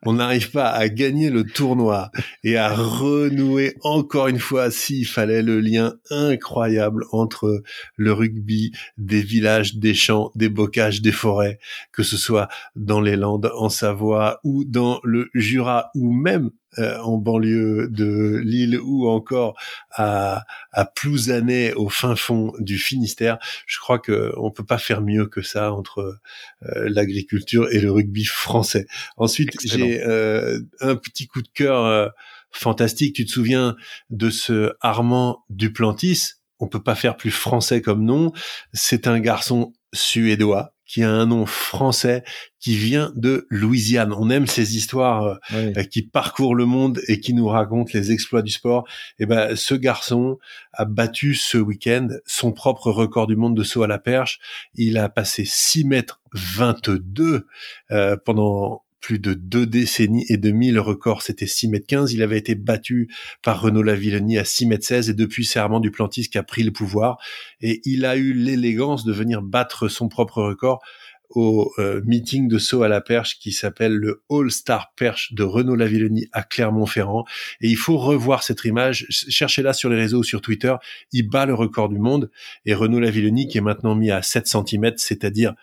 on 0.07 0.15
n'arrive 0.15 0.51
pas 0.51 0.71
à 0.71 0.89
gagner 0.89 1.31
le 1.31 1.45
tournoi 1.45 2.11
et 2.43 2.57
à 2.57 2.75
renouer 2.75 3.77
encore 3.83 4.29
une 4.29 4.39
fois 4.39 4.71
s'il 4.71 5.07
fallait 5.07 5.43
le 5.43 5.61
lien 5.61 5.95
incroyable 6.11 7.05
entre 7.13 7.63
le 7.97 8.13
rugby 8.13 8.73
des 8.99 9.23
villages, 9.23 9.77
des 9.77 9.95
champs, 9.95 10.31
des 10.35 10.49
bocages, 10.49 11.03
des 11.03 11.13
forêts, 11.13 11.59
que 11.93 12.03
ce 12.03 12.17
soit 12.17 12.49
dans 12.77 13.01
les 13.01 13.17
Landes, 13.17 13.51
en 13.57 13.69
Savoie 13.69 14.41
ou 14.45 14.65
dans 14.65 15.01
le 15.05 15.29
Jura 15.35 15.91
ou 15.95 16.13
même 16.13 16.51
euh, 16.79 16.99
en 16.99 17.17
banlieue 17.17 17.89
de 17.91 18.41
Lille 18.45 18.79
ou 18.81 19.09
encore 19.09 19.57
à, 19.91 20.45
à 20.73 20.85
Plouzané 20.85 21.73
au 21.75 21.89
fin 21.89 22.17
fond 22.17 22.53
du 22.59 22.79
Finistère. 22.79 23.39
Je 23.67 23.79
crois 23.79 23.99
que 23.99 24.33
on 24.37 24.51
peut 24.51 24.65
pas 24.65 24.79
faire 24.79 25.01
mieux 25.01 25.27
que 25.27 25.43
ça 25.43 25.73
entre 25.73 26.19
euh, 26.65 26.89
l'agriculture 26.89 27.69
et 27.71 27.81
le 27.81 27.91
rugby 27.91 28.25
français. 28.25 28.87
Ensuite, 29.17 29.57
j'ai 29.65 30.03
euh, 30.03 30.61
un 30.81 30.97
petit 30.97 31.27
coup 31.27 31.43
de 31.43 31.49
cœur 31.55 32.13
fantastique. 32.51 33.15
Tu 33.15 33.25
te 33.25 33.31
souviens 33.31 33.77
de 34.11 34.31
ce 34.31 34.73
Armand 34.81 35.45
Duplantis? 35.51 36.35
On 36.61 36.69
peut 36.69 36.83
pas 36.83 36.95
faire 36.95 37.17
plus 37.17 37.31
français 37.31 37.81
comme 37.81 38.05
nom. 38.05 38.33
C'est 38.73 39.07
un 39.07 39.21
garçon 39.21 39.73
suédois 39.93 40.74
qui 40.87 41.03
a 41.03 41.11
un 41.11 41.27
nom 41.27 41.47
français, 41.47 42.25
qui 42.61 42.77
vient 42.77 43.13
de 43.15 43.47
Louisiane. 43.51 44.13
On 44.13 44.31
aime 44.31 44.47
ces 44.47 44.77
histoires 44.77 45.25
euh, 45.25 45.71
euh, 45.77 45.83
qui 45.85 46.03
parcourent 46.03 46.55
le 46.55 46.67
monde 46.67 47.01
et 47.09 47.21
qui 47.21 47.35
nous 47.35 47.47
racontent 47.47 47.91
les 47.95 48.13
exploits 48.13 48.43
du 48.43 48.53
sport. 48.53 48.85
Et 49.19 49.25
eh 49.25 49.27
ben, 49.27 49.57
ce 49.57 49.75
garçon 49.75 50.39
a 50.73 50.85
battu 50.85 51.35
ce 51.35 51.59
week-end 51.59 52.09
son 52.27 52.53
propre 52.53 52.91
record 52.91 53.27
du 53.27 53.37
monde 53.37 53.57
de 53.57 53.63
saut 53.63 53.83
à 53.83 53.87
la 53.87 53.99
perche. 53.99 54.39
Il 54.75 54.99
a 54.99 55.09
passé 55.09 55.45
6 55.45 55.85
mètres 55.85 56.21
22 56.33 57.47
euh, 57.91 58.17
pendant 58.25 58.84
plus 59.05 59.19
de 59.19 59.35
deux 59.35 59.67
décennies 59.67 60.25
et 60.31 60.39
demi. 60.39 60.71
Le 60.71 60.81
record, 60.81 61.21
c'était 61.21 61.47
6 61.47 61.69
mètres 61.69 61.87
15. 61.87 62.15
Il 62.15 62.23
avait 62.23 62.39
été 62.39 62.55
battu 62.55 63.15
par 63.43 63.61
Renaud 63.61 63.83
Lavillenie 63.83 64.39
à 64.39 64.47
6 64.47 64.65
mètres 64.65 64.87
16 64.87 65.11
et 65.11 65.13
depuis, 65.13 65.45
c'est 65.45 65.59
Armand 65.59 65.79
Duplantis 65.79 66.31
qui 66.31 66.39
a 66.39 66.43
pris 66.43 66.63
le 66.63 66.73
pouvoir 66.73 67.19
et 67.61 67.83
il 67.85 68.07
a 68.07 68.17
eu 68.17 68.33
l'élégance 68.33 69.05
de 69.05 69.13
venir 69.13 69.43
battre 69.43 69.89
son 69.89 70.09
propre 70.09 70.43
record 70.43 70.83
au 71.29 71.71
euh, 71.79 72.01
meeting 72.07 72.49
de 72.49 72.57
saut 72.57 72.83
à 72.83 72.89
la 72.89 73.03
perche 73.03 73.39
qui 73.39 73.53
s'appelle 73.53 73.95
le 73.95 74.23
All-Star 74.31 74.95
Perche 74.97 75.35
de 75.35 75.43
Renaud 75.43 75.75
Lavillenie 75.75 76.29
à 76.33 76.43
Clermont-Ferrand. 76.43 77.27
Et 77.61 77.69
il 77.69 77.77
faut 77.77 77.99
revoir 77.99 78.43
cette 78.43 78.65
image. 78.65 79.07
Cherchez-la 79.11 79.75
sur 79.75 79.91
les 79.91 79.97
réseaux 79.97 80.21
ou 80.21 80.25
sur 80.25 80.41
Twitter. 80.41 80.75
Il 81.13 81.29
bat 81.29 81.45
le 81.45 81.53
record 81.53 81.91
du 81.91 81.99
monde. 81.99 82.31
Et 82.65 82.73
Renaud 82.73 83.01
Lavillenie, 83.01 83.49
qui 83.49 83.59
est 83.59 83.63
maintenant 83.63 83.95
mis 83.97 84.11
à 84.11 84.23
7 84.23 84.47
cm, 84.47 84.95
c'est-à-dire 84.97 85.55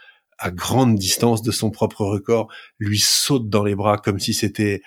à 0.42 0.50
grande 0.50 0.96
distance 0.96 1.44
de 1.44 1.52
son 1.52 1.70
propre 1.70 2.04
record, 2.04 2.52
lui 2.80 3.00
saute 3.00 3.48
dans 3.48 3.64
les 3.64 3.76
bras 3.76 3.98
comme 3.98 4.20
si 4.20 4.34
c'était 4.34 4.82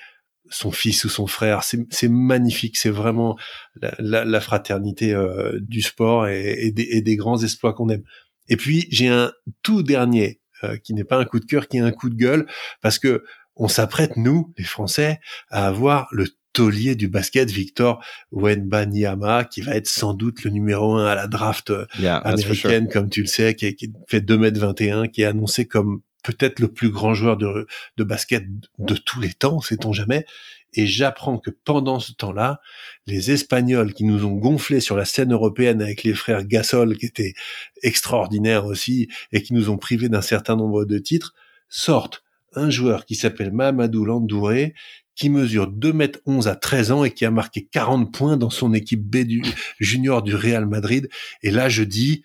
son 0.51 0.73
fils 0.73 1.05
ou 1.05 1.09
son 1.09 1.29
frère. 1.29 1.63
C'est 1.63 2.09
magnifique, 2.09 2.77
c'est 2.77 2.91
vraiment 2.91 3.39
la, 3.81 4.41
fraternité 4.41 5.15
euh, 5.15 5.59
du 5.61 5.81
sport 5.81 6.27
et, 6.27 6.73
des, 6.73 7.17
grands 7.17 7.39
exploits 7.39 7.73
qu'on 7.73 7.89
aime. 7.89 8.03
Et 8.49 8.57
puis 8.57 8.87
j'ai 8.91 9.09
un 9.09 9.33
tout 9.63 9.83
dernier 9.83 10.41
euh, 10.65 10.77
qui 10.77 10.93
n'est 10.93 11.05
pas 11.05 11.19
un 11.19 11.25
coup 11.25 11.39
de 11.39 11.47
cœur, 11.47 11.69
qui 11.69 11.79
est 11.79 11.81
un 11.81 11.93
coup 11.93 12.11
de 12.11 12.17
gueule, 12.17 12.47
parce 12.83 12.99
que 12.99 13.25
on 13.57 13.69
s'apprête 13.69 14.17
nous, 14.17 14.53
les 14.59 14.65
Français, 14.65 15.21
à 15.49 15.69
avoir 15.69 16.09
le 16.11 16.27
taulier 16.55 16.95
du 16.95 17.09
basket, 17.09 17.51
Victor 17.51 18.03
Wenbanyama, 18.33 19.45
qui 19.45 19.61
va 19.61 19.75
être 19.75 19.89
sans 19.89 20.15
doute 20.15 20.45
le 20.45 20.51
numéro 20.51 20.95
un 20.95 21.07
à 21.07 21.15
la 21.15 21.27
draft 21.27 21.69
euh, 21.71 21.85
américaine, 22.03 22.89
comme 22.89 23.11
tu 23.11 23.21
le 23.21 23.27
sais, 23.27 23.55
qui, 23.55 23.75
qui 23.75 23.93
fait 24.09 24.21
2m21, 24.21 25.11
qui 25.11 25.23
est 25.23 25.27
annoncé 25.27 25.67
comme 25.67 26.01
peut-être 26.23 26.61
le 26.61 26.69
plus 26.69 26.89
grand 26.89 27.13
joueur 27.13 27.37
de, 27.37 27.67
de 27.99 28.05
basket 28.05 28.45
de 28.79 28.95
tous 28.95 29.21
les 29.21 29.35
temps, 29.35 29.61
sait-on 29.61 29.93
jamais. 29.93 30.25
Et 30.73 30.87
j'apprends 30.87 31.39
que 31.39 31.51
pendant 31.51 32.01
ce 32.01 32.13
temps-là, 32.13 32.61
les 33.07 33.31
Espagnols 33.31 33.93
qui 33.93 34.05
nous 34.05 34.25
ont 34.25 34.35
gonflé 34.35 34.81
sur 34.81 34.97
la 34.97 35.05
scène 35.05 35.33
européenne 35.33 35.83
avec 35.83 36.03
les 36.03 36.15
frères 36.15 36.45
Gasol, 36.45 36.97
qui 36.97 37.07
étaient 37.07 37.35
extraordinaires 37.83 38.65
aussi, 38.65 39.09
et 39.33 39.43
qui 39.43 39.55
nous 39.55 39.71
ont 39.71 39.77
privés 39.77 40.09
d'un 40.09 40.23
certain 40.23 40.57
nombre 40.57 40.85
de 40.85 40.99
titres, 40.99 41.35
sortent 41.69 42.25
un 42.57 42.71
joueur 42.71 43.05
qui 43.05 43.17
s'appelle 43.17 43.53
Mamadou 43.53 44.05
Landouré, 44.05 44.75
qui 45.17 45.31
mesure 45.31 45.67
2 45.69 45.93
mètres 45.93 46.21
11 46.27 46.49
à 46.49 46.57
13 46.57 46.93
ans 46.93 47.05
et 47.05 47.11
qui 47.11 47.25
a 47.25 47.31
marqué 47.31 47.69
40 47.71 48.13
points 48.13 48.37
dans 48.37 48.51
son 48.51 48.75
équipe 48.75 49.03
B 49.03 49.19
du 49.19 49.43
junior 49.79 50.23
du 50.23 50.35
Real 50.35 50.67
Madrid. 50.67 51.09
Et 51.43 51.51
là, 51.51 51.69
je 51.69 51.85
dis, 51.85 52.23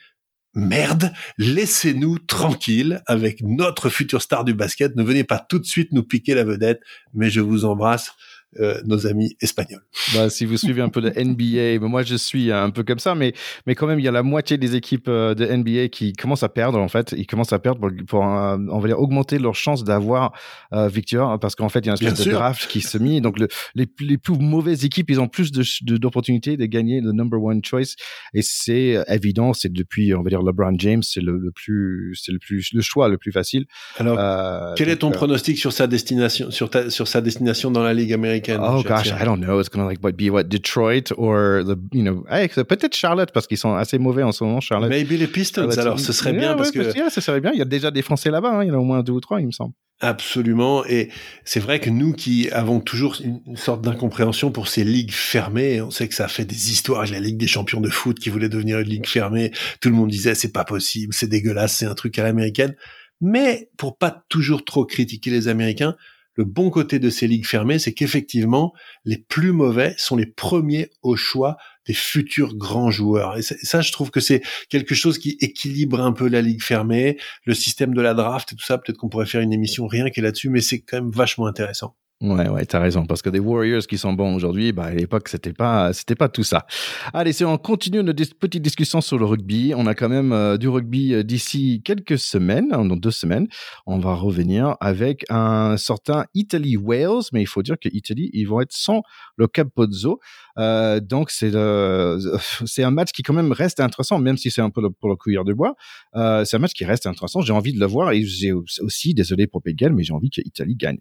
merde, 0.54 1.14
laissez-nous 1.38 2.20
tranquilles 2.20 3.02
avec 3.06 3.42
notre 3.42 3.90
future 3.90 4.22
star 4.22 4.44
du 4.44 4.54
basket. 4.54 4.96
Ne 4.96 5.04
venez 5.04 5.24
pas 5.24 5.40
tout 5.40 5.60
de 5.60 5.66
suite 5.66 5.92
nous 5.92 6.04
piquer 6.04 6.34
la 6.34 6.44
vedette, 6.44 6.82
mais 7.14 7.30
je 7.30 7.42
vous 7.42 7.66
embrasse. 7.66 8.12
Euh, 8.58 8.82
nos 8.84 9.06
amis 9.06 9.38
espagnols. 9.41 9.84
Bah, 10.16 10.28
si 10.32 10.43
vous 10.43 10.58
suivez 10.58 10.82
un 10.82 10.89
peu 10.89 11.02
de 11.02 11.10
NBA, 11.16 11.86
moi 11.88 12.02
je 12.02 12.16
suis 12.16 12.52
un 12.52 12.72
peu 12.72 12.84
comme 12.84 12.97
ça, 12.97 13.14
mais, 13.14 13.34
mais 13.68 13.76
quand 13.76 13.86
même, 13.86 14.00
il 14.00 14.06
y 14.06 14.08
a 14.08 14.12
la 14.12 14.24
moitié 14.24 14.58
des 14.58 14.76
équipes 14.76 15.08
euh, 15.08 15.36
de 15.36 15.45
NBA 15.45 15.89
qui 15.89 16.14
commencent 16.14 16.41
à 16.41 16.50
perdre, 16.50 16.80
en 16.80 16.88
fait. 16.88 17.14
Ils 17.16 17.28
commencent 17.28 17.54
à 17.54 17.60
perdre 17.60 17.80
pour, 17.80 17.91
pour 18.08 18.22
on 18.22 18.80
va 18.80 18.88
dire, 18.88 19.00
augmenter 19.00 19.38
leur 19.38 19.54
chance 19.54 19.84
d'avoir 19.84 20.34
euh, 20.74 20.88
victoire, 20.88 21.39
parce 21.39 21.54
qu'en 21.54 21.70
fait, 21.70 21.82
il 21.82 21.86
y 21.86 21.89
a 21.89 21.91
un 21.91 21.95
espèce 21.95 22.26
de 22.26 22.32
draft 22.32 22.68
qui 22.68 22.82
se 22.82 22.97
met. 22.97 23.22
Donc, 23.22 23.38
le, 23.38 23.50
les, 23.76 23.86
les, 24.00 24.18
plus 24.18 24.39
mauvaises 24.39 24.84
équipes, 24.84 25.12
ils 25.12 25.20
ont 25.20 25.28
plus 25.28 25.52
d'opportunités 25.84 26.58
de, 26.58 26.64
de, 26.64 26.66
gagner 26.66 27.02
le 27.02 27.12
number 27.12 27.39
one 27.39 27.64
choice. 27.64 27.97
Et 28.34 28.41
c'est 28.41 28.97
évident, 29.10 29.54
c'est 29.54 29.72
depuis, 29.72 30.16
on 30.16 30.24
va 30.24 30.30
dire, 30.32 30.41
LeBron 30.41 30.74
James, 30.80 31.04
c'est 31.04 31.22
le, 31.22 31.38
le, 31.38 31.52
plus, 31.52 32.20
c'est 32.20 32.32
le 32.32 32.39
plus, 32.39 32.72
le 32.74 32.82
choix 32.82 33.10
le 33.10 33.20
plus 33.20 33.32
facile. 33.32 33.66
Alors, 34.00 34.74
quel 34.74 34.89
est 34.89 34.97
ton 34.97 35.12
pronostic 35.12 35.60
sur 35.60 35.72
sa 35.72 35.86
destination, 35.86 36.50
sur, 36.50 36.72
ta, 36.72 36.89
sur 36.89 37.08
sa 37.08 37.22
destination 37.22 37.70
dans 37.70 37.84
la 37.84 37.93
Ligue 37.93 38.12
américaine? 38.12 38.39
Oh 38.48 38.82
gosh, 38.84 39.08
I 39.08 39.26
don't 39.26 39.40
know. 39.40 39.60
It's 39.60 39.70
gonna 39.70 39.88
like 39.88 40.04
what 40.04 40.14
be 40.14 40.30
what 40.30 40.44
Detroit 40.44 41.12
or 41.18 41.64
the 41.64 41.78
you 41.94 42.04
know 42.04 42.24
peut-être 42.64 42.96
Charlotte 42.96 43.32
parce 43.34 43.48
qu'ils 43.48 43.58
sont 43.58 43.76
assez 43.76 43.98
mauvais 43.98 44.24
en 44.24 44.32
ce 44.32 44.44
moment. 44.44 44.60
Charlotte. 44.62 44.90
Maybe 44.90 45.12
les 45.12 45.28
Pistons. 45.28 45.70
Alors 45.78 46.00
ce 46.00 46.14
serait 46.14 46.34
bien 46.34 46.56
parce 46.56 46.72
que 46.72 46.96
yeah, 46.96 47.10
ce 47.10 47.22
serait 47.22 47.42
bien. 47.42 47.52
Il 47.54 47.60
y 47.60 47.62
a 47.62 47.66
déjà 47.66 47.92
des 47.92 48.02
Français 48.02 48.32
là-bas. 48.32 48.52
Hein. 48.52 48.64
Il 48.64 48.68
y 48.68 48.72
en 48.72 48.76
a 48.76 48.78
au 48.78 48.84
moins 48.84 49.04
deux 49.04 49.14
ou 49.14 49.20
trois, 49.20 49.42
il 49.42 49.48
me 49.48 49.52
semble. 49.52 49.74
Absolument. 50.02 50.86
Et 50.86 51.10
c'est 51.44 51.60
vrai 51.60 51.80
que 51.80 51.90
nous 51.90 52.14
qui 52.14 52.50
avons 52.52 52.80
toujours 52.80 53.18
une 53.22 53.58
sorte 53.58 53.82
d'incompréhension 53.82 54.50
pour 54.50 54.70
ces 54.70 54.86
ligues 54.86 55.12
fermées, 55.12 55.82
on 55.82 55.92
sait 55.92 56.08
que 56.08 56.16
ça 56.16 56.26
a 56.26 56.28
fait 56.30 56.46
des 56.46 56.72
histoires. 56.72 57.06
La 57.06 57.20
Ligue 57.20 57.38
des 57.38 57.48
champions 57.48 57.82
de 57.82 57.90
foot 57.90 58.18
qui 58.18 58.30
voulait 58.30 58.50
devenir 58.50 58.80
une 58.80 58.88
ligue 58.88 59.08
fermée, 59.08 59.52
tout 59.82 59.90
le 59.90 59.96
monde 59.96 60.10
disait 60.10 60.36
c'est 60.36 60.54
pas 60.54 60.64
possible, 60.64 61.14
c'est 61.14 61.28
dégueulasse, 61.28 61.76
c'est 61.76 61.86
un 61.86 61.96
truc 61.96 62.18
à 62.18 62.24
l'américaine. 62.24 62.76
Mais 63.20 63.70
pour 63.78 63.98
pas 63.98 64.24
toujours 64.30 64.64
trop 64.64 64.86
critiquer 64.86 65.32
les 65.32 65.50
Américains, 65.50 65.96
le 66.40 66.46
bon 66.46 66.70
côté 66.70 67.00
de 67.00 67.10
ces 67.10 67.28
ligues 67.28 67.46
fermées, 67.46 67.80
c'est 67.80 67.92
qu'effectivement, 67.94 68.72
les 69.04 69.18
plus 69.18 69.52
mauvais 69.52 69.94
sont 69.98 70.16
les 70.16 70.26
premiers 70.26 70.90
au 71.02 71.18
choix 71.18 71.58
des 71.86 71.94
futurs 71.94 72.56
grands 72.56 72.92
joueurs. 72.92 73.38
Et 73.38 73.42
ça, 73.42 73.82
je 73.82 73.92
trouve 73.92 74.10
que 74.10 74.22
c'est 74.22 74.42
quelque 74.70 74.96
chose 74.96 75.18
qui 75.18 75.36
équilibre 75.42 76.00
un 76.00 76.14
peu 76.14 76.30
la 76.30 76.42
ligue 76.42 76.64
fermée, 76.64 77.18
le 77.44 77.54
système 77.54 77.94
de 77.94 78.00
la 78.00 78.14
draft 78.14 78.54
et 78.54 78.56
tout 78.56 78.64
ça. 78.64 78.78
Peut-être 78.78 78.98
qu'on 78.98 79.10
pourrait 79.10 79.26
faire 79.26 79.42
une 79.42 79.52
émission 79.52 79.86
rien 79.86 80.10
qu'est 80.10 80.22
là-dessus, 80.22 80.48
mais 80.48 80.62
c'est 80.62 80.80
quand 80.80 81.02
même 81.02 81.12
vachement 81.12 81.46
intéressant. 81.46 81.98
Ouais, 82.22 82.50
ouais, 82.50 82.66
t'as 82.66 82.82
raison. 82.82 83.06
Parce 83.06 83.22
que 83.22 83.30
des 83.30 83.40
Warriors 83.40 83.88
qui 83.88 83.98
sont 83.98 84.12
bons 84.12 84.36
aujourd'hui, 84.36 84.74
bah, 84.74 84.84
à 84.84 84.94
l'époque, 84.94 85.30
c'était 85.30 85.54
pas, 85.54 85.94
c'était 85.94 86.16
pas 86.16 86.28
tout 86.28 86.44
ça. 86.44 86.66
Allez, 87.14 87.32
si 87.32 87.46
on 87.46 87.58
continue 87.58 88.04
notre 88.04 88.36
petite 88.36 88.62
discussion 88.62 89.00
sur 89.00 89.18
le 89.18 89.24
rugby, 89.24 89.72
on 89.74 89.88
a 89.88 89.96
quand 89.96 90.10
même 90.10 90.34
euh, 90.34 90.58
du 90.58 90.68
rugby 90.68 91.14
euh, 91.14 91.24
d'ici 91.24 91.82
quelques 91.86 92.20
semaines, 92.20 92.68
dans 92.72 92.98
deux 92.98 93.12
semaines. 93.12 93.48
On 93.86 94.00
va 94.00 94.16
revenir 94.16 94.76
avec 94.82 95.24
un 95.30 95.78
certain 95.78 96.26
Italy-Wales, 96.34 97.22
mais 97.32 97.42
il 97.42 97.48
faut 97.48 97.64
dire 97.64 97.80
que 97.80 97.88
Italy, 97.94 98.30
ils 98.34 98.44
vont 98.44 98.60
être 98.60 98.74
sans 98.74 99.02
le 99.38 99.48
Capozzo. 99.48 100.20
Euh, 100.58 101.00
donc, 101.00 101.32
c'est, 101.32 101.52
c'est 102.66 102.84
un 102.84 102.92
match 102.92 103.14
qui 103.14 103.24
quand 103.24 103.34
même 103.34 103.54
reste 103.54 103.80
intéressant, 103.80 104.20
même 104.20 104.36
si 104.36 104.52
c'est 104.52 104.62
un 104.62 104.72
peu 104.72 104.90
pour 104.90 105.08
le 105.08 105.16
cuillère 105.16 105.46
de 105.46 105.54
bois. 105.54 105.76
Euh, 106.16 106.44
c'est 106.44 106.58
un 106.58 106.60
match 106.60 106.74
qui 106.74 106.84
reste 106.84 107.08
intéressant. 107.08 107.40
J'ai 107.40 107.54
envie 107.54 107.72
de 107.72 107.80
le 107.80 107.86
voir 107.86 108.12
et 108.12 108.26
j'ai 108.26 108.52
aussi, 108.52 109.14
désolé 109.14 109.48
pour 109.48 109.62
Pégal, 109.62 109.94
mais 109.94 110.04
j'ai 110.04 110.14
envie 110.14 110.30
que 110.30 110.42
Italie 110.42 110.76
gagne. 110.76 111.00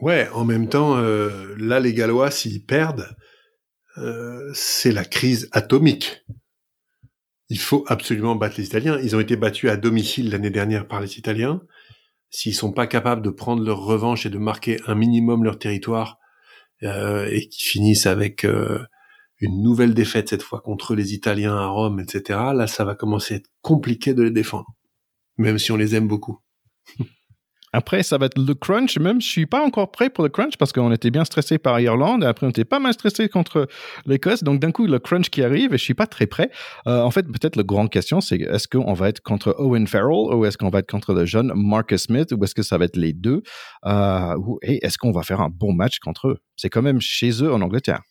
Ouais, 0.00 0.28
en 0.30 0.44
même 0.44 0.68
temps, 0.68 0.96
euh, 0.96 1.54
là, 1.56 1.80
les 1.80 1.94
Gallois, 1.94 2.30
s'ils 2.30 2.64
perdent, 2.64 3.08
euh, 3.98 4.50
c'est 4.54 4.92
la 4.92 5.04
crise 5.04 5.48
atomique. 5.52 6.24
Il 7.48 7.58
faut 7.58 7.84
absolument 7.86 8.34
battre 8.34 8.56
les 8.58 8.66
Italiens. 8.66 8.98
Ils 9.02 9.14
ont 9.14 9.20
été 9.20 9.36
battus 9.36 9.70
à 9.70 9.76
domicile 9.76 10.30
l'année 10.30 10.50
dernière 10.50 10.88
par 10.88 11.00
les 11.00 11.18
Italiens. 11.18 11.62
S'ils 12.30 12.54
sont 12.54 12.72
pas 12.72 12.88
capables 12.88 13.22
de 13.22 13.30
prendre 13.30 13.62
leur 13.64 13.78
revanche 13.84 14.26
et 14.26 14.30
de 14.30 14.38
marquer 14.38 14.78
un 14.86 14.96
minimum 14.96 15.44
leur 15.44 15.58
territoire, 15.58 16.18
euh, 16.82 17.28
et 17.30 17.48
qu'ils 17.48 17.68
finissent 17.68 18.06
avec 18.06 18.44
une 19.40 19.62
nouvelle 19.62 19.94
défaite 19.94 20.30
cette 20.30 20.42
fois 20.42 20.60
contre 20.60 20.96
les 20.96 21.14
Italiens 21.14 21.56
à 21.56 21.66
Rome, 21.66 22.00
etc., 22.00 22.40
là, 22.54 22.66
ça 22.66 22.84
va 22.84 22.96
commencer 22.96 23.34
à 23.34 23.36
être 23.36 23.50
compliqué 23.62 24.14
de 24.14 24.22
les 24.22 24.32
défendre, 24.32 24.74
même 25.36 25.58
si 25.58 25.70
on 25.70 25.76
les 25.76 25.94
aime 25.94 26.08
beaucoup. 26.08 26.40
Après, 27.74 28.04
ça 28.04 28.18
va 28.18 28.26
être 28.26 28.38
le 28.38 28.54
crunch. 28.54 28.98
Même, 28.98 29.20
je 29.20 29.26
suis 29.26 29.46
pas 29.46 29.60
encore 29.60 29.90
prêt 29.90 30.08
pour 30.08 30.22
le 30.22 30.30
crunch 30.30 30.56
parce 30.56 30.72
qu'on 30.72 30.92
était 30.92 31.10
bien 31.10 31.24
stressé 31.24 31.58
par 31.58 31.80
Irlande. 31.80 32.22
Et 32.22 32.26
après, 32.26 32.46
on 32.46 32.50
était 32.50 32.64
pas 32.64 32.78
mal 32.78 32.92
stressé 32.92 33.28
contre 33.28 33.66
l'Écosse. 34.06 34.44
Donc, 34.44 34.60
d'un 34.60 34.70
coup, 34.70 34.86
le 34.86 35.00
crunch 35.00 35.28
qui 35.28 35.42
arrive 35.42 35.74
et 35.74 35.78
je 35.78 35.82
suis 35.82 35.94
pas 35.94 36.06
très 36.06 36.28
prêt. 36.28 36.52
Euh, 36.86 37.00
en 37.00 37.10
fait, 37.10 37.24
peut-être 37.24 37.56
la 37.56 37.64
grande 37.64 37.90
question, 37.90 38.20
c'est 38.20 38.36
est-ce 38.36 38.68
qu'on 38.68 38.92
va 38.92 39.08
être 39.08 39.22
contre 39.22 39.56
Owen 39.58 39.88
Farrell 39.88 40.36
ou 40.36 40.44
est-ce 40.44 40.56
qu'on 40.56 40.70
va 40.70 40.78
être 40.78 40.88
contre 40.88 41.14
le 41.14 41.24
jeune 41.24 41.52
Marcus 41.56 42.02
Smith 42.02 42.30
ou 42.30 42.44
est-ce 42.44 42.54
que 42.54 42.62
ça 42.62 42.78
va 42.78 42.84
être 42.84 42.96
les 42.96 43.12
deux? 43.12 43.42
Euh, 43.86 44.36
et 44.62 44.86
est-ce 44.86 44.96
qu'on 44.96 45.10
va 45.10 45.24
faire 45.24 45.40
un 45.40 45.50
bon 45.50 45.72
match 45.72 45.98
contre 45.98 46.28
eux? 46.28 46.38
C'est 46.54 46.70
quand 46.70 46.82
même 46.82 47.00
chez 47.00 47.42
eux 47.42 47.52
en 47.52 47.60
Angleterre. 47.60 48.02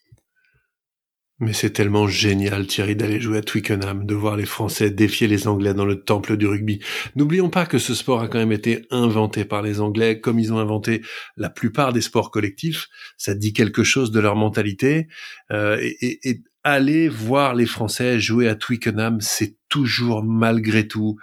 Mais 1.39 1.53
c'est 1.53 1.71
tellement 1.71 2.07
génial, 2.07 2.67
Thierry, 2.67 2.95
d'aller 2.95 3.19
jouer 3.19 3.39
à 3.39 3.41
Twickenham, 3.41 4.05
de 4.05 4.13
voir 4.13 4.37
les 4.37 4.45
Français 4.45 4.91
défier 4.91 5.27
les 5.27 5.47
Anglais 5.47 5.73
dans 5.73 5.85
le 5.85 6.03
temple 6.03 6.37
du 6.37 6.45
rugby. 6.45 6.79
N'oublions 7.15 7.49
pas 7.49 7.65
que 7.65 7.79
ce 7.79 7.95
sport 7.95 8.21
a 8.21 8.27
quand 8.27 8.37
même 8.37 8.51
été 8.51 8.85
inventé 8.91 9.43
par 9.43 9.63
les 9.63 9.81
Anglais, 9.81 10.19
comme 10.19 10.39
ils 10.39 10.53
ont 10.53 10.59
inventé 10.59 11.01
la 11.35 11.49
plupart 11.49 11.91
des 11.91 12.01
sports 12.01 12.29
collectifs. 12.29 12.87
Ça 13.17 13.33
dit 13.33 13.51
quelque 13.51 13.83
chose 13.83 14.11
de 14.11 14.19
leur 14.19 14.35
mentalité. 14.35 15.07
Euh, 15.51 15.77
et, 15.81 16.29
et, 16.29 16.43
aller 16.63 17.09
voir 17.09 17.55
les 17.55 17.65
Français 17.65 18.21
jouer 18.21 18.47
à 18.47 18.55
Twickenham, 18.55 19.19
c'est 19.19 19.57
toujours 19.67 20.23
malgré 20.23 20.87
tout 20.87 21.17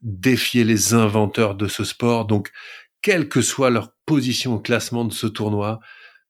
défier 0.00 0.64
les 0.64 0.94
inventeurs 0.94 1.56
de 1.56 1.68
ce 1.68 1.84
sport. 1.84 2.26
Donc, 2.26 2.50
quelle 3.02 3.28
que 3.28 3.42
soit 3.42 3.70
leur 3.70 3.92
position 4.06 4.54
au 4.54 4.60
classement 4.60 5.04
de 5.04 5.12
ce 5.12 5.26
tournoi, 5.26 5.80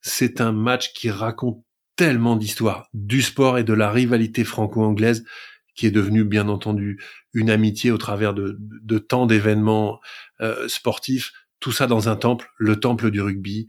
c'est 0.01 0.41
un 0.41 0.53
match 0.53 0.93
qui 0.93 1.11
raconte 1.11 1.63
tellement 1.99 2.37
d'histoires 2.37 2.89
du 2.95 3.23
sport 3.23 3.59
et 3.59 3.65
de 3.65 3.73
la 3.73 3.91
rivalité 3.91 4.45
franco-anglaise 4.45 5.25
qui 5.75 5.85
est 5.85 5.91
devenue 5.91 6.23
bien 6.23 6.49
entendu 6.49 7.03
une 7.35 7.51
amitié 7.51 7.91
au 7.91 7.99
travers 7.99 8.35
de, 8.35 8.57
de 8.61 8.99
tant 8.99 9.27
d'événements 9.27 9.99
euh, 10.41 10.69
sportifs. 10.69 11.33
Tout 11.59 11.73
ça 11.73 11.89
dans 11.89 12.09
un 12.09 12.15
temple, 12.15 12.49
le 12.57 12.79
temple 12.79 13.11
du 13.11 13.21
rugby. 13.21 13.67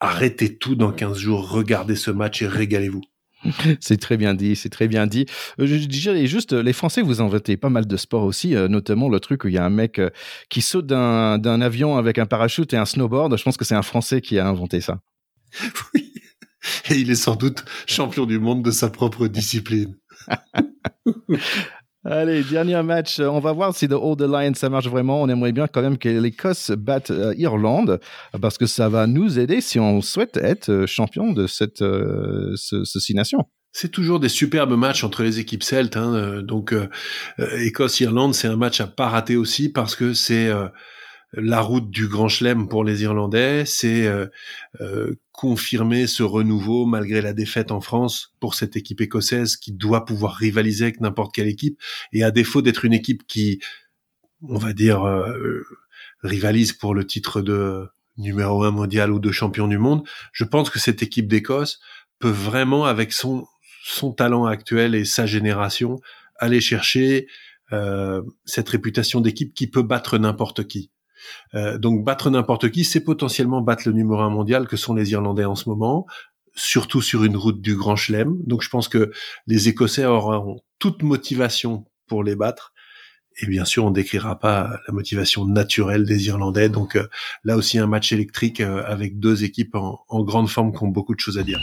Arrêtez 0.00 0.58
tout 0.58 0.74
dans 0.74 0.90
15 0.90 1.16
jours, 1.16 1.48
regardez 1.48 1.94
ce 1.94 2.10
match 2.10 2.42
et 2.42 2.48
régalez-vous. 2.48 3.02
C'est 3.80 4.00
très 4.00 4.16
bien 4.16 4.34
dit, 4.34 4.56
c'est 4.56 4.68
très 4.68 4.88
bien 4.88 5.06
dit. 5.06 5.26
Euh, 5.60 5.66
je 5.66 5.76
dirais 5.86 6.26
juste, 6.26 6.52
les 6.52 6.72
Français, 6.72 7.02
vous 7.02 7.22
inventez 7.22 7.56
pas 7.56 7.70
mal 7.70 7.86
de 7.86 7.96
sports 7.96 8.24
aussi, 8.24 8.56
euh, 8.56 8.66
notamment 8.66 9.08
le 9.08 9.20
truc 9.20 9.44
où 9.44 9.48
il 9.48 9.54
y 9.54 9.58
a 9.58 9.64
un 9.64 9.70
mec 9.70 10.00
qui 10.48 10.60
saute 10.60 10.86
d'un 10.86 11.60
avion 11.60 11.96
avec 11.96 12.18
un 12.18 12.26
parachute 12.26 12.74
et 12.74 12.76
un 12.76 12.84
snowboard. 12.84 13.38
Je 13.38 13.42
pense 13.44 13.56
que 13.56 13.64
c'est 13.64 13.76
un 13.76 13.82
Français 13.82 14.20
qui 14.20 14.40
a 14.40 14.46
inventé 14.48 14.80
ça. 14.80 15.00
Oui, 15.94 16.09
et 16.90 16.94
il 16.94 17.10
est 17.10 17.14
sans 17.14 17.36
doute 17.36 17.64
champion 17.86 18.26
du 18.26 18.38
monde 18.38 18.62
de 18.62 18.70
sa 18.70 18.90
propre 18.90 19.26
discipline. 19.26 19.96
Allez, 22.02 22.42
dernier 22.44 22.82
match. 22.82 23.20
On 23.20 23.40
va 23.40 23.52
voir 23.52 23.74
si 23.74 23.86
The 23.86 23.92
Old 23.92 24.22
Alliance, 24.22 24.56
ça 24.56 24.70
marche 24.70 24.88
vraiment. 24.88 25.20
On 25.20 25.28
aimerait 25.28 25.52
bien 25.52 25.66
quand 25.66 25.82
même 25.82 25.98
que 25.98 26.08
l'Écosse 26.08 26.70
batte 26.70 27.10
euh, 27.10 27.34
Irlande 27.36 28.00
parce 28.40 28.56
que 28.56 28.64
ça 28.64 28.88
va 28.88 29.06
nous 29.06 29.38
aider 29.38 29.60
si 29.60 29.78
on 29.78 30.00
souhaite 30.00 30.38
être 30.38 30.70
euh, 30.70 30.86
champion 30.86 31.32
de 31.32 31.46
cette 31.46 31.82
euh, 31.82 32.52
ce, 32.56 32.84
ce 32.84 33.12
nation. 33.12 33.40
C'est 33.72 33.90
toujours 33.90 34.18
des 34.18 34.30
superbes 34.30 34.72
matchs 34.72 35.04
entre 35.04 35.22
les 35.22 35.40
équipes 35.40 35.62
celtes. 35.62 35.96
Hein. 35.96 36.42
Donc, 36.42 36.74
Écosse-Irlande, 37.38 38.34
c'est 38.34 38.48
un 38.48 38.56
match 38.56 38.80
à 38.80 38.88
pas 38.88 39.08
rater 39.08 39.36
aussi 39.36 39.68
parce 39.68 39.94
que 39.94 40.12
c'est 40.12 40.50
la 41.32 41.60
route 41.60 41.90
du 41.90 42.08
Grand 42.08 42.28
Chelem 42.28 42.68
pour 42.68 42.84
les 42.84 43.02
Irlandais, 43.02 43.64
c'est 43.64 44.06
euh, 44.06 44.26
euh, 44.80 45.14
confirmer 45.32 46.06
ce 46.06 46.22
renouveau 46.22 46.86
malgré 46.86 47.20
la 47.20 47.32
défaite 47.32 47.70
en 47.70 47.80
France 47.80 48.34
pour 48.40 48.54
cette 48.54 48.76
équipe 48.76 49.00
écossaise 49.00 49.56
qui 49.56 49.72
doit 49.72 50.04
pouvoir 50.04 50.34
rivaliser 50.34 50.84
avec 50.84 51.00
n'importe 51.00 51.34
quelle 51.34 51.46
équipe. 51.46 51.78
Et 52.12 52.24
à 52.24 52.30
défaut 52.30 52.62
d'être 52.62 52.84
une 52.84 52.92
équipe 52.92 53.26
qui, 53.26 53.60
on 54.42 54.58
va 54.58 54.72
dire, 54.72 55.04
euh, 55.04 55.62
rivalise 56.22 56.72
pour 56.72 56.94
le 56.94 57.06
titre 57.06 57.42
de 57.42 57.88
numéro 58.16 58.64
un 58.64 58.72
mondial 58.72 59.12
ou 59.12 59.20
de 59.20 59.30
champion 59.30 59.68
du 59.68 59.78
monde, 59.78 60.06
je 60.32 60.44
pense 60.44 60.68
que 60.68 60.80
cette 60.80 61.02
équipe 61.02 61.28
d'Écosse 61.28 61.80
peut 62.18 62.28
vraiment, 62.28 62.84
avec 62.84 63.12
son, 63.12 63.46
son 63.84 64.12
talent 64.12 64.46
actuel 64.46 64.94
et 64.94 65.04
sa 65.04 65.26
génération, 65.26 66.00
aller 66.38 66.60
chercher 66.60 67.28
cette 68.44 68.68
réputation 68.68 69.20
d'équipe 69.20 69.54
qui 69.54 69.68
peut 69.68 69.84
battre 69.84 70.18
n'importe 70.18 70.66
qui. 70.66 70.90
Euh, 71.54 71.78
donc 71.78 72.04
battre 72.04 72.30
n'importe 72.30 72.70
qui, 72.70 72.84
c'est 72.84 73.04
potentiellement 73.04 73.60
battre 73.60 73.82
le 73.86 73.92
numéro 73.92 74.20
un 74.20 74.30
mondial 74.30 74.66
que 74.66 74.76
sont 74.76 74.94
les 74.94 75.12
Irlandais 75.12 75.44
en 75.44 75.54
ce 75.54 75.68
moment, 75.68 76.06
surtout 76.54 77.02
sur 77.02 77.24
une 77.24 77.36
route 77.36 77.60
du 77.60 77.76
Grand 77.76 77.96
Chelem. 77.96 78.36
Donc 78.46 78.62
je 78.62 78.68
pense 78.68 78.88
que 78.88 79.10
les 79.46 79.68
Écossais 79.68 80.04
auront 80.04 80.60
toute 80.78 81.02
motivation 81.02 81.86
pour 82.06 82.24
les 82.24 82.36
battre. 82.36 82.72
et 83.42 83.46
bien 83.46 83.64
sûr, 83.64 83.84
on 83.84 83.90
décrira 83.90 84.38
pas 84.38 84.80
la 84.86 84.92
motivation 84.92 85.46
naturelle 85.46 86.04
des 86.04 86.26
Irlandais. 86.26 86.68
Donc 86.68 86.98
là 87.44 87.56
aussi, 87.56 87.78
un 87.78 87.86
match 87.86 88.12
électrique 88.12 88.60
avec 88.60 89.18
deux 89.18 89.44
équipes 89.44 89.76
en, 89.76 90.04
en 90.08 90.24
grande 90.24 90.48
forme 90.48 90.72
qui 90.72 90.82
ont 90.82 90.88
beaucoup 90.88 91.14
de 91.14 91.20
choses 91.20 91.38
à 91.38 91.42
dire. 91.42 91.60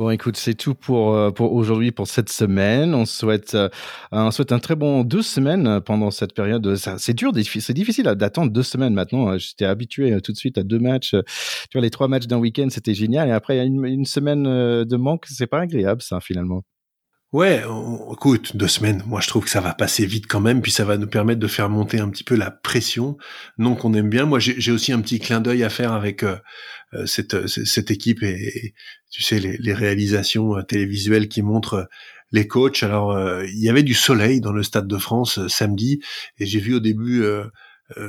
Bon, 0.00 0.08
écoute, 0.08 0.38
c'est 0.38 0.54
tout 0.54 0.74
pour, 0.74 1.14
euh, 1.14 1.30
pour 1.30 1.52
aujourd'hui, 1.52 1.92
pour 1.92 2.08
cette 2.08 2.30
semaine. 2.30 2.94
On 2.94 3.04
souhaite, 3.04 3.54
euh, 3.54 3.68
on 4.12 4.30
souhaite 4.30 4.50
un 4.50 4.58
très 4.58 4.74
bon 4.74 5.04
deux 5.04 5.20
semaines 5.20 5.82
pendant 5.82 6.10
cette 6.10 6.32
période. 6.32 6.74
C'est 6.96 7.12
dur, 7.12 7.32
c'est 7.34 7.74
difficile 7.74 8.06
d'attendre 8.06 8.50
deux 8.50 8.62
semaines 8.62 8.94
maintenant. 8.94 9.36
J'étais 9.36 9.66
habitué 9.66 10.14
euh, 10.14 10.20
tout 10.20 10.32
de 10.32 10.38
suite 10.38 10.56
à 10.56 10.62
deux 10.62 10.78
matchs. 10.78 11.10
Tu 11.10 11.74
vois, 11.74 11.82
les 11.82 11.90
trois 11.90 12.08
matchs 12.08 12.26
d'un 12.26 12.38
week-end, 12.38 12.68
c'était 12.70 12.94
génial. 12.94 13.28
Et 13.28 13.32
après, 13.32 13.58
une, 13.66 13.84
une 13.84 14.06
semaine 14.06 14.44
de 14.44 14.96
manque. 14.96 15.26
C'est 15.28 15.46
pas 15.46 15.60
agréable, 15.60 16.00
ça, 16.00 16.18
finalement. 16.18 16.62
Ouais, 17.32 17.62
écoute, 18.12 18.56
deux 18.56 18.66
semaines, 18.66 19.04
moi 19.06 19.20
je 19.20 19.28
trouve 19.28 19.44
que 19.44 19.50
ça 19.50 19.60
va 19.60 19.72
passer 19.72 20.04
vite 20.04 20.26
quand 20.26 20.40
même, 20.40 20.60
puis 20.60 20.72
ça 20.72 20.84
va 20.84 20.96
nous 20.96 21.06
permettre 21.06 21.38
de 21.38 21.46
faire 21.46 21.68
monter 21.70 22.00
un 22.00 22.08
petit 22.10 22.24
peu 22.24 22.34
la 22.34 22.50
pression, 22.50 23.16
non 23.56 23.76
qu'on 23.76 23.94
aime 23.94 24.10
bien. 24.10 24.24
Moi 24.24 24.40
j'ai 24.40 24.72
aussi 24.72 24.92
un 24.92 25.00
petit 25.00 25.20
clin 25.20 25.40
d'œil 25.40 25.62
à 25.62 25.70
faire 25.70 25.92
avec 25.92 26.24
euh, 26.24 26.34
euh, 26.34 26.38
cette, 27.06 27.46
cette 27.46 27.90
équipe 27.90 28.22
et, 28.22 28.74
tu 29.10 29.22
sais 29.22 29.38
les, 29.40 29.56
les, 29.58 29.74
réalisations 29.74 30.56
euh, 30.56 30.62
télévisuelles 30.62 31.28
qui 31.28 31.42
montrent 31.42 31.88
les 32.32 32.46
coachs. 32.46 32.82
Alors 32.82 33.18
il 33.42 33.58
y 33.58 33.68
avait 33.68 33.82
du 33.82 33.94
soleil 33.94 34.40
dans 34.40 34.52
le 34.52 34.62
Stade 34.62 34.86
de 34.86 34.98
France 34.98 35.46
samedi, 35.48 36.00
et 36.38 36.46
j'ai 36.46 36.60
vu 36.60 36.74
au 36.74 36.80
début 36.80 37.24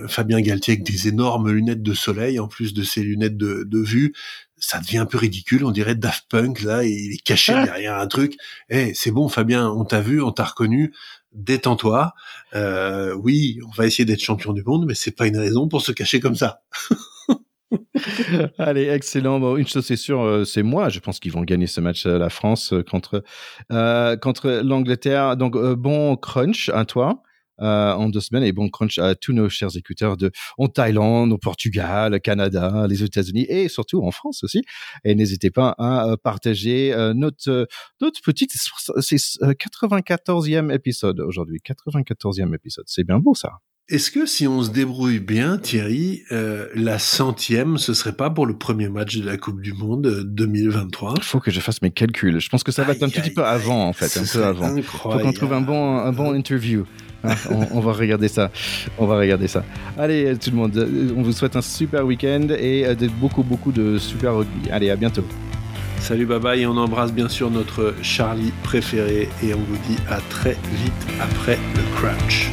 Fabien 0.08 0.40
Galtier 0.42 0.74
avec 0.74 0.86
des 0.86 1.08
énormes 1.08 1.52
lunettes 1.52 1.82
de 1.82 1.96
soleil 1.96 2.40
en 2.40 2.48
plus 2.48 2.76
de 2.76 2.84
ses 2.84 3.02
lunettes 3.02 3.36
de, 3.36 3.64
de 3.64 3.80
vue 3.80 4.14
ça 4.62 4.80
devient 4.80 5.00
un 5.00 5.06
peu 5.06 5.18
ridicule. 5.18 5.66
On 5.66 5.72
dirait 5.72 5.96
Daft 5.96 6.26
Punk 6.30 6.62
là, 6.62 6.86
il 6.86 7.14
est 7.14 7.24
caché 7.24 7.54
ah. 7.54 7.66
derrière 7.66 8.00
un 8.00 8.08
truc. 8.08 8.38
Eh, 8.70 8.94
c'est 8.94 9.12
bon, 9.12 9.28
Fabien, 9.28 9.70
on 9.70 9.84
t'a 9.84 10.00
vu, 10.00 10.22
on 10.22 10.32
t'a 10.32 10.46
reconnu. 10.46 10.94
Détends-toi. 11.34 12.14
Euh, 12.54 13.14
oui, 13.16 13.60
on 13.68 13.72
va 13.72 13.88
essayer 13.88 14.06
d'être 14.06 14.22
champion 14.22 14.54
du 14.54 14.64
monde, 14.64 14.86
mais 14.88 14.94
c'est 14.94 15.12
pas 15.12 15.28
une 15.28 15.38
raison 15.38 15.68
pour 15.68 15.82
se 15.82 15.92
cacher 15.92 16.20
comme 16.20 16.36
ça. 16.36 16.62
Allez, 18.58 18.88
excellent. 18.88 19.56
Une 19.56 19.68
chose 19.68 19.86
c'est 19.86 19.96
sûre, 19.96 20.22
euh, 20.22 20.44
c'est 20.44 20.64
moi. 20.64 20.90
Je 20.90 21.00
pense 21.00 21.20
qu'ils 21.20 21.32
vont 21.32 21.44
gagner 21.44 21.68
ce 21.68 21.82
match, 21.82 22.06
euh, 22.06 22.18
la 22.18 22.30
France 22.30 22.74
contre 22.90 23.24
euh, 23.72 24.18
contre 24.18 24.62
l'Angleterre. 24.64 25.38
Donc 25.38 25.58
bon 25.58 26.16
crunch 26.16 26.70
à 26.70 26.86
toi. 26.86 27.24
En 27.64 28.10
deux 28.10 28.22
semaines. 28.22 28.42
Et 28.44 28.54
bon 28.54 28.70
crunch 28.70 28.98
à 28.98 29.14
tous 29.14 29.34
nos 29.34 29.48
chers 29.48 29.78
écouteurs 29.78 30.18
de 30.18 30.32
en 30.58 30.68
Thaïlande, 30.68 31.32
au 31.32 31.38
Portugal, 31.38 32.20
Canada, 32.20 32.88
les 32.90 33.04
États-Unis 33.04 33.46
et 33.50 33.70
surtout 33.70 34.02
en 34.04 34.10
France 34.10 34.44
aussi. 34.44 34.64
Et 35.04 35.14
n'hésitez 35.14 35.52
pas 35.52 35.76
à 35.78 36.16
partager 36.24 36.92
notre 37.14 37.68
notre 38.02 38.20
petite 38.24 38.54
c'est 39.00 39.18
94e 39.18 40.74
épisode 40.74 41.20
aujourd'hui, 41.20 41.60
94e 41.64 42.56
épisode. 42.56 42.86
C'est 42.88 43.04
bien 43.04 43.20
beau 43.20 43.36
ça. 43.36 43.60
Est-ce 43.90 44.10
que 44.10 44.26
si 44.26 44.48
on 44.48 44.64
se 44.64 44.70
débrouille 44.70 45.20
bien, 45.20 45.58
Thierry, 45.58 46.24
la 46.30 46.98
centième, 46.98 47.78
ce 47.78 47.94
serait 47.94 48.14
pas 48.14 48.30
pour 48.30 48.46
le 48.46 48.58
premier 48.58 48.88
match 48.88 49.18
de 49.18 49.26
la 49.26 49.38
Coupe 49.38 49.62
du 49.62 49.74
Monde 49.74 50.24
2023 50.26 51.16
Il 51.18 51.24
faut 51.24 51.42
que 51.42 51.52
je 51.52 51.60
fasse 51.60 51.82
mes 51.82 51.92
calculs. 51.92 52.40
Je 52.40 52.48
pense 52.48 52.64
que 52.64 52.72
ça 52.72 52.84
va 52.84 52.94
être 52.94 53.04
un 53.04 53.10
petit 53.10 53.32
peu 53.32 53.44
avant, 53.44 53.88
en 53.88 53.94
fait, 53.94 54.18
un 54.18 54.24
peu 54.24 54.46
avant. 54.46 54.76
Il 54.78 54.84
faut 54.84 55.10
qu'on 55.10 55.34
trouve 55.34 55.54
un 55.54 55.62
bon, 55.62 55.98
un 55.98 56.14
bon 56.14 56.34
interview. 56.34 56.86
Ah, 57.24 57.36
on, 57.50 57.80
va 57.82 57.92
regarder 57.92 58.28
ça. 58.28 58.50
On 58.98 59.06
va 59.06 59.18
regarder 59.18 59.48
ça. 59.48 59.64
Allez, 59.98 60.36
tout 60.38 60.50
le 60.50 60.56
monde, 60.56 60.76
euh, 60.78 61.14
on 61.16 61.22
vous 61.22 61.32
souhaite 61.32 61.56
un 61.56 61.62
super 61.62 62.06
week-end 62.06 62.48
et 62.58 62.86
euh, 62.86 62.96
beaucoup, 63.20 63.44
beaucoup 63.44 63.72
de 63.72 63.98
super 63.98 64.36
rugby. 64.36 64.70
Allez, 64.72 64.90
à 64.90 64.96
bientôt. 64.96 65.24
Salut, 66.00 66.26
bye 66.26 66.40
bye, 66.40 66.62
et 66.62 66.66
on 66.66 66.78
embrasse 66.78 67.14
bien 67.14 67.30
sûr 67.30 67.52
notre 67.52 67.94
Charlie 68.02 68.52
préféré 68.64 69.30
et 69.44 69.54
on 69.54 69.60
vous 69.60 69.78
dit 69.88 69.98
à 70.10 70.20
très 70.30 70.58
vite 70.74 71.08
après 71.20 71.60
le 71.76 71.96
crunch. 71.96 72.50